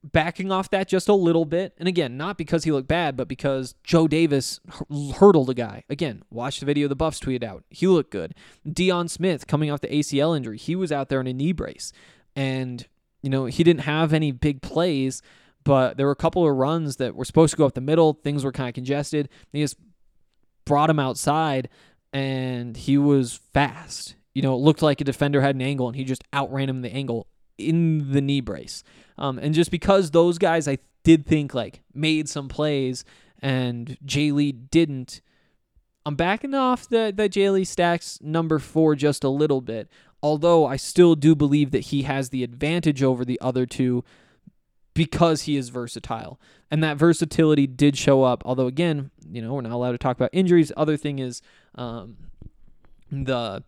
Backing 0.04 0.50
off 0.50 0.70
that 0.70 0.88
just 0.88 1.08
a 1.08 1.14
little 1.14 1.44
bit, 1.44 1.74
and 1.78 1.86
again, 1.86 2.16
not 2.16 2.38
because 2.38 2.64
he 2.64 2.72
looked 2.72 2.88
bad, 2.88 3.16
but 3.16 3.28
because 3.28 3.74
Joe 3.84 4.08
Davis 4.08 4.58
hurdled 5.16 5.50
a 5.50 5.54
guy. 5.54 5.84
Again, 5.88 6.22
watch 6.30 6.58
the 6.58 6.66
video 6.66 6.88
the 6.88 6.96
Buffs 6.96 7.20
tweeted 7.20 7.44
out. 7.44 7.62
He 7.68 7.86
looked 7.86 8.10
good. 8.10 8.34
Dion 8.68 9.06
Smith 9.06 9.46
coming 9.46 9.70
off 9.70 9.80
the 9.80 9.88
ACL 9.88 10.36
injury, 10.36 10.58
he 10.58 10.74
was 10.74 10.90
out 10.90 11.08
there 11.08 11.20
in 11.20 11.28
a 11.28 11.32
knee 11.32 11.52
brace, 11.52 11.92
and 12.34 12.86
you 13.22 13.30
know 13.30 13.44
he 13.44 13.62
didn't 13.62 13.82
have 13.82 14.12
any 14.12 14.32
big 14.32 14.62
plays, 14.62 15.20
but 15.64 15.96
there 15.96 16.06
were 16.06 16.12
a 16.12 16.16
couple 16.16 16.46
of 16.48 16.56
runs 16.56 16.96
that 16.96 17.14
were 17.14 17.24
supposed 17.24 17.52
to 17.52 17.56
go 17.56 17.66
up 17.66 17.74
the 17.74 17.80
middle. 17.80 18.14
Things 18.14 18.44
were 18.44 18.52
kind 18.52 18.68
of 18.68 18.74
congested. 18.74 19.28
He 19.52 19.60
just 19.60 19.76
brought 20.64 20.90
him 20.90 20.98
outside, 20.98 21.68
and 22.12 22.76
he 22.76 22.98
was 22.98 23.34
fast. 23.52 24.16
You 24.34 24.42
know, 24.42 24.54
it 24.54 24.58
looked 24.58 24.82
like 24.82 25.00
a 25.00 25.04
defender 25.04 25.40
had 25.40 25.54
an 25.54 25.62
angle, 25.62 25.88
and 25.88 25.96
he 25.96 26.04
just 26.04 26.24
outran 26.32 26.68
him 26.68 26.82
the 26.82 26.92
angle 26.92 27.26
in 27.58 28.12
the 28.12 28.20
knee 28.20 28.40
brace. 28.40 28.82
Um, 29.18 29.38
and 29.38 29.54
just 29.54 29.70
because 29.70 30.10
those 30.10 30.38
guys, 30.38 30.66
I 30.66 30.78
did 31.04 31.26
think 31.26 31.54
like 31.54 31.82
made 31.94 32.28
some 32.28 32.48
plays, 32.48 33.04
and 33.40 33.96
Jay 34.04 34.32
Lee 34.32 34.52
didn't. 34.52 35.20
I'm 36.04 36.16
backing 36.16 36.54
off 36.54 36.88
the 36.88 37.12
the 37.14 37.28
Jay 37.28 37.50
Lee 37.50 37.64
stacks 37.64 38.18
number 38.20 38.58
four 38.58 38.94
just 38.94 39.22
a 39.24 39.28
little 39.28 39.60
bit. 39.60 39.88
Although 40.22 40.66
I 40.66 40.76
still 40.76 41.16
do 41.16 41.34
believe 41.34 41.72
that 41.72 41.86
he 41.86 42.02
has 42.02 42.28
the 42.28 42.44
advantage 42.44 43.02
over 43.02 43.24
the 43.24 43.40
other 43.40 43.66
two 43.66 44.04
because 44.94 45.42
he 45.42 45.56
is 45.56 45.68
versatile. 45.68 46.40
And 46.70 46.82
that 46.82 46.96
versatility 46.96 47.66
did 47.66 47.96
show 47.96 48.22
up. 48.22 48.42
Although, 48.44 48.66
again, 48.66 49.10
you 49.30 49.42
know, 49.42 49.54
we're 49.54 49.62
not 49.62 49.72
allowed 49.72 49.92
to 49.92 49.98
talk 49.98 50.16
about 50.16 50.30
injuries. 50.32 50.72
Other 50.76 50.96
thing 50.96 51.18
is 51.18 51.42
um, 51.74 52.16
the 53.10 53.62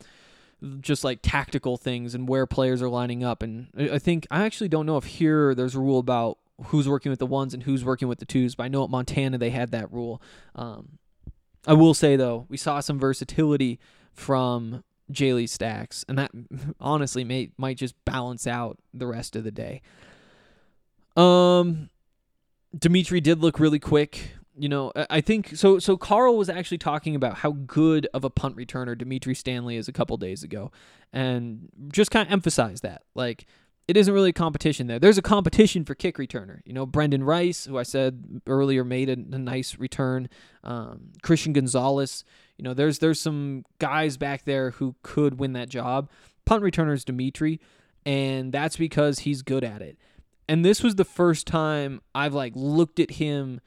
just 0.81 1.05
like 1.05 1.19
tactical 1.23 1.77
things 1.77 2.15
and 2.15 2.29
where 2.29 2.47
players 2.47 2.81
are 2.81 2.89
lining 2.89 3.23
up. 3.23 3.43
And 3.43 3.69
I 3.77 3.99
think, 3.99 4.27
I 4.31 4.45
actually 4.45 4.69
don't 4.69 4.87
know 4.87 4.97
if 4.97 5.05
here 5.05 5.55
there's 5.55 5.75
a 5.75 5.81
rule 5.81 5.99
about 5.99 6.39
who's 6.67 6.89
working 6.89 7.11
with 7.11 7.19
the 7.19 7.27
ones 7.27 7.53
and 7.53 7.63
who's 7.63 7.85
working 7.85 8.09
with 8.09 8.19
the 8.19 8.25
twos, 8.25 8.55
but 8.55 8.65
I 8.65 8.69
know 8.69 8.85
at 8.85 8.91
Montana 8.91 9.39
they 9.39 9.51
had 9.51 9.73
that 9.73 9.93
rule. 9.93 10.23
Um, 10.55 10.99
I 11.67 11.73
will 11.73 11.95
say, 11.95 12.17
though, 12.17 12.47
we 12.49 12.57
saw 12.57 12.81
some 12.81 12.99
versatility 12.99 13.79
from 14.13 14.85
Jaylee 15.13 15.49
Stacks, 15.49 16.05
and 16.09 16.19
that 16.19 16.31
honestly 16.81 17.25
may 17.25 17.51
might 17.57 17.77
just 17.77 17.95
balance 18.05 18.47
out 18.47 18.79
the 18.93 19.07
rest 19.07 19.37
of 19.37 19.45
the 19.45 19.51
day. 19.51 19.83
Um, 21.17 21.91
Dimitri 22.77 23.21
did 23.21 23.41
look 23.41 23.61
really 23.61 23.79
quick. 23.79 24.33
You 24.57 24.69
know, 24.69 24.93
I 25.11 25.21
think 25.21 25.57
so. 25.57 25.81
So 25.81 25.97
Karl 25.97 26.37
was 26.37 26.49
actually 26.49 26.79
talking 26.79 27.17
about 27.17 27.39
how 27.39 27.53
good 27.53 28.07
of 28.15 28.23
a 28.23 28.31
punt 28.31 28.57
returner 28.57 28.97
Dimitri 28.97 29.35
Stanley 29.35 29.77
is 29.77 29.89
a 29.89 29.93
couple 29.93 30.17
days 30.17 30.45
ago, 30.45 30.71
and 31.13 31.69
just 31.93 32.13
kind 32.13 32.27
of 32.27 32.33
emphasize 32.33 32.81
that. 32.83 33.03
Like, 33.17 33.47
it 33.89 33.97
isn't 33.97 34.15
really 34.15 34.31
a 34.31 34.35
competition 34.35 34.87
there. 34.87 35.01
There's 35.01 35.19
a 35.19 35.23
competition 35.23 35.85
for 35.85 35.97
kick 35.97 36.19
returner. 36.19 36.61
You 36.65 36.73
know, 36.73 36.87
Brenden 36.87 37.27
Rice, 37.27 37.65
who 37.65 37.79
I 37.79 37.83
said 37.83 38.43
earlier 38.47 38.85
made 38.85 39.09
a, 39.09 39.13
a 39.13 39.39
nice 39.39 39.77
return. 39.77 40.29
Um, 40.63 41.13
Christian 41.23 41.53
Gonzalez. 41.53 42.25
You 42.57 42.63
know, 42.63 42.75
there's 42.75 43.01
there's 43.01 43.21
some 43.21 43.65
guys 43.81 44.17
back 44.17 44.45
there 44.45 44.71
who 44.71 44.95
could 45.03 45.41
win 45.41 45.53
that 45.55 45.69
job. 45.69 46.09
Punt 46.45 46.63
returner 46.63 46.95
is 46.95 47.05
Dimitri, 47.05 47.61
and 48.07 48.53
that's 48.53 48.77
because 48.77 49.21
he's 49.21 49.43
good 49.43 49.65
at 49.65 49.83
it. 49.83 49.99
And 50.49 50.65
this 50.65 50.83
was 50.83 50.97
the 50.97 51.05
first 51.05 51.47
time 51.47 52.01
I've 52.15 52.35
like 52.35 52.53
looked 52.55 53.01
at 53.01 53.13
him 53.13 53.61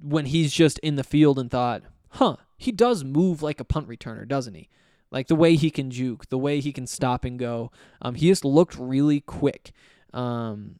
when 0.00 0.26
he's 0.26 0.52
just 0.52 0.78
in 0.80 0.96
the 0.96 1.04
field 1.04 1.38
and 1.38 1.50
thought, 1.50 1.82
huh, 2.10 2.36
he 2.56 2.72
does 2.72 3.04
move 3.04 3.42
like 3.42 3.60
a 3.60 3.64
punt 3.64 3.88
returner, 3.88 4.26
doesn't 4.26 4.54
he? 4.54 4.68
Like 5.10 5.28
the 5.28 5.36
way 5.36 5.56
he 5.56 5.70
can 5.70 5.90
juke, 5.90 6.28
the 6.28 6.38
way 6.38 6.60
he 6.60 6.72
can 6.72 6.86
stop 6.86 7.24
and 7.24 7.38
go. 7.38 7.70
Um, 8.02 8.14
he 8.14 8.28
just 8.28 8.44
looked 8.44 8.76
really 8.78 9.20
quick. 9.20 9.72
Um, 10.12 10.76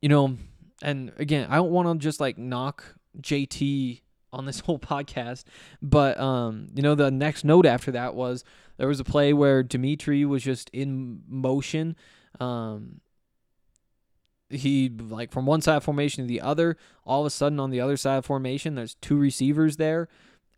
you 0.00 0.08
know, 0.08 0.36
and 0.82 1.12
again, 1.18 1.46
I 1.50 1.56
don't 1.56 1.70
want 1.70 1.88
to 1.88 2.02
just 2.02 2.20
like 2.20 2.36
knock 2.36 2.96
JT 3.20 4.00
on 4.32 4.46
this 4.46 4.60
whole 4.66 4.78
podcast, 4.78 5.44
but 5.80 6.18
um, 6.18 6.68
you 6.74 6.82
know, 6.82 6.94
the 6.94 7.10
next 7.10 7.44
note 7.44 7.66
after 7.66 7.92
that 7.92 8.14
was 8.14 8.44
there 8.76 8.88
was 8.88 9.00
a 9.00 9.04
play 9.04 9.32
where 9.32 9.62
Dimitri 9.62 10.24
was 10.24 10.42
just 10.42 10.68
in 10.70 11.22
motion. 11.28 11.96
Um, 12.40 13.00
he 14.56 14.88
like 14.88 15.32
from 15.32 15.46
one 15.46 15.60
side 15.60 15.76
of 15.76 15.84
formation 15.84 16.24
to 16.24 16.28
the 16.28 16.40
other. 16.40 16.76
All 17.04 17.20
of 17.20 17.26
a 17.26 17.30
sudden, 17.30 17.60
on 17.60 17.70
the 17.70 17.80
other 17.80 17.96
side 17.96 18.18
of 18.18 18.26
formation, 18.26 18.74
there's 18.74 18.94
two 18.96 19.16
receivers 19.16 19.76
there, 19.76 20.08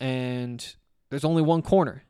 and 0.01 0.77
there's 1.11 1.25
only 1.25 1.43
one 1.43 1.63
corner. 1.63 2.03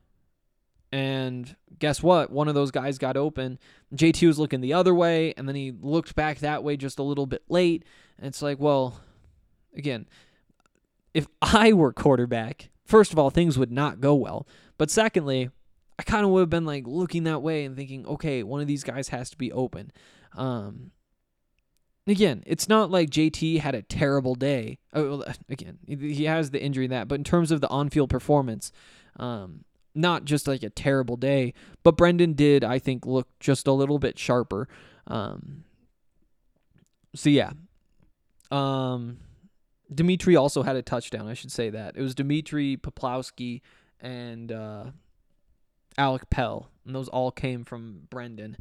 And 0.91 1.55
guess 1.79 2.01
what? 2.01 2.31
One 2.31 2.47
of 2.47 2.55
those 2.55 2.71
guys 2.71 2.97
got 2.97 3.17
open. 3.17 3.59
JT 3.93 4.25
was 4.25 4.39
looking 4.39 4.61
the 4.61 4.73
other 4.73 4.95
way, 4.95 5.33
and 5.35 5.47
then 5.47 5.55
he 5.55 5.71
looked 5.71 6.15
back 6.15 6.39
that 6.39 6.63
way 6.63 6.77
just 6.77 6.99
a 6.99 7.03
little 7.03 7.25
bit 7.25 7.43
late. 7.49 7.83
And 8.17 8.27
it's 8.27 8.41
like, 8.41 8.59
well, 8.59 9.01
again, 9.75 10.07
if 11.13 11.27
I 11.41 11.73
were 11.73 11.91
quarterback, 11.91 12.69
first 12.85 13.11
of 13.11 13.19
all, 13.19 13.29
things 13.29 13.57
would 13.57 13.71
not 13.71 13.99
go 13.99 14.15
well. 14.15 14.47
But 14.77 14.89
secondly, 14.89 15.49
I 15.99 16.03
kind 16.03 16.23
of 16.23 16.31
would 16.31 16.41
have 16.41 16.49
been 16.49 16.65
like 16.65 16.85
looking 16.87 17.23
that 17.23 17.41
way 17.41 17.65
and 17.65 17.75
thinking, 17.75 18.05
okay, 18.05 18.43
one 18.43 18.61
of 18.61 18.67
these 18.67 18.83
guys 18.83 19.09
has 19.09 19.29
to 19.31 19.37
be 19.37 19.51
open. 19.51 19.91
Um, 20.35 20.91
again, 22.07 22.43
it's 22.45 22.69
not 22.69 22.89
like 22.89 23.09
JT 23.09 23.59
had 23.59 23.75
a 23.75 23.81
terrible 23.81 24.35
day. 24.35 24.79
Oh, 24.93 25.17
well, 25.17 25.25
again, 25.49 25.77
he 25.87 26.25
has 26.25 26.51
the 26.51 26.61
injury 26.61 26.85
in 26.85 26.91
that, 26.91 27.07
but 27.07 27.15
in 27.15 27.23
terms 27.23 27.51
of 27.51 27.61
the 27.61 27.69
on-field 27.69 28.09
performance, 28.09 28.71
um, 29.17 29.65
not 29.93 30.25
just 30.25 30.47
like 30.47 30.63
a 30.63 30.69
terrible 30.69 31.17
day, 31.17 31.53
but 31.83 31.97
Brendon 31.97 32.33
did, 32.33 32.63
I 32.63 32.79
think, 32.79 33.05
look 33.05 33.27
just 33.39 33.67
a 33.67 33.71
little 33.71 33.99
bit 33.99 34.17
sharper. 34.17 34.67
Um, 35.07 35.63
so 37.15 37.29
yeah, 37.29 37.51
um, 38.51 39.17
Dimitri 39.93 40.35
also 40.35 40.63
had 40.63 40.75
a 40.75 40.81
touchdown. 40.81 41.27
I 41.27 41.33
should 41.33 41.51
say 41.51 41.69
that 41.71 41.95
it 41.97 42.01
was 42.01 42.13
Dimitri 42.13 42.77
Poplawski 42.77 43.61
and 43.99 44.51
uh, 44.51 44.85
Alec 45.97 46.29
Pell, 46.29 46.69
and 46.85 46.95
those 46.95 47.07
all 47.09 47.31
came 47.31 47.63
from 47.65 48.01
Brendon. 48.09 48.57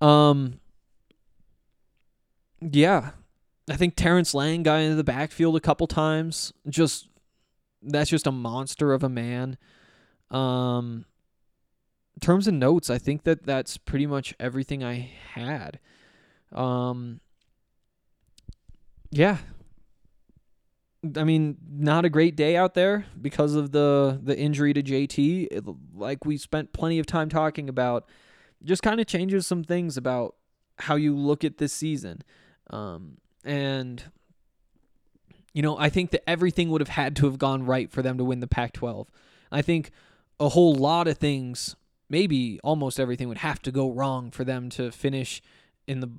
Um, 0.00 0.60
yeah, 2.60 3.10
I 3.68 3.76
think 3.76 3.96
Terrence 3.96 4.34
Lang 4.34 4.62
got 4.62 4.80
into 4.80 4.96
the 4.96 5.04
backfield 5.04 5.56
a 5.56 5.60
couple 5.60 5.86
times. 5.86 6.52
Just 6.68 7.08
that's 7.82 8.10
just 8.10 8.26
a 8.26 8.32
monster 8.32 8.92
of 8.92 9.02
a 9.02 9.08
man. 9.08 9.56
Um, 10.30 11.06
in 12.14 12.20
terms 12.20 12.46
of 12.46 12.54
notes, 12.54 12.90
I 12.90 12.98
think 12.98 13.24
that 13.24 13.44
that's 13.44 13.78
pretty 13.78 14.06
much 14.06 14.34
everything 14.38 14.84
I 14.84 15.10
had. 15.34 15.80
Um, 16.52 17.20
yeah. 19.10 19.38
I 21.16 21.24
mean, 21.24 21.56
not 21.66 22.04
a 22.04 22.10
great 22.10 22.36
day 22.36 22.56
out 22.56 22.74
there 22.74 23.06
because 23.20 23.54
of 23.54 23.72
the 23.72 24.20
the 24.22 24.38
injury 24.38 24.74
to 24.74 24.82
JT. 24.82 25.48
It, 25.50 25.64
like 25.94 26.26
we 26.26 26.36
spent 26.36 26.74
plenty 26.74 26.98
of 26.98 27.06
time 27.06 27.30
talking 27.30 27.70
about, 27.70 28.06
just 28.62 28.82
kind 28.82 29.00
of 29.00 29.06
changes 29.06 29.46
some 29.46 29.64
things 29.64 29.96
about 29.96 30.34
how 30.78 30.96
you 30.96 31.16
look 31.16 31.42
at 31.42 31.56
this 31.56 31.72
season. 31.72 32.22
Um, 32.70 33.18
and 33.44 34.02
you 35.52 35.62
know, 35.62 35.76
I 35.78 35.88
think 35.88 36.10
that 36.10 36.28
everything 36.28 36.70
would 36.70 36.80
have 36.80 36.88
had 36.88 37.16
to 37.16 37.26
have 37.26 37.38
gone 37.38 37.66
right 37.66 37.90
for 37.90 38.02
them 38.02 38.18
to 38.18 38.24
win 38.24 38.40
the 38.40 38.46
Pac-12. 38.46 39.08
I 39.50 39.62
think 39.62 39.90
a 40.38 40.50
whole 40.50 40.74
lot 40.74 41.08
of 41.08 41.18
things, 41.18 41.74
maybe 42.08 42.60
almost 42.62 43.00
everything, 43.00 43.28
would 43.28 43.38
have 43.38 43.60
to 43.62 43.72
go 43.72 43.90
wrong 43.90 44.30
for 44.30 44.44
them 44.44 44.70
to 44.70 44.92
finish 44.92 45.42
in 45.88 46.00
the 46.00 46.10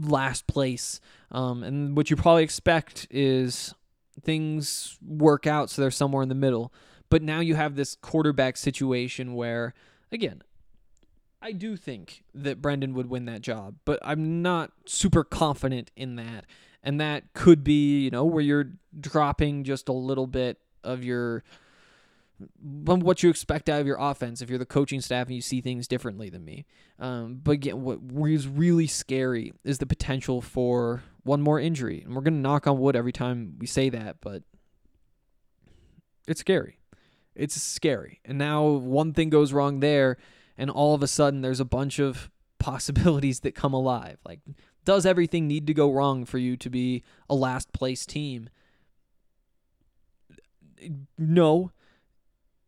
last 0.00 0.46
place. 0.46 1.00
Um, 1.30 1.62
and 1.62 1.96
what 1.96 2.10
you 2.10 2.16
probably 2.16 2.42
expect 2.42 3.06
is 3.10 3.74
things 4.22 4.96
work 5.06 5.46
out 5.46 5.70
so 5.70 5.82
they're 5.82 5.90
somewhere 5.90 6.22
in 6.22 6.28
the 6.28 6.34
middle. 6.34 6.72
But 7.10 7.22
now 7.22 7.40
you 7.40 7.54
have 7.54 7.74
this 7.74 7.96
quarterback 7.96 8.56
situation 8.56 9.34
where, 9.34 9.74
again, 10.10 10.42
I 11.48 11.52
do 11.52 11.76
think 11.78 12.24
that 12.34 12.60
Brendon 12.60 12.92
would 12.92 13.08
win 13.08 13.24
that 13.24 13.40
job, 13.40 13.76
but 13.86 13.98
I'm 14.02 14.42
not 14.42 14.70
super 14.84 15.24
confident 15.24 15.90
in 15.96 16.16
that. 16.16 16.44
And 16.82 17.00
that 17.00 17.32
could 17.32 17.64
be, 17.64 18.00
you 18.00 18.10
know, 18.10 18.26
where 18.26 18.42
you're 18.42 18.72
dropping 19.00 19.64
just 19.64 19.88
a 19.88 19.94
little 19.94 20.26
bit 20.26 20.58
of 20.84 21.02
your 21.02 21.42
what 22.60 23.22
you 23.22 23.30
expect 23.30 23.70
out 23.70 23.80
of 23.80 23.86
your 23.86 23.96
offense 23.98 24.42
if 24.42 24.50
you're 24.50 24.58
the 24.58 24.66
coaching 24.66 25.00
staff 25.00 25.26
and 25.26 25.36
you 25.36 25.40
see 25.40 25.62
things 25.62 25.88
differently 25.88 26.28
than 26.28 26.44
me. 26.44 26.66
Um, 26.98 27.40
but 27.42 27.52
again, 27.52 27.82
what 27.82 28.30
is 28.30 28.46
really 28.46 28.86
scary 28.86 29.54
is 29.64 29.78
the 29.78 29.86
potential 29.86 30.42
for 30.42 31.02
one 31.24 31.40
more 31.40 31.58
injury. 31.58 32.02
And 32.02 32.14
we're 32.14 32.20
going 32.20 32.34
to 32.34 32.40
knock 32.40 32.66
on 32.66 32.78
wood 32.78 32.94
every 32.94 33.10
time 33.10 33.54
we 33.58 33.66
say 33.66 33.88
that, 33.88 34.18
but 34.20 34.42
it's 36.28 36.40
scary. 36.40 36.78
It's 37.34 37.60
scary. 37.60 38.20
And 38.26 38.36
now 38.36 38.66
one 38.66 39.14
thing 39.14 39.30
goes 39.30 39.54
wrong 39.54 39.80
there, 39.80 40.18
and 40.58 40.68
all 40.70 40.94
of 40.94 41.02
a 41.02 41.06
sudden 41.06 41.40
there's 41.40 41.60
a 41.60 41.64
bunch 41.64 41.98
of 41.98 42.30
possibilities 42.58 43.40
that 43.40 43.54
come 43.54 43.72
alive. 43.72 44.18
Like 44.26 44.40
Does 44.84 45.06
everything 45.06 45.46
need 45.46 45.66
to 45.68 45.74
go 45.74 45.90
wrong 45.90 46.24
for 46.24 46.38
you 46.38 46.56
to 46.58 46.68
be 46.68 47.04
a 47.30 47.34
last 47.34 47.72
place 47.72 48.04
team? 48.04 48.50
No. 51.16 51.70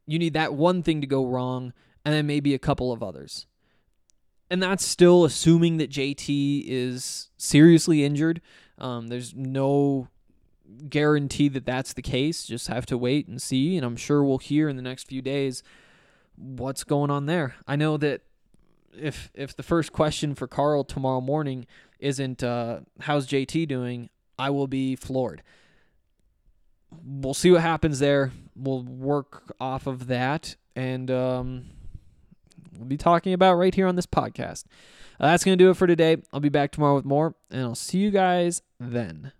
You 0.07 0.19
need 0.19 0.35
that 0.35 0.55
one 0.55 0.83
thing 0.83 1.01
to 1.01 1.07
go 1.07 1.27
wrong 1.27 1.73
and 2.05 2.15
then 2.15 2.27
maybe 2.27 2.55
a 2.55 2.59
couple 2.59 2.93
of 2.93 3.03
others. 3.03 3.47
And 4.49 4.63
that's 4.63 4.85
still 4.85 5.25
assuming 5.25 5.77
that 5.77 5.91
JT 5.91 6.65
is 6.67 7.29
seriously 7.37 8.05
injured. 8.05 8.41
Um, 8.79 9.09
there's 9.09 9.35
no 9.35 10.09
guarantee 10.89 11.49
that 11.49 11.67
that's 11.67 11.93
the 11.93 12.03
case. 12.03 12.45
Just 12.45 12.69
have 12.69 12.87
to 12.87 12.99
wait 12.99 13.29
and 13.29 13.41
see. 13.41 13.77
And 13.77 13.85
I'm 13.87 13.97
sure 13.97 14.25
we'll 14.25 14.39
hear 14.39 14.69
in 14.69 14.77
the 14.77 14.83
next 14.83 15.07
few 15.07 15.23
days 15.23 15.63
what's 16.41 16.85
going 16.85 17.11
on 17.11 17.27
there. 17.27 17.55
I 17.67 17.77
know 17.77 17.97
that 17.99 18.23
if 18.97 19.31
if 19.35 19.57
the 19.57 19.63
first 19.63 19.93
question 19.93 20.35
for 20.35 20.47
Karl 20.47 20.85
tomorrow 20.85 21.21
morning 21.21 21.67
isn't 21.99 22.43
uh, 22.43 22.81
how's 23.01 23.27
JT 23.27 23.69
doing, 23.69 24.09
I 24.39 24.51
will 24.51 24.67
be 24.67 24.97
floored. 24.97 25.43
We'll 27.05 27.35
see 27.35 27.51
what 27.51 27.61
happens 27.61 27.99
there. 28.01 28.33
We'll 28.57 28.83
work 28.83 29.55
off 29.61 29.87
of 29.87 30.09
that, 30.09 30.57
and 30.75 31.11
um, 31.11 31.67
we'll 32.77 32.89
be 32.89 32.97
talking 32.97 33.33
about 33.33 33.55
right 33.55 33.75
here 33.75 33.87
on 33.87 33.97
this 33.97 34.07
podcast. 34.07 34.65
Uh, 35.21 35.29
that's 35.29 35.45
gonna 35.45 35.57
do 35.57 35.71
it 35.71 35.77
for 35.77 35.87
today. 35.87 36.17
I'll 36.33 36.41
be 36.41 36.49
back 36.49 36.73
tomorrow 36.73 36.97
with 36.97 37.05
more, 37.05 37.35
and 37.51 37.63
I'll 37.63 37.75
see 37.75 37.99
you 37.99 38.11
guys 38.11 38.63
then. 38.81 39.33